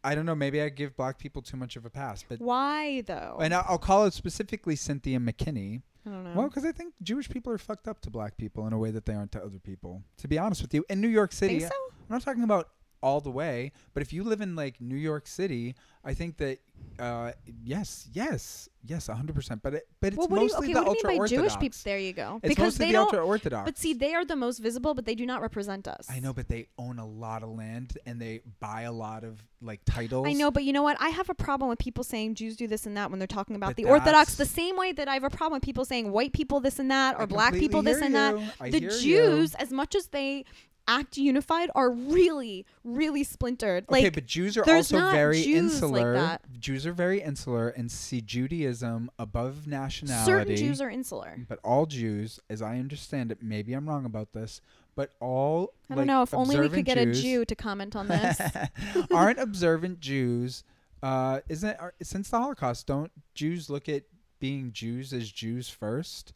I 0.02 0.14
don't 0.14 0.24
know. 0.26 0.34
Maybe 0.34 0.60
I 0.62 0.68
give 0.70 0.96
black 0.96 1.18
people 1.18 1.42
too 1.42 1.56
much 1.56 1.76
of 1.76 1.84
a 1.84 1.90
pass, 1.90 2.24
but 2.28 2.40
Why 2.40 3.02
though? 3.02 3.38
and 3.40 3.52
I'll, 3.54 3.64
I'll 3.68 3.78
call 3.78 4.06
it 4.06 4.14
specifically 4.14 4.76
Cynthia 4.76 5.18
McKinney. 5.18 5.82
I 6.06 6.10
don't 6.10 6.24
know. 6.24 6.32
Well, 6.34 6.48
because 6.48 6.64
I 6.64 6.72
think 6.72 6.94
Jewish 7.02 7.28
people 7.28 7.52
are 7.52 7.58
fucked 7.58 7.86
up 7.86 8.00
to 8.02 8.10
black 8.10 8.38
people 8.38 8.66
in 8.66 8.72
a 8.72 8.78
way 8.78 8.90
that 8.90 9.04
they 9.04 9.12
aren't 9.14 9.32
to 9.32 9.42
other 9.44 9.58
people. 9.58 10.02
To 10.18 10.28
be 10.28 10.38
honest 10.38 10.62
with 10.62 10.72
you, 10.72 10.84
in 10.88 11.00
New 11.02 11.08
York 11.08 11.32
City, 11.32 11.58
Think 11.60 11.70
so? 11.72 11.78
I'm 12.08 12.14
not 12.16 12.22
talking 12.22 12.42
about 12.42 12.70
all 13.02 13.20
the 13.20 13.30
way, 13.30 13.72
but 13.94 14.02
if 14.02 14.12
you 14.12 14.24
live 14.24 14.40
in 14.40 14.56
like 14.56 14.80
New 14.80 14.96
York 14.96 15.26
City, 15.26 15.74
I 16.04 16.14
think 16.14 16.38
that 16.38 16.58
uh, 16.98 17.32
yes, 17.64 18.08
yes, 18.12 18.68
yes, 18.86 19.08
100. 19.08 19.34
percent 19.34 19.62
But 19.62 19.74
it, 19.74 19.88
but 20.00 20.08
it's 20.08 20.16
well, 20.16 20.28
do 20.28 20.34
you, 20.34 20.40
mostly 20.42 20.66
okay, 20.66 20.72
the 20.74 20.86
ultra 20.86 21.08
by 21.08 21.14
Jewish 21.14 21.32
orthodox. 21.32 21.56
people? 21.56 21.78
There 21.84 21.98
you 21.98 22.12
go. 22.12 22.40
It's 22.42 22.50
because 22.50 22.64
mostly 22.64 22.86
they 22.86 22.92
the 22.92 22.98
don't. 22.98 23.04
ultra 23.06 23.26
orthodox. 23.26 23.64
But 23.64 23.78
see, 23.78 23.94
they 23.94 24.14
are 24.14 24.24
the 24.24 24.36
most 24.36 24.58
visible, 24.58 24.94
but 24.94 25.06
they 25.06 25.14
do 25.14 25.24
not 25.24 25.40
represent 25.40 25.88
us. 25.88 26.08
I 26.10 26.20
know, 26.20 26.32
but 26.32 26.48
they 26.48 26.68
own 26.78 26.98
a 26.98 27.06
lot 27.06 27.42
of 27.42 27.50
land 27.50 27.96
and 28.06 28.20
they 28.20 28.40
buy 28.60 28.82
a 28.82 28.92
lot 28.92 29.24
of 29.24 29.42
like 29.62 29.80
titles. 29.84 30.26
I 30.26 30.32
know, 30.32 30.50
but 30.50 30.64
you 30.64 30.72
know 30.72 30.82
what? 30.82 30.96
I 31.00 31.08
have 31.10 31.30
a 31.30 31.34
problem 31.34 31.68
with 31.70 31.78
people 31.78 32.04
saying 32.04 32.34
Jews 32.34 32.56
do 32.56 32.66
this 32.66 32.86
and 32.86 32.96
that 32.96 33.10
when 33.10 33.18
they're 33.18 33.26
talking 33.26 33.56
about 33.56 33.70
But 33.70 33.76
the 33.76 33.84
Orthodox. 33.86 34.34
The 34.34 34.46
same 34.46 34.76
way 34.76 34.92
that 34.92 35.08
I 35.08 35.14
have 35.14 35.24
a 35.24 35.30
problem 35.30 35.56
with 35.56 35.62
people 35.62 35.84
saying 35.84 36.10
white 36.10 36.32
people 36.32 36.60
this 36.60 36.78
and 36.78 36.90
that 36.90 37.16
or 37.16 37.22
I 37.22 37.26
black 37.26 37.54
people 37.54 37.82
this 37.82 37.98
hear 37.98 38.06
and 38.06 38.14
that. 38.14 38.54
I 38.60 38.70
the 38.70 38.78
hear 38.78 38.90
you. 38.90 38.98
Jews, 39.00 39.54
as 39.54 39.70
much 39.70 39.94
as 39.94 40.08
they 40.08 40.44
act 40.90 41.16
unified, 41.16 41.70
are 41.74 41.90
really, 41.90 42.66
really 42.84 43.22
splintered. 43.24 43.84
Like, 43.88 44.00
Okay, 44.02 44.10
but 44.10 44.26
Jews 44.26 44.56
are 44.56 44.68
also 44.68 44.98
very 45.10 45.42
Jews 45.42 45.80
like 45.82 45.92
insular. 46.02 46.12
that. 46.14 46.42
Jews 46.58 46.86
are 46.86 46.92
very 46.92 47.20
insular 47.22 47.68
and 47.68 47.90
see 47.90 48.20
Judaism 48.20 49.10
above 49.18 49.66
nationality. 49.66 50.24
certain 50.26 50.56
Jews 50.56 50.80
are 50.80 50.90
insular. 50.90 51.36
but 51.48 51.58
all 51.62 51.86
Jews, 51.86 52.40
as 52.50 52.60
I 52.62 52.78
understand 52.78 53.30
it, 53.30 53.38
maybe 53.42 53.72
I'm 53.72 53.88
wrong 53.88 54.04
about 54.04 54.32
this, 54.32 54.60
but 54.96 55.12
all 55.20 55.72
I 55.88 55.94
don't 55.94 55.98
like, 55.98 56.06
know. 56.08 56.22
If 56.22 56.34
only 56.34 56.58
we 56.58 56.68
could 56.68 56.84
get 56.84 56.98
Jews 56.98 57.18
a 57.18 57.22
Jew 57.22 57.44
to 57.44 57.54
comment 57.54 57.94
on 57.96 58.08
this. 58.08 58.40
aren't 59.12 59.38
observant 59.38 60.00
Jews. 60.00 60.64
Uh, 61.02 61.40
isn't 61.48 61.78
are, 61.78 61.94
since 62.02 62.28
the 62.28 62.38
Holocaust, 62.38 62.86
don't 62.86 63.10
Jews 63.34 63.70
look 63.70 63.88
at 63.88 64.02
being 64.40 64.72
Jews 64.72 65.12
as 65.12 65.30
Jews 65.30 65.68
first, 65.70 66.32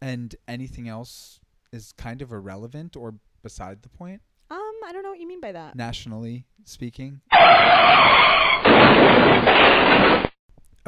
and 0.00 0.34
anything 0.46 0.88
else 0.88 1.40
is 1.72 1.92
kind 1.92 2.22
of 2.22 2.32
irrelevant 2.32 2.96
or 2.96 3.16
beside 3.42 3.82
the 3.82 3.88
point, 3.88 4.20
um, 4.50 4.58
I 4.84 4.92
don't 4.92 5.02
know 5.02 5.10
what 5.10 5.20
you 5.20 5.28
mean 5.28 5.40
by 5.40 5.52
that. 5.52 5.76
nationally 5.76 6.46
speaking? 6.64 7.20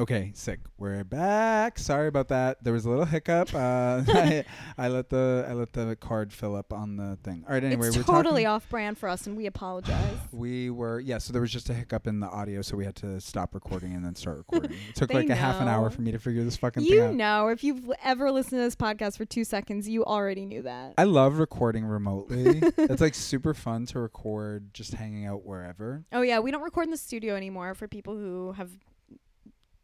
Okay, 0.01 0.33
sick. 0.35 0.61
We're 0.79 1.05
back. 1.05 1.79
Sorry 1.79 2.09
about 2.09 2.29
that. 2.29 2.65
There 2.65 2.73
was 2.73 2.87
a 2.87 2.89
little 2.89 3.05
hiccup. 3.05 3.55
Uh, 3.55 4.03
I, 4.09 4.47
I 4.79 4.89
let 4.89 5.11
the 5.11 5.45
I 5.47 5.53
let 5.53 5.75
the 5.75 5.95
card 5.95 6.33
fill 6.33 6.57
up 6.57 6.73
on 6.73 6.97
the 6.97 7.19
thing. 7.23 7.45
All 7.47 7.53
right. 7.53 7.63
Anyway, 7.63 7.89
it's 7.89 7.99
we're 7.99 8.05
totally 8.05 8.47
off 8.47 8.67
brand 8.71 8.97
for 8.97 9.11
us, 9.11 9.27
and 9.27 9.37
we 9.37 9.45
apologize. 9.45 10.17
We 10.33 10.71
were 10.71 11.01
yeah. 11.01 11.19
So 11.19 11.35
there 11.35 11.43
was 11.43 11.53
just 11.53 11.69
a 11.69 11.75
hiccup 11.75 12.07
in 12.07 12.21
the 12.21 12.29
audio, 12.29 12.63
so 12.63 12.79
we 12.79 12.85
had 12.87 12.97
to 12.97 13.21
stop 13.21 13.55
recording 13.55 13.93
and 13.95 14.03
then 14.03 14.15
start 14.15 14.39
recording. 14.51 14.79
It 14.89 14.95
took 14.95 15.13
like 15.13 15.29
a 15.29 15.35
half 15.35 15.61
an 15.61 15.69
hour 15.69 15.91
for 15.91 16.01
me 16.01 16.13
to 16.13 16.19
figure 16.19 16.45
this 16.45 16.57
fucking 16.57 16.83
thing 16.83 16.93
you 16.93 17.03
out. 17.03 17.15
know, 17.15 17.49
if 17.49 17.63
you've 17.63 17.93
ever 18.03 18.31
listened 18.31 18.59
to 18.61 18.65
this 18.65 18.77
podcast 18.77 19.19
for 19.19 19.27
two 19.27 19.45
seconds, 19.45 19.87
you 19.87 20.03
already 20.03 20.47
knew 20.47 20.63
that. 20.63 20.95
I 20.97 21.05
love 21.05 21.39
recording 21.39 21.85
remotely. 21.85 22.63
it's 22.79 23.03
like 23.03 23.15
super 23.15 23.53
fun 23.53 23.85
to 23.87 23.99
record 23.99 24.73
just 24.73 24.95
hanging 24.95 25.27
out 25.27 25.45
wherever. 25.45 26.05
Oh 26.11 26.23
yeah, 26.23 26.39
we 26.39 26.51
don't 26.51 26.63
record 26.63 26.85
in 26.85 26.91
the 26.91 26.97
studio 26.97 27.35
anymore 27.35 27.75
for 27.75 27.87
people 27.87 28.17
who 28.17 28.53
have 28.53 28.71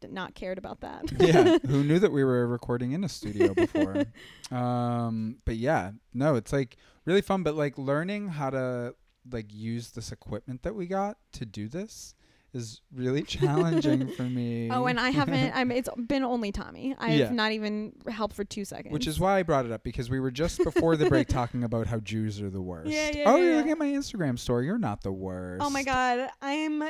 not 0.09 0.35
cared 0.35 0.57
about 0.57 0.81
that. 0.81 1.05
yeah, 1.19 1.57
who 1.67 1.83
knew 1.83 1.99
that 1.99 2.11
we 2.11 2.23
were 2.23 2.47
recording 2.47 2.91
in 2.91 3.03
a 3.03 3.09
studio 3.09 3.53
before? 3.53 4.05
um, 4.51 5.37
but 5.45 5.55
yeah, 5.55 5.91
no, 6.13 6.35
it's 6.35 6.53
like 6.53 6.77
really 7.05 7.21
fun. 7.21 7.43
But 7.43 7.55
like 7.55 7.77
learning 7.77 8.29
how 8.29 8.49
to 8.49 8.95
like 9.31 9.53
use 9.53 9.91
this 9.91 10.11
equipment 10.11 10.63
that 10.63 10.75
we 10.75 10.87
got 10.87 11.17
to 11.33 11.45
do 11.45 11.67
this 11.67 12.13
is 12.53 12.81
really 12.93 13.21
challenging 13.37 14.07
for 14.13 14.23
me. 14.23 14.69
Oh, 14.71 14.85
and 14.85 14.99
I 14.99 15.09
haven't. 15.09 15.53
I'm. 15.55 15.71
It's 15.71 15.89
been 16.07 16.23
only 16.23 16.51
Tommy. 16.51 16.95
I've 16.97 17.13
Yeah. 17.13 17.29
not 17.31 17.51
even 17.51 17.93
helped 18.09 18.35
for 18.35 18.43
two 18.43 18.65
seconds. 18.65 18.93
Which 18.93 19.07
is 19.07 19.19
why 19.19 19.39
I 19.39 19.43
brought 19.43 19.65
it 19.65 19.71
up 19.71 19.83
because 19.83 20.09
we 20.09 20.19
were 20.19 20.31
just 20.31 20.63
before 20.63 20.95
the 20.95 21.07
break 21.09 21.27
talking 21.27 21.63
about 21.63 21.87
how 21.87 21.99
Jews 21.99 22.41
are 22.41 22.49
the 22.49 22.61
worst. 22.61 22.89
Yeah, 22.89 23.11
yeah, 23.13 23.23
oh, 23.25 23.35
yeah, 23.35 23.43
you're 23.43 23.51
yeah. 23.51 23.57
looking 23.57 23.71
at 23.71 23.77
my 23.77 23.87
Instagram 23.87 24.39
story. 24.39 24.65
You're 24.65 24.77
not 24.77 25.03
the 25.03 25.11
worst. 25.11 25.63
Oh 25.63 25.69
my 25.69 25.83
God, 25.83 26.29
I'm. 26.41 26.83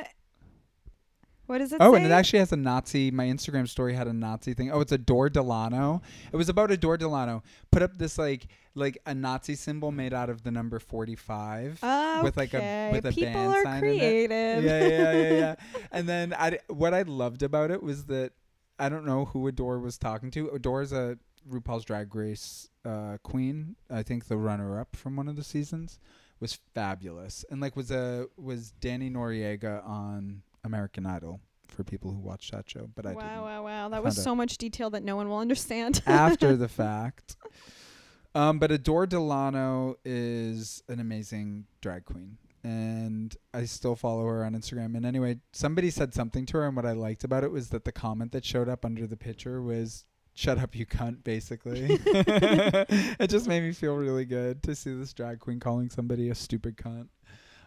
What 1.48 1.58
does 1.58 1.72
it 1.72 1.78
Oh, 1.80 1.92
say? 1.92 1.96
and 1.96 2.06
it 2.06 2.12
actually 2.12 2.38
has 2.38 2.52
a 2.52 2.56
Nazi. 2.56 3.10
My 3.10 3.24
Instagram 3.26 3.68
story 3.68 3.94
had 3.94 4.06
a 4.06 4.12
Nazi 4.12 4.54
thing. 4.54 4.70
Oh, 4.70 4.80
it's 4.80 4.92
Adore 4.92 5.28
Delano. 5.30 6.02
It 6.32 6.36
was 6.36 6.48
about 6.48 6.70
Adore 6.70 6.96
Delano. 6.96 7.42
Put 7.72 7.82
up 7.82 7.98
this 7.98 8.16
like 8.18 8.46
like 8.74 8.98
a 9.06 9.14
Nazi 9.14 9.54
symbol 9.56 9.90
made 9.90 10.14
out 10.14 10.30
of 10.30 10.42
the 10.44 10.50
number 10.52 10.78
forty 10.78 11.16
five. 11.16 11.78
okay. 11.82 12.20
with 12.22 12.36
like 12.36 12.54
a- 12.54 12.90
with 12.92 13.04
a 13.06 13.12
people 13.12 13.32
band 13.32 13.54
are 13.54 13.62
sign 13.64 13.78
in 13.78 13.84
it. 13.84 13.98
creative. 13.98 14.64
yeah, 14.64 14.86
yeah, 14.86 15.12
yeah, 15.12 15.32
yeah. 15.38 15.54
and 15.92 16.08
then 16.08 16.32
I, 16.38 16.58
what 16.68 16.94
I 16.94 17.02
loved 17.02 17.42
about 17.42 17.70
it 17.70 17.82
was 17.82 18.04
that 18.06 18.32
I 18.78 18.88
don't 18.88 19.04
know 19.06 19.24
who 19.24 19.48
Adore 19.48 19.80
was 19.80 19.98
talking 19.98 20.30
to. 20.32 20.50
Adore's 20.50 20.92
a 20.92 21.18
RuPaul's 21.50 21.84
Drag 21.84 22.14
Race 22.14 22.68
uh, 22.84 23.16
queen. 23.22 23.74
I 23.90 24.02
think 24.02 24.26
the 24.26 24.36
runner-up 24.36 24.94
from 24.94 25.16
one 25.16 25.28
of 25.28 25.34
the 25.36 25.42
seasons 25.44 25.98
was 26.40 26.58
fabulous, 26.74 27.44
and 27.50 27.60
like 27.60 27.74
was 27.74 27.90
a 27.90 28.26
was 28.36 28.70
Danny 28.70 29.10
Noriega 29.10 29.84
on 29.84 30.42
American 30.68 31.04
Idol 31.06 31.40
for 31.66 31.82
people 31.82 32.12
who 32.12 32.18
watch 32.18 32.50
that 32.50 32.68
show, 32.68 32.88
but 32.94 33.06
I 33.06 33.12
wow, 33.12 33.44
wow, 33.44 33.64
wow! 33.64 33.88
That 33.88 34.04
was 34.04 34.20
so 34.22 34.34
much 34.34 34.58
detail 34.58 34.90
that 34.90 35.02
no 35.02 35.16
one 35.16 35.28
will 35.28 35.38
understand. 35.38 36.02
after 36.06 36.56
the 36.56 36.68
fact. 36.82 37.36
Um, 38.34 38.58
but 38.58 38.70
Adore 38.70 39.06
Delano 39.06 39.96
is 40.04 40.82
an 40.88 41.00
amazing 41.00 41.64
drag 41.80 42.04
queen. 42.04 42.38
And 42.62 43.34
I 43.54 43.64
still 43.64 43.96
follow 43.96 44.26
her 44.26 44.44
on 44.44 44.54
Instagram. 44.54 44.96
And 44.96 45.06
anyway, 45.06 45.38
somebody 45.52 45.90
said 45.90 46.12
something 46.12 46.44
to 46.46 46.58
her, 46.58 46.66
and 46.66 46.76
what 46.76 46.84
I 46.84 46.92
liked 46.92 47.24
about 47.24 47.44
it 47.44 47.50
was 47.50 47.70
that 47.70 47.84
the 47.84 47.92
comment 47.92 48.32
that 48.32 48.44
showed 48.44 48.68
up 48.68 48.84
under 48.84 49.06
the 49.06 49.16
picture 49.16 49.62
was 49.62 50.04
"Shut 50.34 50.58
up, 50.58 50.74
you 50.74 50.84
cunt." 50.84 51.24
Basically, 51.24 51.86
it 51.88 53.30
just 53.30 53.46
made 53.46 53.62
me 53.62 53.72
feel 53.72 53.94
really 53.94 54.24
good 54.24 54.62
to 54.64 54.74
see 54.74 54.92
this 54.92 55.12
drag 55.12 55.38
queen 55.38 55.60
calling 55.60 55.88
somebody 55.88 56.30
a 56.30 56.34
stupid 56.34 56.76
cunt. 56.76 57.08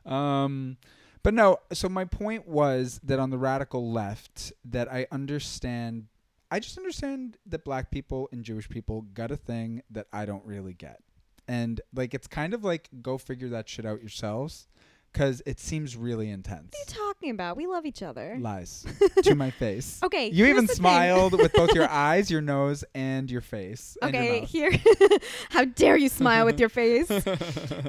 Um, 0.09 0.77
but 1.23 1.33
no, 1.33 1.57
so 1.71 1.89
my 1.89 2.05
point 2.05 2.47
was 2.47 2.99
that 3.03 3.19
on 3.19 3.29
the 3.29 3.37
radical 3.37 3.91
left, 3.91 4.51
that 4.65 4.91
I 4.91 5.07
understand 5.11 6.07
I 6.53 6.59
just 6.59 6.77
understand 6.77 7.37
that 7.45 7.63
black 7.63 7.91
people 7.91 8.27
and 8.33 8.43
Jewish 8.43 8.67
people 8.67 9.03
got 9.13 9.31
a 9.31 9.37
thing 9.37 9.83
that 9.89 10.07
I 10.11 10.25
don't 10.25 10.45
really 10.45 10.73
get. 10.73 11.01
And 11.47 11.79
like 11.93 12.13
it's 12.13 12.27
kind 12.27 12.53
of 12.53 12.63
like 12.63 12.89
go 13.01 13.17
figure 13.17 13.47
that 13.49 13.69
shit 13.69 13.85
out 13.85 14.01
yourselves 14.01 14.67
cuz 15.13 15.41
it 15.45 15.59
seems 15.59 15.95
really 15.97 16.29
intense. 16.29 16.71
What 16.73 16.75
are 16.75 17.01
you 17.01 17.05
talking 17.07 17.29
about? 17.31 17.57
We 17.57 17.67
love 17.67 17.85
each 17.85 18.01
other. 18.01 18.37
Lies 18.39 18.85
to 19.23 19.35
my 19.35 19.51
face. 19.51 19.99
Okay, 20.03 20.29
You 20.29 20.45
even 20.47 20.67
smiled 20.67 21.33
with 21.33 21.53
both 21.53 21.73
your 21.73 21.89
eyes, 21.89 22.29
your 22.31 22.41
nose, 22.41 22.83
and 22.95 23.29
your 23.29 23.41
face. 23.41 23.97
and 24.01 24.13
your 24.13 24.23
Okay, 24.23 24.45
here. 24.45 24.71
How 25.49 25.65
dare 25.65 25.97
you 25.97 26.09
smile 26.09 26.45
with 26.45 26.59
your 26.59 26.69
face? 26.69 27.07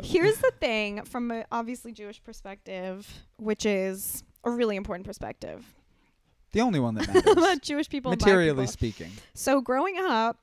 Here's 0.03 0.39
the 0.39 0.53
thing 0.61 1.05
from 1.05 1.31
a 1.31 1.45
obviously 1.53 1.93
Jewish 1.93 2.23
perspective, 2.23 3.07
which 3.37 3.65
is 3.67 4.23
a 4.45 4.51
really 4.51 4.77
important 4.77 5.07
perspective 5.07 5.65
the 6.53 6.61
only 6.61 6.79
one 6.81 6.95
that 6.97 7.07
matters. 7.07 7.33
about 7.33 7.63
Jewish 7.63 7.89
people 7.89 8.11
materially 8.11 8.51
people. 8.65 8.67
speaking. 8.67 9.11
So 9.33 9.63
growing 9.63 9.97
up, 9.99 10.37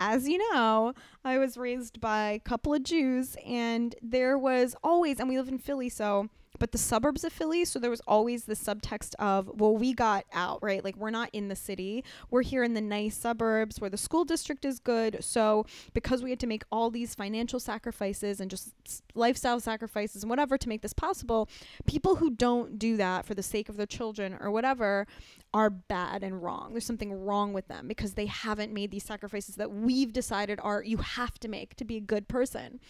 as 0.00 0.28
you 0.28 0.38
know, 0.52 0.94
I 1.24 1.38
was 1.38 1.56
raised 1.56 2.00
by 2.00 2.30
a 2.30 2.38
couple 2.40 2.74
of 2.74 2.82
Jews, 2.82 3.36
and 3.46 3.94
there 4.02 4.36
was 4.38 4.74
always, 4.82 5.20
and 5.20 5.28
we 5.28 5.38
live 5.38 5.48
in 5.48 5.58
Philly, 5.58 5.88
so, 5.88 6.28
but 6.58 6.72
the 6.72 6.78
suburbs 6.78 7.24
of 7.24 7.32
Philly, 7.32 7.64
so 7.64 7.78
there 7.78 7.90
was 7.90 8.02
always 8.06 8.44
the 8.44 8.54
subtext 8.54 9.14
of, 9.18 9.50
well, 9.60 9.76
we 9.76 9.92
got 9.92 10.24
out, 10.32 10.62
right? 10.62 10.84
Like, 10.84 10.96
we're 10.96 11.10
not 11.10 11.30
in 11.32 11.48
the 11.48 11.56
city. 11.56 12.04
We're 12.30 12.42
here 12.42 12.62
in 12.62 12.74
the 12.74 12.80
nice 12.80 13.16
suburbs 13.16 13.80
where 13.80 13.90
the 13.90 13.96
school 13.96 14.24
district 14.24 14.64
is 14.64 14.78
good. 14.78 15.22
So, 15.22 15.66
because 15.92 16.22
we 16.22 16.30
had 16.30 16.40
to 16.40 16.46
make 16.46 16.64
all 16.70 16.90
these 16.90 17.14
financial 17.14 17.58
sacrifices 17.58 18.40
and 18.40 18.50
just 18.50 18.72
lifestyle 19.14 19.60
sacrifices 19.60 20.22
and 20.22 20.30
whatever 20.30 20.56
to 20.56 20.68
make 20.68 20.82
this 20.82 20.92
possible, 20.92 21.48
people 21.86 22.16
who 22.16 22.30
don't 22.30 22.78
do 22.78 22.96
that 22.96 23.26
for 23.26 23.34
the 23.34 23.42
sake 23.42 23.68
of 23.68 23.76
their 23.76 23.86
children 23.86 24.36
or 24.40 24.50
whatever 24.50 25.06
are 25.52 25.70
bad 25.70 26.22
and 26.22 26.42
wrong. 26.42 26.72
There's 26.72 26.86
something 26.86 27.12
wrong 27.12 27.52
with 27.52 27.68
them 27.68 27.88
because 27.88 28.14
they 28.14 28.26
haven't 28.26 28.72
made 28.72 28.90
these 28.90 29.04
sacrifices 29.04 29.56
that 29.56 29.70
we've 29.70 30.12
decided 30.12 30.58
are 30.62 30.82
you 30.82 30.98
have 30.98 31.38
to 31.40 31.48
make 31.48 31.76
to 31.76 31.84
be 31.84 31.96
a 31.96 32.00
good 32.00 32.28
person. 32.28 32.80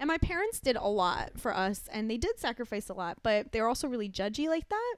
And 0.00 0.08
my 0.08 0.18
parents 0.18 0.60
did 0.60 0.76
a 0.76 0.86
lot 0.86 1.32
for 1.36 1.56
us 1.56 1.88
and 1.92 2.10
they 2.10 2.16
did 2.16 2.38
sacrifice 2.38 2.88
a 2.88 2.94
lot, 2.94 3.18
but 3.22 3.52
they're 3.52 3.68
also 3.68 3.88
really 3.88 4.08
judgy 4.08 4.48
like 4.48 4.68
that. 4.68 4.94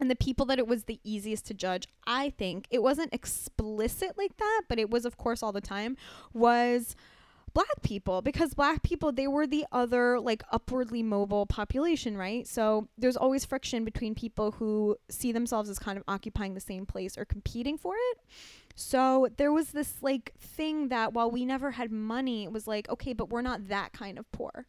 And 0.00 0.10
the 0.10 0.16
people 0.16 0.46
that 0.46 0.58
it 0.58 0.66
was 0.66 0.84
the 0.84 0.98
easiest 1.04 1.46
to 1.46 1.54
judge, 1.54 1.86
I 2.06 2.30
think, 2.30 2.66
it 2.70 2.82
wasn't 2.82 3.12
explicit 3.12 4.16
like 4.16 4.36
that, 4.38 4.62
but 4.68 4.78
it 4.78 4.88
was, 4.88 5.04
of 5.04 5.18
course, 5.18 5.42
all 5.42 5.52
the 5.52 5.60
time, 5.60 5.96
was 6.32 6.96
black 7.52 7.82
people 7.82 8.22
because 8.22 8.54
black 8.54 8.82
people 8.82 9.10
they 9.10 9.26
were 9.26 9.46
the 9.46 9.66
other 9.72 10.20
like 10.20 10.42
upwardly 10.52 11.02
mobile 11.02 11.46
population 11.46 12.16
right 12.16 12.46
so 12.46 12.86
there's 12.96 13.16
always 13.16 13.44
friction 13.44 13.84
between 13.84 14.14
people 14.14 14.52
who 14.52 14.96
see 15.08 15.32
themselves 15.32 15.68
as 15.68 15.78
kind 15.78 15.98
of 15.98 16.04
occupying 16.06 16.54
the 16.54 16.60
same 16.60 16.86
place 16.86 17.18
or 17.18 17.24
competing 17.24 17.76
for 17.76 17.94
it 17.96 18.18
so 18.80 19.28
there 19.36 19.52
was 19.52 19.72
this 19.72 19.94
like 20.02 20.32
thing 20.38 20.88
that 20.88 21.12
while 21.12 21.30
we 21.30 21.44
never 21.44 21.72
had 21.72 21.92
money 21.92 22.44
it 22.44 22.52
was 22.52 22.66
like 22.66 22.88
okay 22.88 23.12
but 23.12 23.28
we're 23.30 23.42
not 23.42 23.68
that 23.68 23.92
kind 23.92 24.18
of 24.18 24.30
poor 24.32 24.66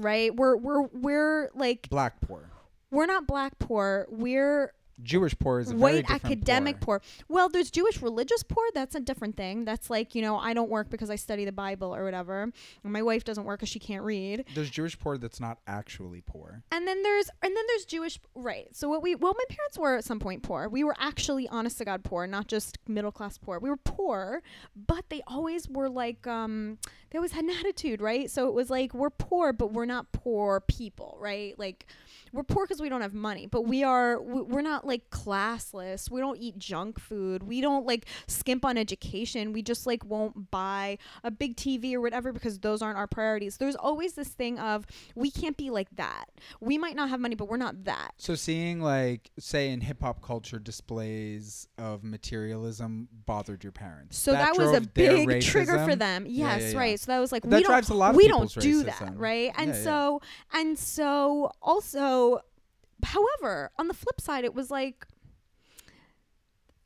right 0.00 0.34
we're 0.36 0.56
we're 0.56 0.82
we're 0.92 1.50
like 1.54 1.88
Black 1.90 2.20
poor. 2.22 2.50
we're 2.90 3.06
not 3.06 3.26
black 3.26 3.58
poor. 3.58 4.06
We're 4.10 4.72
Jewish 5.02 5.38
poor 5.38 5.60
is 5.60 5.70
a 5.70 5.74
very 5.74 5.80
white 5.80 6.10
academic 6.10 6.80
poor. 6.80 7.00
poor. 7.00 7.24
Well, 7.28 7.48
there's 7.48 7.70
Jewish 7.70 8.00
religious 8.02 8.42
poor. 8.42 8.64
That's 8.74 8.94
a 8.94 9.00
different 9.00 9.36
thing. 9.36 9.64
That's 9.64 9.90
like, 9.90 10.14
you 10.14 10.22
know, 10.22 10.36
I 10.36 10.54
don't 10.54 10.70
work 10.70 10.90
because 10.90 11.10
I 11.10 11.16
study 11.16 11.44
the 11.44 11.52
Bible 11.52 11.94
or 11.94 12.04
whatever. 12.04 12.42
And 12.42 12.92
my 12.92 13.02
wife 13.02 13.24
doesn't 13.24 13.44
work 13.44 13.60
because 13.60 13.68
she 13.68 13.78
can't 13.78 14.04
read. 14.04 14.44
There's 14.54 14.70
Jewish 14.70 14.98
poor 14.98 15.18
that's 15.18 15.40
not 15.40 15.58
actually 15.66 16.22
poor. 16.22 16.62
And 16.70 16.86
then 16.86 17.02
there's 17.02 17.28
and 17.42 17.56
then 17.56 17.64
there's 17.68 17.84
Jewish 17.84 18.18
right. 18.34 18.68
So 18.72 18.88
what 18.88 19.02
we 19.02 19.14
well 19.14 19.34
my 19.36 19.54
parents 19.54 19.78
were 19.78 19.96
at 19.96 20.04
some 20.04 20.18
point 20.18 20.42
poor. 20.42 20.68
We 20.68 20.84
were 20.84 20.96
actually 20.98 21.48
honest 21.48 21.78
to 21.78 21.84
God 21.84 22.04
poor, 22.04 22.26
not 22.26 22.46
just 22.48 22.78
middle 22.86 23.12
class 23.12 23.38
poor. 23.38 23.58
We 23.58 23.70
were 23.70 23.76
poor, 23.76 24.42
but 24.74 25.08
they 25.08 25.22
always 25.26 25.68
were 25.68 25.88
like 25.88 26.26
um 26.26 26.78
they 27.10 27.18
always 27.18 27.32
had 27.32 27.44
an 27.44 27.50
attitude, 27.50 28.00
right? 28.00 28.30
So 28.30 28.48
it 28.48 28.54
was 28.54 28.70
like 28.70 28.94
we're 28.94 29.10
poor, 29.10 29.52
but 29.52 29.72
we're 29.72 29.84
not 29.84 30.12
poor 30.12 30.60
people, 30.60 31.16
right? 31.20 31.58
Like 31.58 31.86
we're 32.32 32.42
poor 32.42 32.64
because 32.64 32.80
we 32.80 32.88
don't 32.88 33.02
have 33.02 33.14
money, 33.14 33.46
but 33.46 33.62
we 33.62 33.82
are 33.84 34.20
we- 34.20 34.42
we're 34.42 34.62
not 34.62 34.86
like 34.86 35.10
classless. 35.10 36.10
We 36.10 36.20
don't 36.20 36.38
eat 36.38 36.58
junk 36.58 36.98
food. 36.98 37.42
We 37.42 37.60
don't 37.60 37.86
like 37.86 38.06
skimp 38.26 38.64
on 38.64 38.78
education. 38.78 39.52
We 39.52 39.62
just 39.62 39.86
like 39.86 40.04
won't 40.04 40.50
buy 40.50 40.98
a 41.24 41.30
big 41.30 41.56
TV 41.56 41.94
or 41.94 42.00
whatever 42.00 42.32
because 42.32 42.58
those 42.60 42.80
aren't 42.82 42.96
our 42.98 43.06
priorities. 43.06 43.56
There's 43.58 43.76
always 43.76 44.14
this 44.14 44.28
thing 44.28 44.58
of 44.58 44.86
we 45.14 45.30
can't 45.30 45.56
be 45.56 45.70
like 45.70 45.88
that. 45.96 46.26
We 46.60 46.78
might 46.78 46.96
not 46.96 47.08
have 47.10 47.20
money, 47.20 47.34
but 47.34 47.48
we're 47.48 47.56
not 47.56 47.84
that. 47.84 48.12
So 48.18 48.34
seeing 48.34 48.80
like 48.80 49.30
say 49.38 49.70
in 49.70 49.80
hip 49.80 50.00
hop 50.02 50.22
culture 50.22 50.58
displays 50.58 51.68
of 51.78 52.02
materialism 52.04 53.08
bothered 53.26 53.62
your 53.62 53.72
parents. 53.72 54.18
So 54.18 54.32
that, 54.32 54.56
was 54.56 54.72
a 54.76 54.80
big 54.80 55.42
trigger 55.42 55.84
for 55.84 55.96
them. 55.96 56.24
Yes, 56.28 56.62
yeah, 56.62 56.68
yeah. 56.70 56.78
right. 56.78 57.00
So 57.00 57.12
that 57.12 57.18
was 57.18 57.32
like 57.32 57.42
That 57.42 57.56
we 57.58 57.64
drives 57.64 57.88
a 57.88 57.90
don't 57.90 57.98
lot 57.98 58.10
of 58.10 58.16
we 58.16 58.28
don't 58.28 58.52
do 58.54 58.84
racism. 58.84 58.98
that, 58.98 59.16
right? 59.18 59.52
And 59.56 59.70
Yeah, 59.70 59.76
yeah. 59.76 59.82
so 59.84 60.20
and 60.52 60.78
so 60.78 61.50
also 61.60 62.21
however, 63.04 63.70
on 63.78 63.88
the 63.88 63.94
flip 63.94 64.20
side 64.20 64.44
it 64.44 64.54
was 64.54 64.70
like 64.70 65.06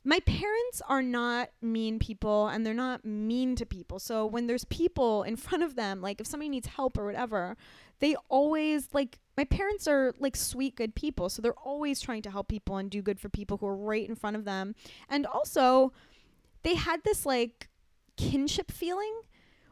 my 0.07 0.21
parents 0.21 0.81
are 0.87 1.01
not 1.01 1.49
mean 1.61 1.99
people 1.99 2.47
and 2.47 2.65
they're 2.65 2.73
not 2.73 3.03
mean 3.03 3.57
to 3.57 3.65
people. 3.65 3.99
So 3.99 4.25
when 4.25 4.47
there's 4.47 4.63
people 4.63 5.23
in 5.23 5.35
front 5.35 5.63
of 5.63 5.75
them, 5.75 6.01
like 6.01 6.21
if 6.21 6.27
somebody 6.27 6.47
needs 6.47 6.67
help 6.67 6.97
or 6.97 7.05
whatever, 7.05 7.57
they 7.99 8.15
always 8.29 8.87
like 8.93 9.19
my 9.35 9.43
parents 9.43 9.85
are 9.85 10.13
like 10.17 10.37
sweet 10.37 10.77
good 10.77 10.95
people. 10.95 11.29
So 11.29 11.41
they're 11.41 11.51
always 11.53 11.99
trying 11.99 12.21
to 12.21 12.31
help 12.31 12.47
people 12.47 12.77
and 12.77 12.89
do 12.89 13.01
good 13.01 13.19
for 13.19 13.27
people 13.27 13.57
who 13.57 13.67
are 13.67 13.75
right 13.75 14.07
in 14.07 14.15
front 14.15 14.37
of 14.37 14.45
them. 14.45 14.75
And 15.09 15.25
also 15.25 15.91
they 16.63 16.75
had 16.75 17.03
this 17.03 17.25
like 17.25 17.67
kinship 18.15 18.71
feeling 18.71 19.13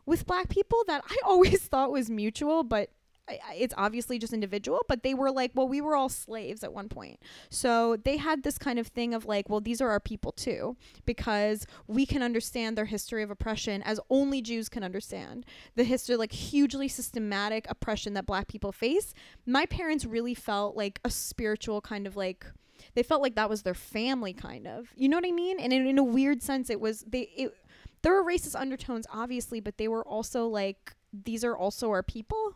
with 0.06 0.28
black 0.28 0.50
people 0.50 0.84
that 0.88 1.02
I 1.10 1.18
always 1.26 1.62
thought 1.62 1.92
was 1.92 2.10
mutual, 2.10 2.66
but 2.66 2.90
it's 3.28 3.74
obviously 3.78 4.20
just 4.20 4.34
individual. 4.34 4.82
But 4.88 5.04
they 5.04 5.14
were 5.14 5.32
like, 5.32 5.52
well, 5.54 5.68
we 5.68 5.82
were 5.82 5.96
all 5.96 6.10
slaves 6.10 6.64
at 6.64 6.74
one 6.74 6.90
point. 6.90 7.20
So 7.50 7.98
they 7.98 8.18
had 8.18 8.44
this 8.44 8.58
kind 8.58 8.80
of 8.80 8.88
thing 8.88 9.14
of 9.14 9.26
like, 9.26 9.50
well, 9.50 9.62
these 9.62 9.82
are 9.82 9.90
our 9.90 10.00
people 10.00 10.32
too, 10.32 10.76
because 11.06 11.66
we 11.88 12.06
can 12.06 12.22
understand 12.22 12.78
their 12.78 12.86
history 12.86 13.24
of 13.24 13.32
oppression 13.32 13.82
as 13.84 14.00
only 14.10 14.42
Jews 14.42 14.70
can 14.70 14.84
understand. 14.84 15.46
The 15.76 15.84
history, 15.84 16.16
like 16.16 16.32
hugely 16.32 16.88
systematic 16.88 17.66
oppression 17.70 18.14
that 18.14 18.26
black 18.26 18.48
people 18.48 18.72
face. 18.72 19.14
My 19.46 19.66
parents 19.66 20.06
really 20.06 20.36
felt 20.36 20.76
like 20.76 21.00
a 21.04 21.10
spiritual 21.10 21.82
kind 21.82 22.08
of 22.08 22.16
like, 22.16 22.46
they 22.94 23.04
felt 23.04 23.22
like 23.22 23.36
that 23.36 23.50
was 23.50 23.64
their 23.64 23.74
family 23.74 24.34
kind 24.34 24.68
of 24.68 24.90
you 24.96 25.08
know 25.08 25.18
what 25.18 25.26
i 25.26 25.32
mean 25.32 25.60
and 25.60 25.72
in, 25.72 25.88
in 25.88 25.98
a 25.98 26.04
weird 26.04 26.44
sense 26.44 26.70
it 26.70 26.80
was 26.80 27.06
they 27.08 27.22
it, 27.36 27.56
there 28.02 28.14
were 28.14 28.24
racist 28.24 28.60
undertones 28.60 29.08
obviously 29.12 29.60
but 29.60 29.78
they 29.78 29.88
were 29.88 30.06
also 30.06 30.46
like 30.46 30.94
these 31.24 31.44
are 31.44 31.56
also 31.56 31.90
our 31.90 32.04
people 32.04 32.56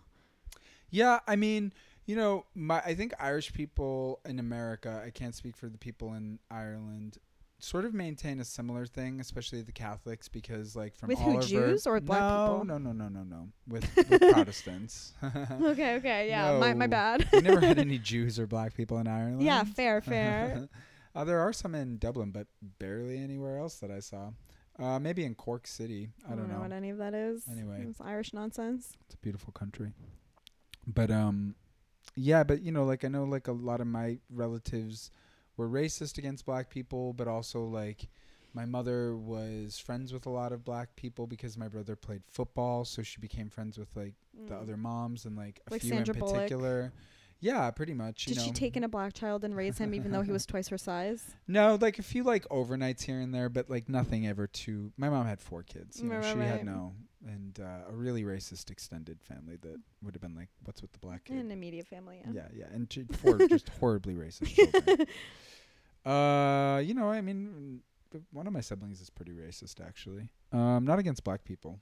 Yeah, 0.91 1.19
I 1.27 1.35
mean, 1.35 1.73
you 2.05 2.15
know, 2.15 2.45
my 2.55 2.79
I 2.81 2.95
think 2.95 3.13
Irish 3.19 3.53
people 3.53 4.19
in 4.25 4.39
America, 4.39 5.01
I 5.05 5.09
can't 5.11 5.35
speak 5.35 5.55
for 5.55 5.67
the 5.69 5.77
people 5.77 6.13
in 6.13 6.39
Ireland, 6.49 7.17
sort 7.59 7.85
of 7.85 7.93
maintain 7.93 8.39
a 8.39 8.45
similar 8.45 8.85
thing, 8.85 9.19
especially 9.19 9.61
the 9.61 9.71
Catholics, 9.71 10.27
because 10.27 10.75
like 10.75 10.95
from 10.95 11.09
With 11.09 11.19
all 11.19 11.25
who, 11.25 11.37
over, 11.37 11.41
Jews 11.45 11.85
or 11.85 11.99
black 11.99 12.21
no, 12.21 12.47
people? 12.47 12.65
No, 12.65 12.77
no, 12.77 12.91
no, 12.91 13.09
no, 13.09 13.23
no, 13.23 13.47
with, 13.67 13.87
with 14.09 14.21
Protestants. 14.31 15.13
okay 15.61 15.95
okay 15.95 16.27
yeah 16.29 16.57
my, 16.57 16.73
my 16.73 16.87
bad 16.87 17.27
we 17.31 17.41
never 17.41 17.59
had 17.59 17.77
any 17.77 17.97
Jews 18.11 18.39
or 18.39 18.47
black 18.47 18.73
people 18.73 18.97
in 18.99 19.07
Ireland. 19.07 19.41
yeah 19.41 19.63
fair 19.63 20.01
fair 20.01 20.69
uh, 21.15 21.23
there 21.23 21.39
are 21.39 21.51
some 21.51 21.75
in 21.75 21.97
Dublin, 21.97 22.31
but 22.31 22.47
barely 22.61 23.17
anywhere 23.17 23.57
else 23.57 23.75
that 23.77 23.89
I 23.91 23.99
saw. 23.99 24.29
Uh, 24.77 24.99
maybe 24.99 25.25
in 25.25 25.35
Cork 25.35 25.67
City. 25.67 26.09
I 26.25 26.35
don't, 26.35 26.47
know. 26.47 26.59
what 26.59 26.71
any 26.71 26.89
of 26.91 26.99
that 26.99 27.13
is 27.13 27.43
Anyway. 27.51 27.85
it's 27.89 27.99
irish 27.99 28.33
nonsense 28.33 28.95
It's 29.05 29.15
a 29.15 29.17
beautiful 29.17 29.51
country. 29.51 29.91
But 30.93 31.11
um 31.11 31.55
yeah, 32.15 32.43
but 32.43 32.61
you 32.61 32.71
know, 32.71 32.83
like 32.85 33.05
I 33.05 33.07
know 33.07 33.23
like 33.23 33.47
a 33.47 33.51
lot 33.53 33.81
of 33.81 33.87
my 33.87 34.17
relatives 34.29 35.11
were 35.57 35.69
racist 35.69 36.17
against 36.17 36.45
black 36.45 36.69
people, 36.69 37.13
but 37.13 37.27
also 37.27 37.63
like 37.65 38.09
my 38.53 38.65
mother 38.65 39.15
was 39.15 39.77
friends 39.77 40.11
with 40.11 40.25
a 40.25 40.29
lot 40.29 40.51
of 40.51 40.65
black 40.65 40.95
people 40.95 41.27
because 41.27 41.55
my 41.57 41.67
brother 41.67 41.95
played 41.95 42.23
football, 42.27 42.83
so 42.83 43.03
she 43.03 43.19
became 43.21 43.49
friends 43.49 43.77
with 43.77 43.95
like 43.95 44.15
the 44.47 44.55
Mm. 44.55 44.61
other 44.61 44.77
moms 44.77 45.25
and 45.25 45.35
like 45.37 45.61
a 45.67 45.71
Like 45.71 45.81
few 45.81 45.91
Sandra 45.91 46.13
in 46.15 46.19
Bullock? 46.19 46.35
particular. 46.35 46.91
Yeah, 47.41 47.69
pretty 47.71 47.93
much. 47.93 48.27
You 48.27 48.33
did 48.35 48.43
she 48.43 48.51
take 48.51 48.75
in 48.75 48.83
a 48.83 48.89
black 48.89 49.13
child 49.13 49.43
and 49.43 49.55
raise 49.55 49.77
him 49.77 49.93
even 49.93 50.11
though 50.11 50.21
he 50.21 50.31
was 50.31 50.45
twice 50.51 50.67
her 50.69 50.77
size 50.77 51.35
No, 51.47 51.77
like 51.79 51.99
a 51.99 52.03
few 52.03 52.23
like 52.23 52.47
overnights 52.49 53.03
here 53.03 53.19
and 53.19 53.33
there, 53.33 53.49
but 53.49 53.69
like 53.69 53.87
nothing 53.87 54.25
ever 54.27 54.47
too. 54.47 54.91
My 54.97 55.09
mom 55.09 55.25
had 55.27 55.39
four 55.41 55.63
kids. 55.63 56.01
You 56.01 56.09
know, 56.09 56.15
Right, 56.15 56.33
she 56.33 56.39
right, 56.39 56.47
had 56.47 56.63
no, 56.65 56.93
and 57.27 57.59
uh, 57.59 57.89
a 57.89 57.93
really 57.93 58.23
racist 58.23 58.69
extended 58.71 59.21
family 59.21 59.57
that 59.61 59.75
would 60.01 60.15
have 60.15 60.21
been 60.21 60.35
like, 60.35 60.49
"What's 60.63 60.81
with 60.81 60.91
the 60.91 60.99
black 60.99 61.25
kid?" 61.25 61.37
an 61.37 61.51
immediate 61.51 61.87
family 61.87 62.21
yeah 62.25 62.31
Yeah, 62.33 62.47
yeah, 62.59 62.65
and 62.73 62.89
t- 62.89 63.05
four 63.21 63.37
just 63.47 63.69
horribly 63.79 64.15
racist 64.15 64.55
children. 64.55 65.07
uh, 66.05 66.79
you 66.79 66.93
know, 66.93 67.09
I 67.09 67.21
mean, 67.21 67.81
one 68.31 68.47
of 68.47 68.53
my 68.53 68.61
siblings 68.61 69.01
is 69.01 69.09
pretty 69.09 69.33
racist, 69.33 69.85
actually. 69.85 70.29
Um, 70.51 70.85
not 70.85 70.99
against 70.99 71.23
black 71.23 71.43
people, 71.43 71.79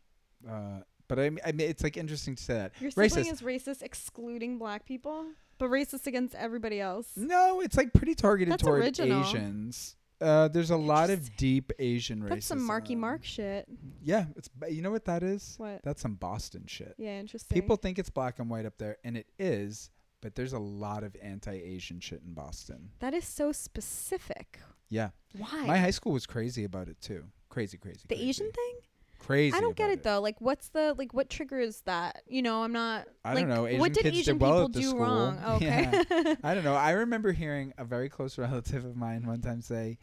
uh, 0.50 0.80
but 1.08 1.20
I 1.20 1.30
mean, 1.30 1.40
I 1.46 1.52
mean, 1.52 1.70
it's 1.70 1.84
like 1.84 1.98
interesting 1.98 2.36
to 2.36 2.44
say 2.44 2.54
that. 2.56 2.74
your 2.82 2.92
sibling 2.92 3.26
Racist. 3.26 3.32
is 3.32 3.42
racist 3.42 3.82
excluding 3.84 4.58
black 4.58 4.86
people 4.86 5.26
but 5.60 5.70
racist 5.70 6.06
against 6.08 6.36
everybody 6.36 6.80
else 6.80 7.08
No, 7.16 7.62
it's 7.62 7.76
like 7.78 7.94
pretty 7.94 8.16
targeted 8.16 8.54
That's 8.54 8.64
toward 8.64 8.84
original. 8.84 9.22
Asians. 9.22 9.96
Uh, 10.20 10.48
there's 10.48 10.72
a 10.72 10.78
lot 10.78 11.10
of 11.10 11.36
deep 11.38 11.72
Asian 11.80 12.22
racism. 12.22 12.30
that's 12.30 12.46
some 12.48 12.64
marky 12.66 12.96
mark 12.96 13.24
shit 13.24 13.68
Yeah, 14.04 14.26
it's 14.36 14.50
you 14.70 14.82
know 14.82 14.90
what 14.92 15.06
that 15.06 15.22
is? 15.24 15.56
what 15.58 15.82
That's 15.84 16.02
some 16.02 16.16
Boston 16.16 16.64
shit. 16.68 16.96
yeah 16.98 17.20
interesting 17.20 17.54
People 17.54 17.76
think 17.76 18.00
it's 18.00 18.10
black 18.10 18.40
and 18.40 18.50
white 18.50 18.66
up 18.66 18.78
there, 18.80 18.98
and 19.04 19.16
it 19.16 19.28
is, 19.38 19.92
but 20.22 20.34
there's 20.36 20.54
a 20.54 20.60
lot 20.60 21.04
of 21.04 21.16
anti-Asian 21.22 22.00
shit 22.00 22.22
in 22.26 22.34
Boston. 22.34 22.90
That 23.00 23.14
is 23.14 23.26
so 23.26 23.52
specific. 23.52 24.60
Yeah, 24.90 25.10
Why? 25.38 25.66
my 25.68 25.78
high 25.78 25.92
school 25.92 26.14
was 26.14 26.26
crazy 26.26 26.64
about 26.64 26.88
it 26.88 27.00
too. 27.02 27.26
Crazy, 27.50 27.78
crazy. 27.78 28.02
the 28.08 28.16
crazy. 28.16 28.30
Asian 28.30 28.52
thing? 28.52 28.74
Crazy. 29.20 29.56
I 29.56 29.62
don't 29.62 29.76
get 29.76 29.86
about 29.86 29.94
it 29.94 30.04
though. 30.04 30.22
Like, 30.22 30.40
what's 30.40 30.70
the 30.70 30.94
like? 30.98 31.14
What 31.14 31.30
triggers 31.30 31.82
that? 31.82 32.24
You 32.28 32.42
know, 32.42 32.64
I'm 32.64 32.72
not. 32.72 33.08
I 33.26 33.34
like, 33.34 33.48
don't 33.48 33.56
know. 33.56 33.68
Asian 33.68 33.80
what 33.80 33.94
did 33.94 34.06
Asian 34.06 34.40
well 34.40 34.68
people 34.68 34.82
do 34.82 34.90
school. 34.90 35.00
wrong? 35.00 35.40
Okay. 35.58 36.36
I 36.44 36.54
don't 36.54 36.64
know. 36.64 36.76
I 36.76 36.92
remember 37.04 37.32
hearing 37.32 37.74
a 37.78 37.84
very 37.86 38.10
close 38.10 38.38
relative 38.38 38.86
of 38.86 38.96
mine 38.96 39.26
one 39.26 39.42
time 39.42 39.62
say, 39.62 39.98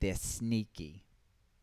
"They're 0.00 0.14
sneaky," 0.14 1.03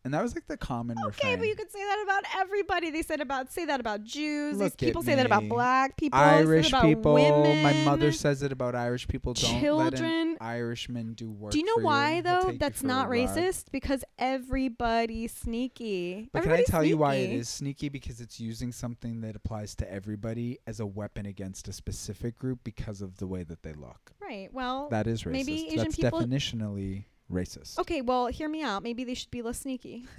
and 0.04 0.14
that 0.14 0.22
was 0.24 0.34
like 0.36 0.48
the 0.48 0.58
common 0.58 0.98
okay, 1.00 1.06
refrain. 1.08 1.40
but 1.40 1.48
you 1.48 1.56
could 1.56 1.72
say 1.72 1.80
that 1.84 2.02
about 2.04 2.24
everybody. 2.42 2.90
They 2.92 3.02
said 3.02 3.22
about 3.22 3.52
say 3.52 3.66
that 3.66 3.80
about 3.80 4.04
Jews. 4.04 4.58
Look 4.58 4.74
at 4.74 4.78
people 4.78 5.04
say 5.04 5.16
that 5.16 5.26
about 5.26 5.44
me. 5.44 5.50
black 5.50 5.98
people. 5.98 6.20
say 6.20 6.26
that 6.26 6.34
Irish 6.38 6.70
about 6.70 6.84
people. 6.84 7.14
Women, 7.14 7.64
My 7.64 7.74
mother 7.86 8.12
says 8.12 8.42
it 8.44 8.52
about 8.52 8.76
Irish 8.76 9.08
people. 9.08 9.34
Don't 9.34 9.52
let 9.54 9.54
an 9.54 9.62
children. 10.00 10.38
Irishman 10.42 11.14
do 11.14 11.30
work. 11.30 11.52
Do 11.52 11.60
you 11.60 11.66
know 11.66 11.76
for 11.76 11.84
why 11.84 12.14
He'll 12.16 12.24
though? 12.24 12.42
take 12.44 12.52
you 12.54 12.58
That's 12.60 12.80
for 12.82 12.86
a 12.86 12.90
not 12.90 13.10
ride. 13.10 13.28
racist 13.30 13.66
because 13.72 14.04
everybody's 14.18 15.34
sneaky. 15.34 16.30
But 16.34 16.44
can 16.44 16.52
I 16.52 16.54
Everybody's 16.56 16.70
tell 16.72 16.84
you 16.84 16.98
why 16.98 17.16
it 17.16 17.26
sneaky. 17.28 17.36
is 17.40 17.50
sneaky? 17.50 17.90
Because 17.90 18.22
it's 18.22 18.40
using 18.40 18.72
something 18.72 19.22
that 19.22 19.36
applies 19.36 19.76
to 19.76 19.92
everybody 19.92 20.60
as 20.68 20.80
a 20.80 20.86
weapon 20.86 21.26
against 21.26 21.68
a 21.68 21.74
specific 21.74 22.38
group 22.38 22.60
because 22.64 23.02
of 23.02 23.18
the 23.18 23.28
way 23.28 23.44
that 23.44 23.64
they 23.64 23.74
look. 23.74 24.12
Right. 24.22 24.50
Well. 24.52 24.90
That 24.90 25.08
is 25.08 25.24
racist. 25.24 25.32
maybe 25.32 25.66
Asian 25.68 25.78
That's 25.78 25.96
people- 25.96 26.20
definitionally 26.22 27.06
racist. 27.32 27.80
okay. 27.80 28.02
Well, 28.02 28.28
hear 28.28 28.50
me 28.50 28.62
out. 28.64 28.84
Maybe 28.84 29.04
they 29.04 29.14
should 29.14 29.32
be 29.32 29.42
less 29.42 29.60
sneaky. 29.60 30.06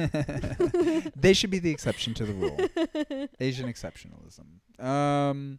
they 1.17 1.33
should 1.33 1.51
be 1.51 1.59
the 1.59 1.71
exception 1.71 2.15
to 2.15 2.25
the 2.25 2.33
rule. 2.33 3.29
Asian 3.41 3.73
exceptionalism. 3.73 4.85
Um, 4.85 5.59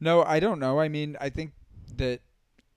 no, 0.00 0.22
I 0.22 0.40
don't 0.40 0.58
know. 0.58 0.78
I 0.80 0.88
mean, 0.88 1.16
I 1.20 1.28
think 1.28 1.52
that 1.96 2.20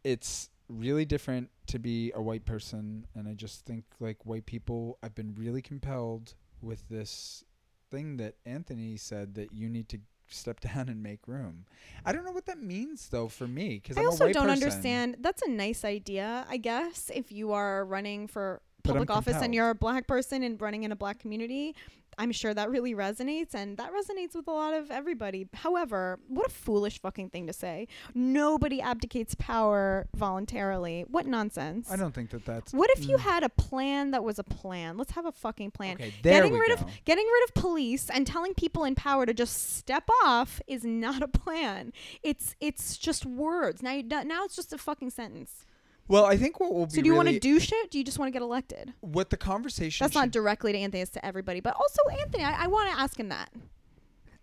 it's 0.03 0.49
really 0.67 1.05
different 1.05 1.49
to 1.67 1.79
be 1.79 2.11
a 2.15 2.21
white 2.21 2.45
person, 2.45 3.05
and 3.15 3.27
I 3.27 3.33
just 3.33 3.65
think 3.65 3.85
like 3.99 4.25
white 4.25 4.45
people. 4.45 4.97
I've 5.03 5.15
been 5.15 5.35
really 5.37 5.61
compelled 5.61 6.33
with 6.61 6.87
this 6.89 7.43
thing 7.89 8.17
that 8.17 8.35
Anthony 8.45 8.97
said 8.97 9.35
that 9.35 9.51
you 9.51 9.69
need 9.69 9.89
to 9.89 9.99
step 10.33 10.59
down 10.59 10.89
and 10.89 11.01
make 11.03 11.27
room. 11.27 11.65
I 12.05 12.11
don't 12.11 12.25
know 12.25 12.31
what 12.31 12.45
that 12.45 12.61
means 12.61 13.09
though 13.09 13.27
for 13.27 13.47
me 13.47 13.79
because 13.81 13.97
I 13.97 14.01
I'm 14.01 14.07
also 14.07 14.25
don't 14.31 14.47
person. 14.47 14.49
understand. 14.49 15.17
That's 15.19 15.41
a 15.41 15.49
nice 15.49 15.83
idea, 15.85 16.45
I 16.49 16.57
guess, 16.57 17.11
if 17.13 17.31
you 17.31 17.51
are 17.51 17.85
running 17.85 18.27
for 18.27 18.61
public 18.81 19.09
office 19.09 19.37
and 19.41 19.53
you're 19.55 19.69
a 19.69 19.75
black 19.75 20.07
person 20.07 20.43
and 20.43 20.59
running 20.61 20.83
in 20.83 20.91
a 20.91 20.95
black 20.95 21.19
community, 21.19 21.75
I'm 22.17 22.33
sure 22.33 22.53
that 22.53 22.69
really 22.69 22.93
resonates 22.93 23.53
and 23.55 23.77
that 23.77 23.91
resonates 23.93 24.35
with 24.35 24.45
a 24.47 24.51
lot 24.51 24.73
of 24.73 24.91
everybody. 24.91 25.47
However, 25.53 26.19
what 26.27 26.47
a 26.47 26.49
foolish 26.49 26.99
fucking 27.01 27.29
thing 27.29 27.47
to 27.47 27.53
say. 27.53 27.87
Nobody 28.13 28.81
abdicates 28.81 29.33
power 29.35 30.07
voluntarily. 30.13 31.05
What 31.07 31.25
nonsense. 31.25 31.89
I 31.89 31.95
don't 31.95 32.13
think 32.13 32.29
that 32.31 32.45
that's. 32.45 32.73
What 32.73 32.89
if 32.97 33.07
you 33.07 33.15
Mm. 33.15 33.21
had 33.21 33.43
a 33.43 33.49
plan 33.49 34.11
that 34.11 34.23
was 34.25 34.39
a 34.39 34.43
plan? 34.43 34.97
Let's 34.97 35.11
have 35.11 35.25
a 35.25 35.31
fucking 35.31 35.71
plan. 35.71 35.95
Okay, 35.95 36.13
there 36.21 36.33
getting 36.33 36.51
we 36.53 36.59
rid 36.59 36.67
go. 36.77 36.85
of 36.85 36.91
getting 37.05 37.25
rid 37.25 37.43
of 37.49 37.53
police 37.55 38.09
and 38.09 38.27
telling 38.27 38.53
people 38.55 38.83
in 38.83 38.93
power 38.93 39.25
to 39.25 39.33
just 39.33 39.77
step 39.77 40.09
off 40.25 40.61
is 40.67 40.83
not 40.83 41.23
a 41.23 41.27
plan. 41.29 41.93
It's 42.23 42.55
it's 42.59 42.97
just 42.97 43.25
words. 43.25 43.81
Now 43.81 43.93
you 43.93 44.03
now 44.03 44.43
it's 44.43 44.55
just 44.57 44.73
a 44.73 44.77
fucking 44.77 45.11
sentence. 45.11 45.65
Well, 46.11 46.25
I 46.25 46.35
think 46.35 46.59
what 46.59 46.73
will 46.73 46.87
be 46.87 46.95
So 46.95 47.01
do 47.01 47.07
you 47.07 47.15
want 47.15 47.29
to 47.29 47.39
do 47.39 47.57
shit? 47.57 47.89
Do 47.89 47.97
you 47.97 48.03
just 48.03 48.19
want 48.19 48.27
to 48.27 48.33
get 48.33 48.41
elected? 48.41 48.93
what 48.99 49.29
the 49.29 49.37
conversation 49.37 50.03
That's 50.03 50.13
not 50.13 50.31
directly 50.31 50.73
to 50.73 50.77
Anthony, 50.77 51.01
it's 51.01 51.11
to 51.11 51.25
everybody. 51.25 51.61
But 51.61 51.75
also 51.75 52.01
Anthony, 52.19 52.43
I, 52.43 52.65
I 52.65 52.67
want 52.67 52.91
to 52.91 52.99
ask 52.99 53.17
him 53.17 53.29
that. 53.29 53.49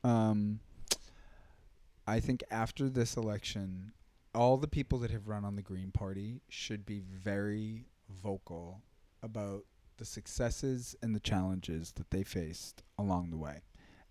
um 0.03 0.61
I 2.07 2.21
think 2.21 2.43
after 2.51 2.89
this 2.89 3.19
election, 3.19 3.93
all 4.35 4.57
the 4.57 4.67
people 4.67 4.99
that 5.01 5.11
have 5.11 5.29
run 5.29 5.45
on 5.45 5.57
the 5.57 5.63
Green 5.63 5.91
Party 5.91 6.41
should 6.49 6.87
be 6.87 7.01
very 7.01 7.85
vocal 8.09 8.81
about 9.23 9.65
the 9.99 10.07
successes 10.07 10.97
and 11.03 11.15
the 11.15 11.21
challenges 11.21 11.93
that 11.97 12.11
they 12.11 12.23
faced 12.23 12.83
along 12.99 13.29
the 13.29 13.37
way. 13.37 13.61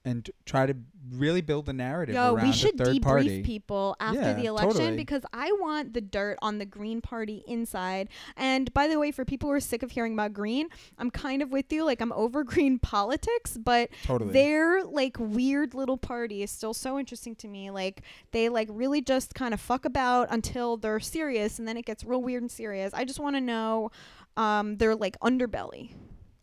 And 0.07 0.29
try 0.45 0.65
to 0.65 0.75
really 1.11 1.39
build 1.41 1.69
a 1.69 1.73
narrative 1.73 2.15
Yo, 2.15 2.33
around 2.33 2.45
we 2.47 2.51
should 2.53 2.77
third 2.77 2.87
debrief 2.97 3.01
party. 3.01 3.43
people 3.43 3.95
after 3.99 4.19
Yeah, 4.19 4.33
the 4.33 4.45
election 4.45 4.71
totally. 4.73 4.95
because 4.97 5.23
I 5.31 5.51
want 5.53 5.93
the 5.93 6.01
dirt 6.01 6.37
on 6.41 6.57
the 6.57 6.65
Green 6.65 6.99
Party 7.01 7.43
inside. 7.47 8.09
And 8.35 8.73
by 8.73 8.87
the 8.87 8.99
way, 8.99 9.11
for 9.11 9.23
people 9.23 9.47
who 9.49 9.53
are 9.55 9.59
sick 9.61 9.83
of 9.83 9.91
hearing 9.91 10.13
about 10.13 10.33
Green, 10.33 10.67
I'm 10.97 11.09
kind 11.09 11.41
of 11.41 11.49
with 11.51 11.71
you. 11.71 11.85
Like 11.85 12.01
I'm 12.01 12.11
over 12.13 12.43
Green 12.53 12.77
politics, 12.79 13.57
but 13.57 13.89
Totally. 14.03 14.33
their 14.33 14.83
like 14.83 15.15
weird 15.19 15.73
little 15.73 15.97
party 15.97 16.43
is 16.43 16.51
still 16.51 16.73
so 16.73 16.99
interesting 16.99 17.35
to 17.35 17.47
me. 17.47 17.69
Like 17.71 18.01
they 18.31 18.49
like 18.49 18.67
really 18.71 19.01
just 19.01 19.33
kind 19.33 19.53
of 19.53 19.61
fuck 19.61 19.85
about 19.85 20.27
until 20.29 20.75
they're 20.77 20.99
serious, 20.99 21.57
and 21.59 21.67
then 21.67 21.77
it 21.77 21.85
gets 21.85 22.03
real 22.03 22.21
weird 22.21 22.43
and 22.43 22.51
serious. 22.51 22.93
I 22.93 23.05
just 23.05 23.19
want 23.19 23.35
to 23.37 23.41
know 23.41 23.91
um, 24.35 24.75
their 24.77 24.95
like 24.95 25.17
underbelly. 25.21 25.91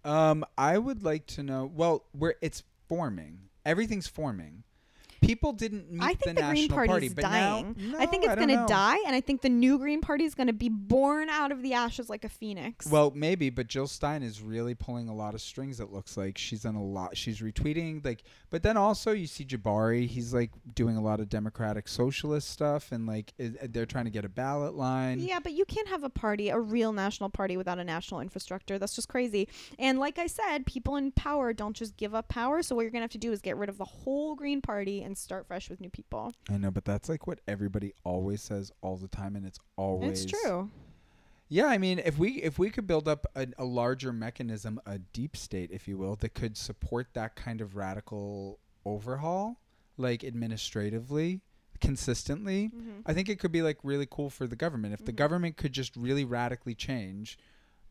Um, 0.05 0.45
I 0.59 0.79
would 0.79 1.03
like 1.03 1.27
to 1.29 1.43
know. 1.43 1.71
Well, 1.75 2.05
where 2.13 2.35
it's 2.43 2.63
forming, 2.89 3.39
everything's 3.65 4.07
forming. 4.07 4.65
People 5.27 5.53
didn't 5.53 5.91
meet 5.91 6.03
I 6.03 6.15
think 6.15 6.37
the, 6.37 6.43
the, 6.43 6.49
Green 6.49 6.69
National 6.69 6.87
Party 6.87 7.09
but 7.09 7.23
dying. 7.23 7.77
now 7.79 7.99
I 7.99 8.07
think 8.07 8.25
it's 8.25 8.35
going 8.35 8.49
to 8.49 8.65
die, 8.69 8.99
and 9.07 9.15
I 9.15 9.21
think 9.21 9.43
the 9.43 9.49
new 9.49 9.79
Green 9.79 10.01
Party 10.01 10.25
is 10.25 10.35
going 10.35 10.47
to 10.49 10.53
be 10.53 10.69
born 10.69 11.29
out 11.29 11.53
of 11.53 11.63
the 11.63 11.75
ashes 11.75 12.09
like 12.09 12.25
a 12.25 12.29
phoenix. 12.29 12.87
Well, 12.87 13.13
maybe, 13.15 13.51
but 13.51 13.67
Jill 13.67 13.87
Stein 13.87 14.23
is 14.23 14.43
really 14.43 14.75
pulling 14.75 15.09
a 15.09 15.15
lot 15.15 15.35
of 15.35 15.41
strings. 15.41 15.81
It 15.81 15.93
looks 15.93 16.17
like 16.17 16.39
she's 16.39 16.63
done 16.63 16.75
a 16.75 16.83
lot. 16.83 17.17
She's 17.17 17.41
retweeting 17.41 18.05
like, 18.05 18.23
but 18.51 18.63
then 18.63 18.77
also 18.77 19.13
you 19.13 19.27
see 19.27 19.45
Jabari. 19.45 20.07
He's 20.07 20.35
like 20.35 20.51
doing 20.75 20.97
a 20.97 21.03
lot 21.03 21.21
of 21.21 21.29
democratic 21.29 21.89
socialist 21.89 22.51
stuff, 22.51 22.93
and 22.93 23.07
like 23.07 23.33
i 23.41 23.45
uh, 23.45 23.67
they're 23.71 23.87
trying 23.87 24.05
to 24.05 24.11
get 24.11 24.25
a 24.25 24.29
ballot 24.29 24.75
line. 24.75 25.21
yeah, 25.21 25.41
but 25.41 25.53
you 25.53 25.65
can't 25.65 25.89
have 25.89 26.05
a 26.05 26.11
party, 26.11 26.51
a 26.51 26.59
real 26.59 26.93
national 26.93 27.31
party, 27.31 27.57
without 27.57 27.79
a 27.79 27.85
national 27.85 28.21
infrastructure. 28.21 28.79
That's 28.79 28.95
just 28.95 29.09
crazy. 29.09 29.49
And 29.79 29.99
like 29.99 30.19
I 30.19 30.27
said, 30.27 30.67
people 30.67 30.97
in 30.97 31.13
power 31.13 31.53
don't 31.53 31.75
just 31.75 31.97
give 31.97 32.15
up 32.15 32.29
power. 32.29 32.63
So 32.63 32.75
what 32.75 32.83
you're 32.83 32.91
going 32.91 33.01
to 33.01 33.05
have 33.05 33.11
to 33.13 33.19
do 33.19 33.33
is 33.33 33.41
get 33.41 33.57
rid 33.57 33.69
of 33.69 33.79
the 33.79 33.85
whole 33.85 34.35
Green 34.35 34.61
Party 34.61 35.03
and 35.03 35.14
start 35.17 35.47
fresh 35.47 35.69
with 35.71 35.81
new 35.81 35.91
people. 35.91 36.33
I 36.51 36.57
know, 36.57 36.71
but 36.71 36.85
that's 36.85 37.09
like 37.09 37.27
what 37.27 37.41
everybody 37.49 37.93
always 38.05 38.43
says 38.43 38.73
all 38.83 38.97
the 38.97 39.09
time, 39.09 39.37
and 39.37 39.45
it's 39.47 39.59
always 39.77 40.25
It's 40.25 40.33
true. 40.43 40.71
Yeah, 41.49 41.67
I 41.67 41.79
mean, 41.79 41.99
if 41.99 42.19
we 42.19 42.43
if 42.43 42.59
we 42.59 42.71
could 42.71 42.87
build 42.87 43.07
up 43.07 43.27
a, 43.37 43.47
a 43.59 43.65
larger 43.65 44.13
mechanism, 44.13 44.81
a 44.87 44.99
deep 44.99 45.37
state, 45.37 45.71
if 45.71 45.87
you 45.87 45.97
will, 45.99 46.17
that 46.17 46.31
could 46.35 46.57
support 46.57 47.09
that 47.15 47.37
kind 47.37 47.61
of 47.61 47.77
radical 47.77 48.59
overhaul, 48.87 49.61
like 49.99 50.25
administratively, 50.25 51.41
consistently, 51.81 52.71
Mm-hmm. 52.75 53.01
I 53.07 53.13
think 53.13 53.29
it 53.29 53.39
could 53.39 53.53
be 53.53 53.63
like 53.63 53.79
really 53.83 54.07
cool 54.11 54.31
for 54.31 54.47
the 54.47 54.57
government. 54.57 54.95
If 54.95 55.05
the 55.05 55.13
Mhm. 55.13 55.17
government 55.17 55.57
could 55.57 55.73
just 55.73 55.95
really 55.97 56.25
radically 56.25 56.75
change 56.75 57.39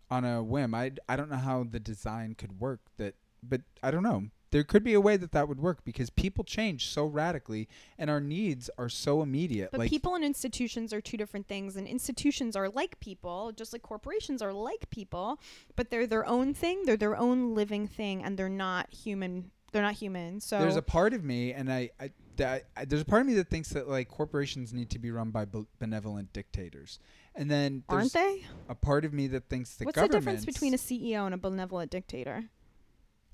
on 0.09 0.26
a 0.26 0.41
whim, 0.43 0.74
I 0.74 0.91
I 1.07 1.15
don't 1.15 1.30
know 1.30 1.38
how 1.38 1.63
the 1.63 1.80
design 1.80 2.34
could 2.36 2.59
work. 2.59 2.82
That, 2.97 3.15
but 3.43 3.61
I 3.84 3.91
don't 3.91 4.03
know. 4.03 4.30
There 4.54 4.64
could 4.64 4.84
be 4.84 4.93
a 4.93 5.01
way 5.01 5.18
that 5.18 5.32
that 5.32 5.47
would 5.47 5.60
work 5.60 5.84
because 5.84 6.12
people 6.12 6.43
change 6.43 6.88
so 6.88 7.08
radically, 7.08 7.68
and 7.97 8.08
our 8.08 8.22
needs 8.22 8.70
are 8.78 8.88
so 8.88 9.24
immediate. 9.24 9.72
But 9.72 9.80
like 9.80 9.89
people 9.89 10.14
and 10.14 10.24
institutions 10.24 10.93
are 10.93 11.01
two 11.01 11.18
different 11.18 11.47
things, 11.47 11.76
and 11.76 11.88
institutions 11.88 12.56
are 12.56 12.70
like 12.70 12.99
people, 12.99 13.51
just 13.51 13.74
like 13.74 13.82
corporations 13.82 14.43
are 14.43 14.54
like 14.54 14.91
people, 14.91 15.39
but 15.76 15.89
they're 15.89 16.06
their 16.06 16.28
own 16.28 16.54
thing. 16.54 16.84
They're 16.86 16.97
their 16.97 17.18
own 17.18 17.56
living 17.56 17.88
thing, 17.88 18.24
and 18.24 18.38
they're 18.38 18.47
not 18.47 18.93
human. 18.93 19.49
They're 19.72 19.82
not 19.82 19.95
human. 19.95 20.39
So 20.39 20.60
there's 20.60 20.76
a 20.76 20.84
part 20.84 21.16
of 21.16 21.24
me, 21.24 21.51
and 21.54 21.74
I, 21.74 21.89
I, 21.99 22.12
that 22.36 22.66
I, 22.78 22.86
there's 22.86 23.01
a 23.01 23.06
part 23.06 23.22
of 23.22 23.28
me 23.28 23.34
that 23.34 23.49
thinks 23.49 23.70
that 23.70 23.89
like 23.89 24.08
corporations 24.08 24.72
need 24.72 24.91
to 24.91 24.99
be 24.99 25.10
run 25.10 25.32
by 25.32 25.45
be- 25.45 25.66
benevolent 25.80 26.32
dictators, 26.32 26.99
and 27.34 27.49
then 27.49 27.86
aren't 27.89 28.14
they? 28.14 28.45
a 28.70 28.76
part 28.76 29.04
of 29.04 29.14
me 29.14 29.26
that 29.30 29.49
thinks 29.49 29.74
the 29.78 29.86
What's 29.86 29.99
the 29.99 30.08
difference 30.10 30.45
between 30.45 30.76
a 30.76 30.78
CEO 30.78 31.26
and 31.26 31.34
a 31.34 31.39
benevolent 31.39 31.89
dictator? 31.89 32.43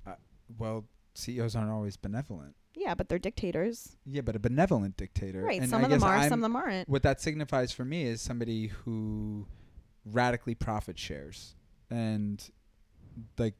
Uh, 0.08 0.14
well, 0.58 0.86
CEOs 1.20 1.56
aren't 1.56 1.72
always 1.72 1.98
benevolent. 1.98 2.56
Yeah, 2.76 2.96
but 2.96 3.10
they're 3.10 3.20
dictators. 3.20 3.98
Yeah, 4.06 4.22
but 4.22 4.36
a 4.36 4.40
benevolent 4.40 4.96
dictator. 4.98 5.42
Right. 5.42 5.60
and 5.62 5.70
Some 5.70 5.82
I 5.82 5.86
of 5.86 5.90
them 5.92 6.04
are, 6.04 6.16
I'm- 6.16 6.30
some 6.30 6.40
of 6.40 6.44
them 6.44 6.56
aren't. 6.56 6.88
What 6.90 7.04
that 7.04 7.22
signifies 7.22 7.72
for 7.72 7.84
me 7.86 8.04
is 8.04 8.22
somebody 8.22 8.68
who 8.68 9.48
radically 10.06 10.56
profit 10.56 10.98
shares 10.98 11.56
and 11.90 12.50
like 13.38 13.56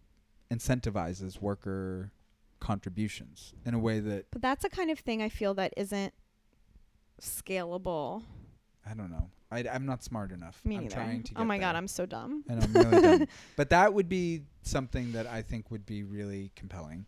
incentivizes 0.52 1.42
worker 1.42 2.12
contributions 2.60 3.54
in 3.66 3.74
a 3.74 3.80
way 3.80 4.00
that 4.00 4.26
But 4.32 4.42
that's 4.42 4.64
a 4.64 4.70
kind 4.70 4.90
of 4.90 5.00
thing 5.00 5.22
I 5.22 5.30
feel 5.30 5.54
that 5.56 5.74
isn't 5.78 6.14
scalable. 7.22 8.24
I 8.90 8.94
don't 8.94 9.12
know. 9.12 9.30
I, 9.52 9.66
I'm 9.72 9.86
not 9.86 10.04
smart 10.04 10.32
enough. 10.32 10.62
Me 10.64 10.76
I'm 10.76 10.84
neither. 10.84 10.96
trying 10.96 11.24
to. 11.24 11.34
oh 11.38 11.44
my 11.44 11.58
god. 11.58 11.76
I'm 11.76 11.88
so 11.88 12.06
dumb. 12.06 12.44
and 12.48 12.64
I'm 12.64 12.74
really 12.74 13.02
dumb. 13.02 13.28
But 13.56 13.70
that 13.72 13.94
would 13.94 14.08
be 14.08 14.42
something 14.62 15.14
that 15.14 15.26
I 15.28 15.42
think 15.42 15.72
would 15.72 15.86
be 15.86 16.04
really 16.04 16.52
compelling. 16.56 17.06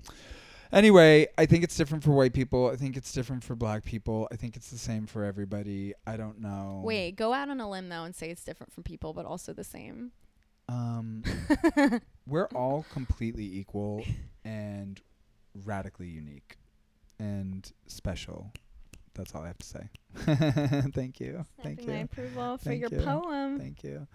Anyway, 0.73 1.27
I 1.37 1.45
think 1.45 1.63
it's 1.65 1.75
different 1.75 2.03
for 2.03 2.11
white 2.11 2.33
people. 2.33 2.69
I 2.69 2.77
think 2.77 2.95
it's 2.95 3.11
different 3.11 3.43
for 3.43 3.55
black 3.55 3.83
people. 3.83 4.27
I 4.31 4.37
think 4.37 4.55
it's 4.55 4.69
the 4.71 4.77
same 4.77 5.05
for 5.05 5.25
everybody. 5.25 5.93
I 6.07 6.15
don't 6.15 6.39
know. 6.39 6.81
Wait, 6.83 7.15
go 7.17 7.33
out 7.33 7.49
on 7.49 7.59
a 7.59 7.69
limb 7.69 7.89
though 7.89 8.03
and 8.03 8.15
say 8.15 8.29
it's 8.29 8.43
different 8.43 8.71
from 8.71 8.83
people, 8.83 9.13
but 9.13 9.25
also 9.25 9.53
the 9.53 9.65
same. 9.65 10.11
Um, 10.69 11.23
we're 12.27 12.47
all 12.55 12.85
completely 12.91 13.43
equal 13.43 14.05
and 14.45 15.01
radically 15.65 16.07
unique 16.07 16.57
and 17.19 17.69
special. 17.87 18.51
That's 19.13 19.35
all 19.35 19.43
I 19.43 19.47
have 19.47 19.57
to 19.57 19.65
say. 19.65 19.89
Thank 20.93 21.19
you. 21.19 21.45
Thank 21.61 21.81
Snapping 21.81 21.87
my 21.87 21.97
you. 21.99 22.03
approval 22.05 22.57
for 22.57 22.63
Thank 22.63 22.81
your 22.81 22.99
you. 22.99 23.05
poem. 23.05 23.59
Thank 23.59 23.83
you. 23.83 24.07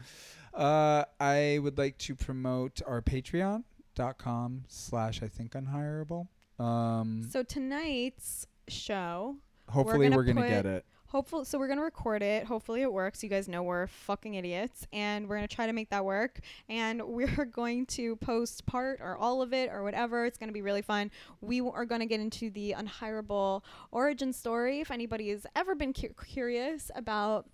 Uh, 0.54 1.04
I 1.20 1.58
would 1.62 1.76
like 1.76 1.98
to 1.98 2.14
promote 2.14 2.80
our 2.86 3.02
patreon.com 3.02 4.64
slash 4.68 5.22
I 5.22 5.28
think 5.28 5.52
unhireable. 5.52 6.28
Um, 6.58 7.28
So 7.30 7.42
tonight's 7.42 8.46
show, 8.68 9.36
hopefully 9.68 10.06
gonna 10.06 10.16
we're 10.16 10.24
going 10.24 10.36
to 10.36 10.48
get 10.48 10.64
it. 10.66 10.84
Hopefully, 11.08 11.44
so 11.44 11.58
we're 11.58 11.68
gonna 11.68 11.82
record 11.82 12.22
it. 12.22 12.44
Hopefully, 12.44 12.82
it 12.82 12.92
works. 12.92 13.22
You 13.22 13.28
guys 13.28 13.48
know 13.48 13.62
we're 13.62 13.86
fucking 13.86 14.34
idiots, 14.34 14.86
and 14.92 15.28
we're 15.28 15.36
gonna 15.36 15.48
try 15.48 15.66
to 15.66 15.72
make 15.72 15.90
that 15.90 16.04
work. 16.04 16.40
And 16.68 17.02
we're 17.06 17.44
going 17.46 17.86
to 17.86 18.16
post 18.16 18.66
part 18.66 19.00
or 19.00 19.16
all 19.16 19.42
of 19.42 19.52
it 19.52 19.70
or 19.72 19.82
whatever. 19.82 20.24
It's 20.26 20.38
gonna 20.38 20.52
be 20.52 20.62
really 20.62 20.82
fun. 20.82 21.10
We 21.40 21.58
w- 21.58 21.74
are 21.74 21.84
gonna 21.84 22.06
get 22.06 22.20
into 22.20 22.50
the 22.50 22.74
unhireable 22.76 23.62
origin 23.92 24.32
story. 24.32 24.80
If 24.80 24.90
anybody 24.90 25.30
has 25.30 25.46
ever 25.56 25.74
been 25.74 25.92
cu- 25.92 26.14
curious 26.26 26.90
about 26.94 27.46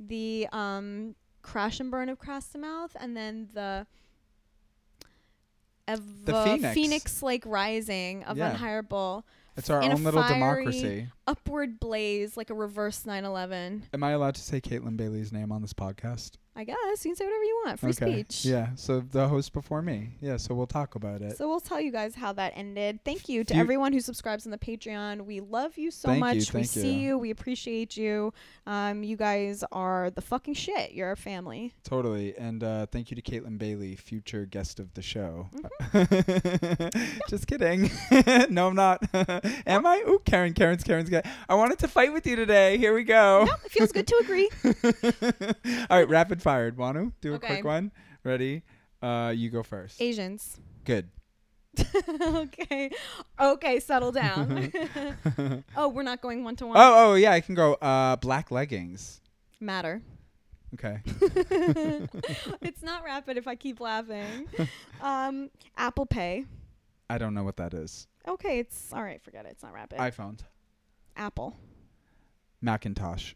the 0.00 0.46
um, 0.52 1.14
crash 1.42 1.80
and 1.80 1.90
burn 1.90 2.08
of 2.08 2.18
Crastermouth, 2.18 2.90
and 3.00 3.16
then 3.16 3.48
the 3.52 3.86
of 5.86 6.26
The 6.26 6.44
Phoenix. 6.44 6.74
Phoenix 6.74 7.22
like 7.22 7.42
rising 7.46 8.22
of 8.24 8.36
Yeah. 8.36 8.54
unhireable 8.54 9.24
It's 9.58 9.68
our 9.70 9.82
in 9.82 9.90
a 9.90 9.94
own 9.94 10.04
little 10.04 10.22
fiery- 10.22 10.34
democracy. 10.34 11.08
upward 11.26 11.80
blaze 11.80 12.36
like 12.36 12.48
a 12.50 12.54
reverse 12.54 13.04
9/11. 13.04 13.82
Am 13.92 14.02
I 14.04 14.12
allowed 14.12 14.36
to 14.36 14.40
say 14.40 14.60
Caitlin 14.60 14.96
Bailey's 14.96 15.32
name 15.32 15.50
on 15.52 15.60
this 15.62 15.72
podcast? 15.74 16.36
I 16.58 16.64
guess 16.64 17.04
you 17.04 17.10
can 17.10 17.16
say 17.16 17.24
whatever 17.24 17.44
you 17.44 17.62
want. 17.64 17.78
Free 17.78 17.90
okay. 17.90 18.12
speech. 18.24 18.44
Yeah. 18.44 18.70
So 18.74 18.98
the 18.98 19.28
host 19.28 19.52
before 19.52 19.80
me. 19.80 20.16
Yeah. 20.20 20.38
So 20.38 20.56
we'll 20.56 20.66
talk 20.66 20.96
about 20.96 21.22
it. 21.22 21.36
So 21.36 21.48
we'll 21.48 21.60
tell 21.60 21.80
you 21.80 21.92
guys 21.92 22.16
how 22.16 22.32
that 22.32 22.52
ended. 22.56 22.98
Thank 23.04 23.28
you 23.28 23.44
to 23.44 23.54
Few- 23.54 23.60
everyone 23.60 23.92
who 23.92 24.00
subscribes 24.00 24.44
on 24.44 24.50
the 24.50 24.58
Patreon. 24.58 25.24
We 25.24 25.38
love 25.38 25.78
you 25.78 25.92
so 25.92 26.08
Thank 26.08 26.16
you, 26.16 26.20
much. 26.20 26.34
we 26.36 26.64
thank 26.64 26.66
see 26.66 26.94
you. 26.94 27.10
you. 27.10 27.18
We 27.18 27.30
appreciate 27.30 27.96
you. 27.96 28.34
Um, 28.66 29.04
you 29.04 29.16
guys 29.16 29.62
are 29.70 30.10
the 30.10 30.20
fucking 30.20 30.54
shit. 30.54 30.90
You're 30.94 31.06
our 31.06 31.14
family. 31.14 31.74
Totally. 31.84 32.36
And 32.36 32.64
uh, 32.64 32.86
thank 32.86 33.12
you 33.12 33.14
to 33.14 33.22
Caitlin 33.22 33.56
Bailey, 33.56 33.94
future 33.94 34.44
guest 34.44 34.80
of 34.80 34.92
the 34.94 35.02
show. 35.02 35.48
Mm-hmm. 35.92 37.18
Just 37.28 37.46
kidding. 37.46 37.88
no, 38.52 38.66
I'm 38.66 38.74
not. 38.74 39.04
Am 39.64 39.86
I? 39.86 40.02
Ooh, 40.08 40.20
Keren. 40.24 40.54
Keren's 40.54 40.82
Keren's 40.82 41.08
guy. 41.08 41.22
I 41.48 41.54
wanted 41.54 41.78
to 41.78 41.88
fight 41.88 42.12
with 42.12 42.26
you 42.26 42.34
today. 42.34 42.78
Here 42.78 42.92
we 42.92 43.04
go. 43.04 43.44
No, 43.44 43.52
it 43.64 43.70
feels 43.70 43.92
good 43.92 44.08
to 44.08 44.16
agree. 44.24 44.50
All 45.88 45.98
right, 45.98 46.08
rapid 46.08 46.42
fired. 46.48 46.76
Wanu, 46.76 47.12
do 47.20 47.32
a 47.32 47.36
Okay. 47.36 47.46
quick 47.46 47.64
one. 47.64 47.92
Ready? 48.24 48.62
Uh, 49.02 49.32
you 49.36 49.50
go 49.50 49.62
first. 49.62 50.00
Asians. 50.00 50.58
Good. 50.84 51.10
okay. 52.22 52.90
Okay, 53.38 53.80
settle 53.80 54.12
down. 54.12 54.72
oh, 55.76 55.88
we're 55.88 56.02
not 56.02 56.20
going 56.22 56.44
one 56.44 56.56
to 56.56 56.66
one. 56.66 56.76
Oh, 56.78 57.10
oh 57.10 57.14
yeah, 57.14 57.32
I 57.32 57.40
can 57.40 57.54
go. 57.54 57.74
Uh, 57.74 58.16
black 58.16 58.50
leggings. 58.50 59.20
Matter. 59.60 60.00
Okay. 60.74 61.00
it's 62.62 62.82
not 62.82 63.04
rapid 63.04 63.36
if 63.36 63.46
I 63.46 63.54
keep 63.54 63.80
laughing. 63.80 64.48
Um, 65.00 65.50
Apple 65.76 66.06
Pay. 66.06 66.44
I 67.10 67.16
don't 67.18 67.32
know 67.34 67.42
what 67.44 67.56
that 67.56 67.72
is. 67.74 68.06
Okay, 68.26 68.58
it's 68.58 68.92
all 68.92 69.02
right. 69.02 69.22
Forget 69.22 69.46
it. 69.46 69.52
It's 69.52 69.62
not 69.62 69.72
rapid. 69.72 69.98
iPhone. 69.98 70.38
Apple. 71.16 71.56
Macintosh. 72.60 73.34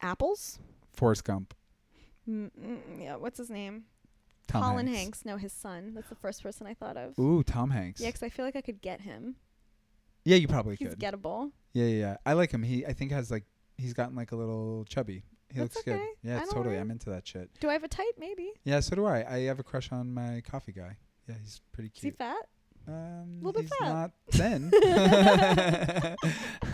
Apples. 0.00 0.58
Forrest 0.92 1.24
Gump. 1.24 1.54
Mm, 2.30 2.50
mm, 2.60 2.78
yeah. 3.00 3.16
What's 3.16 3.38
his 3.38 3.50
name? 3.50 3.84
Tom 4.46 4.62
Colin 4.62 4.86
Hanks. 4.86 5.00
Hanks. 5.00 5.24
No, 5.24 5.36
his 5.36 5.52
son. 5.52 5.92
That's 5.94 6.08
the 6.08 6.14
first 6.14 6.42
person 6.42 6.66
I 6.66 6.74
thought 6.74 6.96
of. 6.96 7.18
Ooh, 7.18 7.42
Tom 7.42 7.70
Hanks. 7.70 8.00
Yeah, 8.00 8.08
because 8.08 8.22
I 8.22 8.28
feel 8.28 8.44
like 8.44 8.56
I 8.56 8.60
could 8.60 8.80
get 8.80 9.00
him. 9.00 9.36
Yeah, 10.24 10.36
you 10.36 10.48
probably 10.48 10.76
could. 10.76 10.88
He's 10.88 10.94
could. 10.96 11.02
gettable. 11.02 11.52
yeah, 11.72 11.86
yeah, 11.86 11.98
yeah. 11.98 12.16
I 12.26 12.34
like 12.34 12.50
him. 12.52 12.62
He, 12.62 12.84
I 12.86 12.92
think, 12.92 13.12
has 13.12 13.30
like 13.30 13.44
he's 13.78 13.94
gotten 13.94 14.16
like 14.16 14.32
a 14.32 14.36
little 14.36 14.84
chubby. 14.88 15.24
He 15.52 15.58
That's 15.58 15.74
looks 15.74 15.84
good. 15.84 15.94
okay. 15.94 16.06
Yeah, 16.22 16.38
it's 16.38 16.48
don't 16.48 16.58
totally. 16.62 16.78
I'm 16.78 16.90
into 16.90 17.10
that 17.10 17.26
shit. 17.26 17.50
Do 17.60 17.68
I 17.68 17.72
have 17.72 17.84
a 17.84 17.88
type? 17.88 18.14
Maybe. 18.18 18.52
Yeah, 18.64 18.80
so 18.80 18.94
do 18.96 19.06
I. 19.06 19.24
I 19.28 19.38
have 19.42 19.58
a 19.58 19.64
crush 19.64 19.90
on 19.90 20.12
my 20.12 20.42
coffee 20.48 20.72
guy. 20.72 20.96
Yeah, 21.28 21.36
he's 21.40 21.60
pretty 21.72 21.90
cute. 21.90 21.96
Is 21.96 22.02
he 22.02 22.10
cute. 22.10 22.18
fat? 22.18 22.46
Um, 22.88 23.40
Little 23.42 23.62
bit 23.62 23.70
he's 23.70 23.76
fat. 23.78 23.88
not 23.88 24.10
thin. 24.30 24.70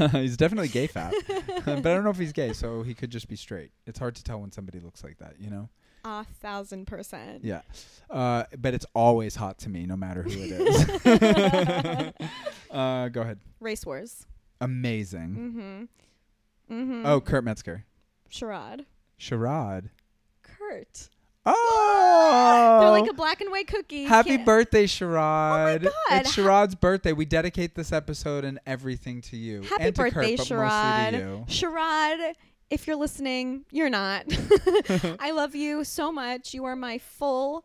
he's 0.23 0.37
definitely 0.37 0.69
gay 0.69 0.87
fat, 0.87 1.13
but 1.65 1.69
I 1.69 1.81
don't 1.81 2.05
know 2.05 2.11
if 2.11 2.19
he's 2.19 2.33
gay. 2.33 2.53
So 2.53 2.83
he 2.83 2.95
could 2.95 3.11
just 3.11 3.29
be 3.29 3.37
straight. 3.37 3.73
It's 3.87 3.99
hard 3.99 4.15
to 4.17 4.25
tell 4.25 4.41
when 4.41 4.51
somebody 4.53 4.81
looks 4.81 5.05
like 5.05 5.19
that, 5.19 5.35
you 5.39 5.51
know. 5.51 5.69
A 6.05 6.25
thousand 6.25 6.87
percent. 6.87 7.45
Yeah, 7.45 7.63
uh, 8.09 8.45
but 8.59 8.73
it's 8.75 8.87
always 8.95 9.35
hot 9.35 9.59
to 9.59 9.69
me, 9.69 9.87
no 9.87 9.97
matter 9.97 10.23
who 10.23 10.31
it 10.31 10.53
is. 10.53 12.13
uh, 12.71 13.09
go 13.09 13.23
ahead. 13.23 13.41
Race 13.61 13.85
wars. 13.85 14.27
Amazing. 14.61 15.89
Mm-hmm. 16.71 16.75
Mm-hmm. 16.81 17.07
Oh, 17.07 17.21
Kurt 17.21 17.45
Metzger. 17.45 17.85
charade. 18.29 18.87
Charade. 19.19 19.91
Kurt. 20.43 21.09
Oh, 21.49 22.79
They're 22.81 22.91
like 22.91 23.11
a 23.11 23.15
black 23.15 23.41
and 23.41 23.51
white 23.51 23.69
cookie. 23.69 24.05
Happy 24.05 24.31
Can't- 24.31 24.45
birthday, 24.47 24.87
Sherrod. 24.87 25.87
Oh 25.87 25.93
God. 26.09 26.21
It's 26.21 26.35
Sherrod's 26.37 26.75
birthday. 26.75 27.13
We 27.13 27.25
dedicate 27.25 27.75
this 27.75 27.93
episode 27.93 28.45
and 28.45 28.59
everything 28.67 29.21
to 29.23 29.37
you. 29.37 29.63
Happy 29.63 29.85
and 29.85 29.95
to 29.95 30.03
birthday, 30.03 30.37
Kurt, 30.37 30.49
but 30.49 30.57
mostly 30.57 30.57
Sherrod. 30.57 31.11
to 31.11 31.17
you. 31.19 31.45
Sherrod, 31.49 32.33
if 32.71 32.87
you're 32.87 32.97
listening, 32.97 33.65
you're 33.71 33.91
not. 33.91 34.25
I 35.21 35.31
love 35.31 35.55
you 35.55 35.85
so 35.85 36.11
much. 36.11 36.53
You 36.53 36.65
are 36.65 36.77
my 36.77 36.99
full 36.99 37.65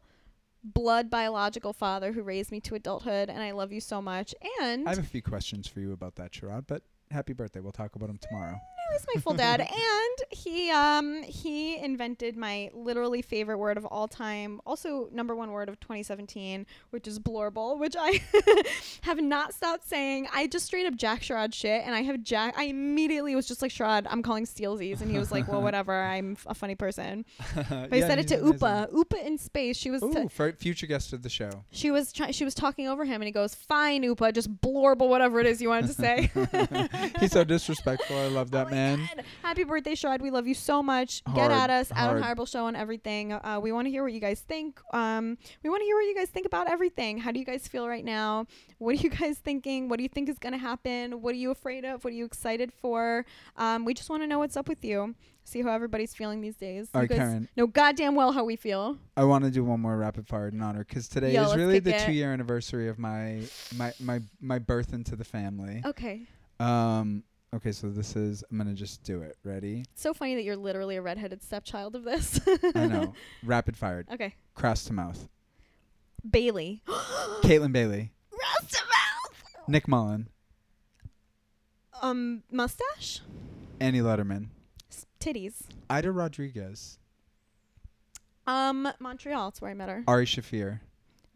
blood 0.63 1.09
biological 1.09 1.73
father 1.73 2.11
who 2.11 2.21
raised 2.21 2.51
me 2.51 2.59
to 2.61 2.75
adulthood, 2.75 3.29
and 3.29 3.41
I 3.41 3.51
love 3.51 3.71
you 3.71 3.81
so 3.81 3.99
much. 4.01 4.35
And 4.61 4.87
I 4.87 4.91
have 4.91 4.99
a 4.99 5.03
few 5.03 5.23
questions 5.23 5.67
for 5.67 5.79
you 5.79 5.91
about 5.91 6.15
that, 6.15 6.31
Sherrod, 6.33 6.65
but 6.67 6.83
happy 7.09 7.33
birthday. 7.33 7.59
We'll 7.61 7.71
talk 7.71 7.95
about 7.95 8.07
them 8.07 8.19
tomorrow. 8.21 8.59
He's 8.91 9.05
my 9.15 9.21
full 9.21 9.33
dad, 9.33 9.59
and 9.61 10.17
he 10.29 10.69
um 10.71 11.23
he 11.23 11.77
invented 11.77 12.35
my 12.37 12.69
literally 12.73 13.21
favorite 13.21 13.57
word 13.57 13.77
of 13.77 13.85
all 13.85 14.07
time, 14.07 14.61
also 14.65 15.09
number 15.11 15.35
one 15.35 15.51
word 15.51 15.69
of 15.69 15.79
2017, 15.79 16.65
which 16.91 17.07
is 17.07 17.19
blorble, 17.19 17.79
which 17.79 17.95
I 17.99 18.21
have 19.01 19.21
not 19.21 19.53
stopped 19.53 19.87
saying. 19.87 20.27
I 20.33 20.47
just 20.47 20.65
straight 20.65 20.85
up 20.85 20.95
Jack 20.95 21.21
Sherrod 21.21 21.53
shit, 21.53 21.83
and 21.85 21.93
I 21.95 22.01
have 22.03 22.21
Jack. 22.23 22.55
I 22.57 22.65
immediately 22.65 23.35
was 23.35 23.47
just 23.47 23.61
like 23.61 23.71
Sherrod, 23.71 24.05
I'm 24.09 24.21
calling 24.23 24.45
Steelsies, 24.45 25.01
and 25.01 25.09
he 25.11 25.17
was 25.17 25.31
like, 25.31 25.47
well, 25.47 25.61
whatever, 25.71 26.01
I'm 26.01 26.33
f- 26.33 26.45
a 26.49 26.53
funny 26.53 26.75
person. 26.75 27.25
But 27.55 27.93
I 27.93 27.99
said 28.01 28.19
it 28.19 28.27
to 28.29 28.37
Upa, 28.37 28.89
Upa 28.93 29.25
in 29.25 29.37
space. 29.37 29.77
She 29.77 29.89
was. 29.91 30.03
Ooh, 30.03 30.13
t- 30.13 30.27
for 30.29 30.51
future 30.53 30.87
guest 30.87 31.13
of 31.13 31.21
the 31.23 31.29
show. 31.29 31.63
she 31.71 31.91
was 31.91 32.11
try- 32.11 32.31
she 32.31 32.43
was 32.45 32.53
talking 32.53 32.87
over 32.87 33.05
him 33.05 33.15
and 33.21 33.23
he 33.23 33.31
goes, 33.31 33.53
"Fine, 33.55 34.03
Upa, 34.03 34.31
just 34.31 34.53
blorble 34.61 35.09
whatever 35.09 35.39
it 35.39 35.45
is 35.45 35.61
you 35.61 35.69
wanted 35.69 35.87
to 35.87 35.93
say." 35.93 36.31
He's 37.19 37.31
so 37.31 37.43
disrespectful. 37.43 38.17
I 38.17 38.27
love 38.27 38.51
that 38.51 38.67
Oh 38.67 38.69
my 38.69 38.75
man. 38.81 39.07
Happy 39.43 39.63
birthday, 39.63 39.93
Sherrod. 39.93 40.21
We 40.21 40.31
love 40.31 40.47
you 40.47 40.53
so 40.53 40.81
much. 40.83 41.23
Get 41.35 41.51
at 41.51 41.69
us, 41.69 41.91
Adam 41.91 42.09
hard. 42.11 42.23
Harbel 42.23 42.45
Show, 42.45 42.67
and 42.67 42.77
everything. 42.77 43.33
Uh, 43.33 43.59
we 43.61 43.71
want 43.71 43.85
to 43.85 43.91
hear 43.91 44.03
what 44.03 44.13
you 44.13 44.19
guys 44.19 44.41
think. 44.41 44.79
Um, 44.93 45.37
we 45.63 45.69
want 45.69 45.81
to 45.81 45.85
hear 45.85 45.95
what 45.95 46.05
you 46.05 46.15
guys 46.15 46.29
think 46.29 46.45
about 46.45 46.69
everything. 46.69 47.17
How 47.17 47.31
do 47.31 47.39
you 47.39 47.45
guys 47.45 47.67
feel 47.67 47.87
right 47.87 48.05
now? 48.05 48.45
What 48.77 48.95
are 48.95 49.01
you 49.01 49.09
guys 49.21 49.37
thinking? 49.37 49.89
What 49.89 49.97
do 49.97 50.03
you 50.03 50.09
think 50.09 50.29
is 50.29 50.39
going 50.39 50.53
to 50.53 50.59
happen? 50.59 51.21
What 51.21 51.33
are 51.33 51.37
you 51.37 51.51
afraid 51.51 51.85
of? 51.85 52.03
What 52.03 52.13
are 52.13 52.15
you 52.15 52.25
excited 52.25 52.71
for? 52.73 53.25
Um, 53.57 53.85
we 53.85 53.93
just 53.93 54.09
want 54.09 54.23
to 54.23 54.27
know 54.27 54.39
what's 54.39 54.57
up 54.57 54.67
with 54.67 54.83
you. 54.83 55.15
See 55.43 55.63
how 55.63 55.71
everybody's 55.71 56.13
feeling 56.13 56.39
these 56.39 56.55
days. 56.55 56.87
All 56.93 57.01
right, 57.01 57.09
Keren. 57.09 57.49
know 57.57 57.65
goddamn 57.65 58.13
well 58.13 58.31
how 58.31 58.43
we 58.43 58.55
feel. 58.55 58.97
I 59.17 59.23
want 59.23 59.43
to 59.43 59.49
do 59.49 59.63
one 59.63 59.79
more 59.79 59.97
rapid 59.97 60.27
fire 60.27 60.49
in 60.49 60.61
honor 60.61 60.85
because 60.87 61.07
today 61.07 61.33
Yo, 61.33 61.43
is 61.49 61.55
really 61.55 61.79
the 61.79 61.95
it. 61.95 62.05
two 62.05 62.11
year 62.11 62.31
anniversary 62.31 62.87
of 62.87 62.99
my 62.99 63.41
my 63.75 63.91
my 63.99 64.21
my 64.39 64.59
birth 64.59 64.93
into 64.93 65.15
the 65.15 65.23
family. 65.23 65.81
Okay. 65.83 66.27
Um. 66.59 67.23
Okay, 67.53 67.71
so 67.73 67.89
this 67.89 68.15
is. 68.15 68.43
I'm 68.49 68.57
gonna 68.57 68.73
just 68.73 69.03
do 69.03 69.21
it. 69.21 69.37
Ready? 69.43 69.83
It's 69.91 70.01
so 70.01 70.13
funny 70.13 70.35
that 70.35 70.43
you're 70.43 70.55
literally 70.55 70.95
a 70.95 71.01
redheaded 71.01 71.43
stepchild 71.43 71.95
of 71.95 72.03
this. 72.03 72.39
I 72.75 72.87
know. 72.87 73.13
Rapid 73.43 73.75
fired. 73.75 74.07
Okay. 74.11 74.35
Cross 74.55 74.85
to 74.85 74.93
mouth. 74.93 75.27
Bailey. 76.29 76.81
Caitlin 77.41 77.73
Bailey. 77.73 78.11
Rest 78.31 78.75
of 78.75 78.87
mouth. 78.87 79.67
Nick 79.67 79.87
Mullen. 79.87 80.29
Um, 82.01 82.43
mustache. 82.49 83.19
Annie 83.79 83.99
Lederman. 83.99 84.47
S- 84.89 85.05
titties. 85.19 85.55
Ida 85.89 86.11
Rodriguez. 86.11 86.99
Um, 88.47 88.87
Montreal. 88.99 89.49
It's 89.49 89.61
where 89.61 89.71
I 89.71 89.73
met 89.73 89.89
her. 89.89 90.03
Ari 90.07 90.25
Shaffir. 90.25 90.79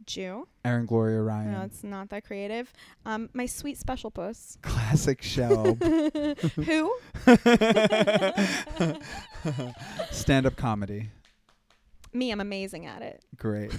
Jew. 0.05 0.47
Erin 0.63 0.85
Gloria 0.85 1.21
Ryan. 1.21 1.51
No, 1.51 1.61
it's 1.61 1.83
not 1.83 2.09
that 2.09 2.25
creative. 2.25 2.71
Um, 3.05 3.29
my 3.33 3.45
sweet 3.45 3.77
special 3.77 4.11
puss. 4.11 4.57
Classic 4.61 5.21
show. 5.21 5.75
Who? 6.55 6.95
Stand 10.11 10.45
up 10.45 10.55
comedy. 10.55 11.09
Me. 12.13 12.31
I'm 12.31 12.39
amazing 12.39 12.85
at 12.85 13.01
it. 13.01 13.23
Great. 13.35 13.75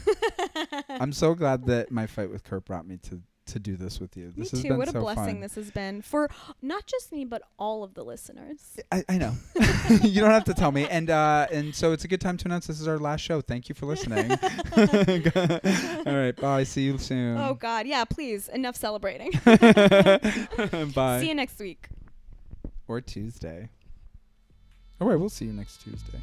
I'm 0.88 1.12
so 1.12 1.34
glad 1.34 1.66
that 1.66 1.90
my 1.90 2.06
fight 2.06 2.30
with 2.30 2.44
Kurt 2.44 2.66
brought 2.66 2.86
me 2.86 2.98
to 3.04 3.22
to 3.46 3.58
do 3.58 3.76
this 3.76 3.98
with 4.00 4.16
you. 4.16 4.26
Me 4.26 4.32
This 4.38 4.50
has 4.52 4.62
too. 4.62 4.68
been 4.68 4.78
What 4.78 4.88
a 4.88 4.92
so 4.92 5.00
blessing 5.00 5.24
fun. 5.36 5.40
this 5.40 5.54
has 5.54 5.70
been 5.70 6.02
for 6.02 6.28
not 6.62 6.86
just 6.86 7.12
me 7.12 7.24
but 7.24 7.42
all 7.58 7.82
of 7.84 7.94
the 7.94 8.04
listeners. 8.04 8.78
I, 8.92 9.04
I 9.08 9.18
know. 9.18 9.32
you 10.02 10.20
don't 10.20 10.30
have 10.30 10.44
to 10.44 10.54
tell 10.54 10.72
me. 10.72 10.86
And 10.88 11.10
uh, 11.10 11.46
and 11.52 11.74
so 11.74 11.92
it's 11.92 12.04
a 12.04 12.08
good 12.08 12.20
time 12.20 12.36
to 12.38 12.46
announce 12.48 12.66
this 12.66 12.80
is 12.80 12.88
our 12.88 12.98
last 12.98 13.20
show. 13.20 13.40
Thank 13.40 13.68
you 13.68 13.74
for 13.74 13.86
listening. 13.86 14.30
All 14.76 16.14
right. 16.16 16.34
Bye. 16.36 16.64
See 16.64 16.82
you 16.82 16.98
soon. 16.98 17.38
Oh 17.38 17.54
God, 17.54 17.86
yeah. 17.86 18.04
Please, 18.04 18.48
enough 18.48 18.76
celebrating. 18.76 19.30
Bye. 20.94 21.20
See 21.20 21.28
you 21.28 21.34
next 21.34 21.58
week. 21.58 21.88
or 22.88 23.00
Tuesday. 23.00 23.68
All 25.00 25.08
right. 25.08 25.16
We'll 25.18 25.28
see 25.28 25.44
you 25.46 25.52
next 25.52 25.82
Tuesday. 25.82 26.18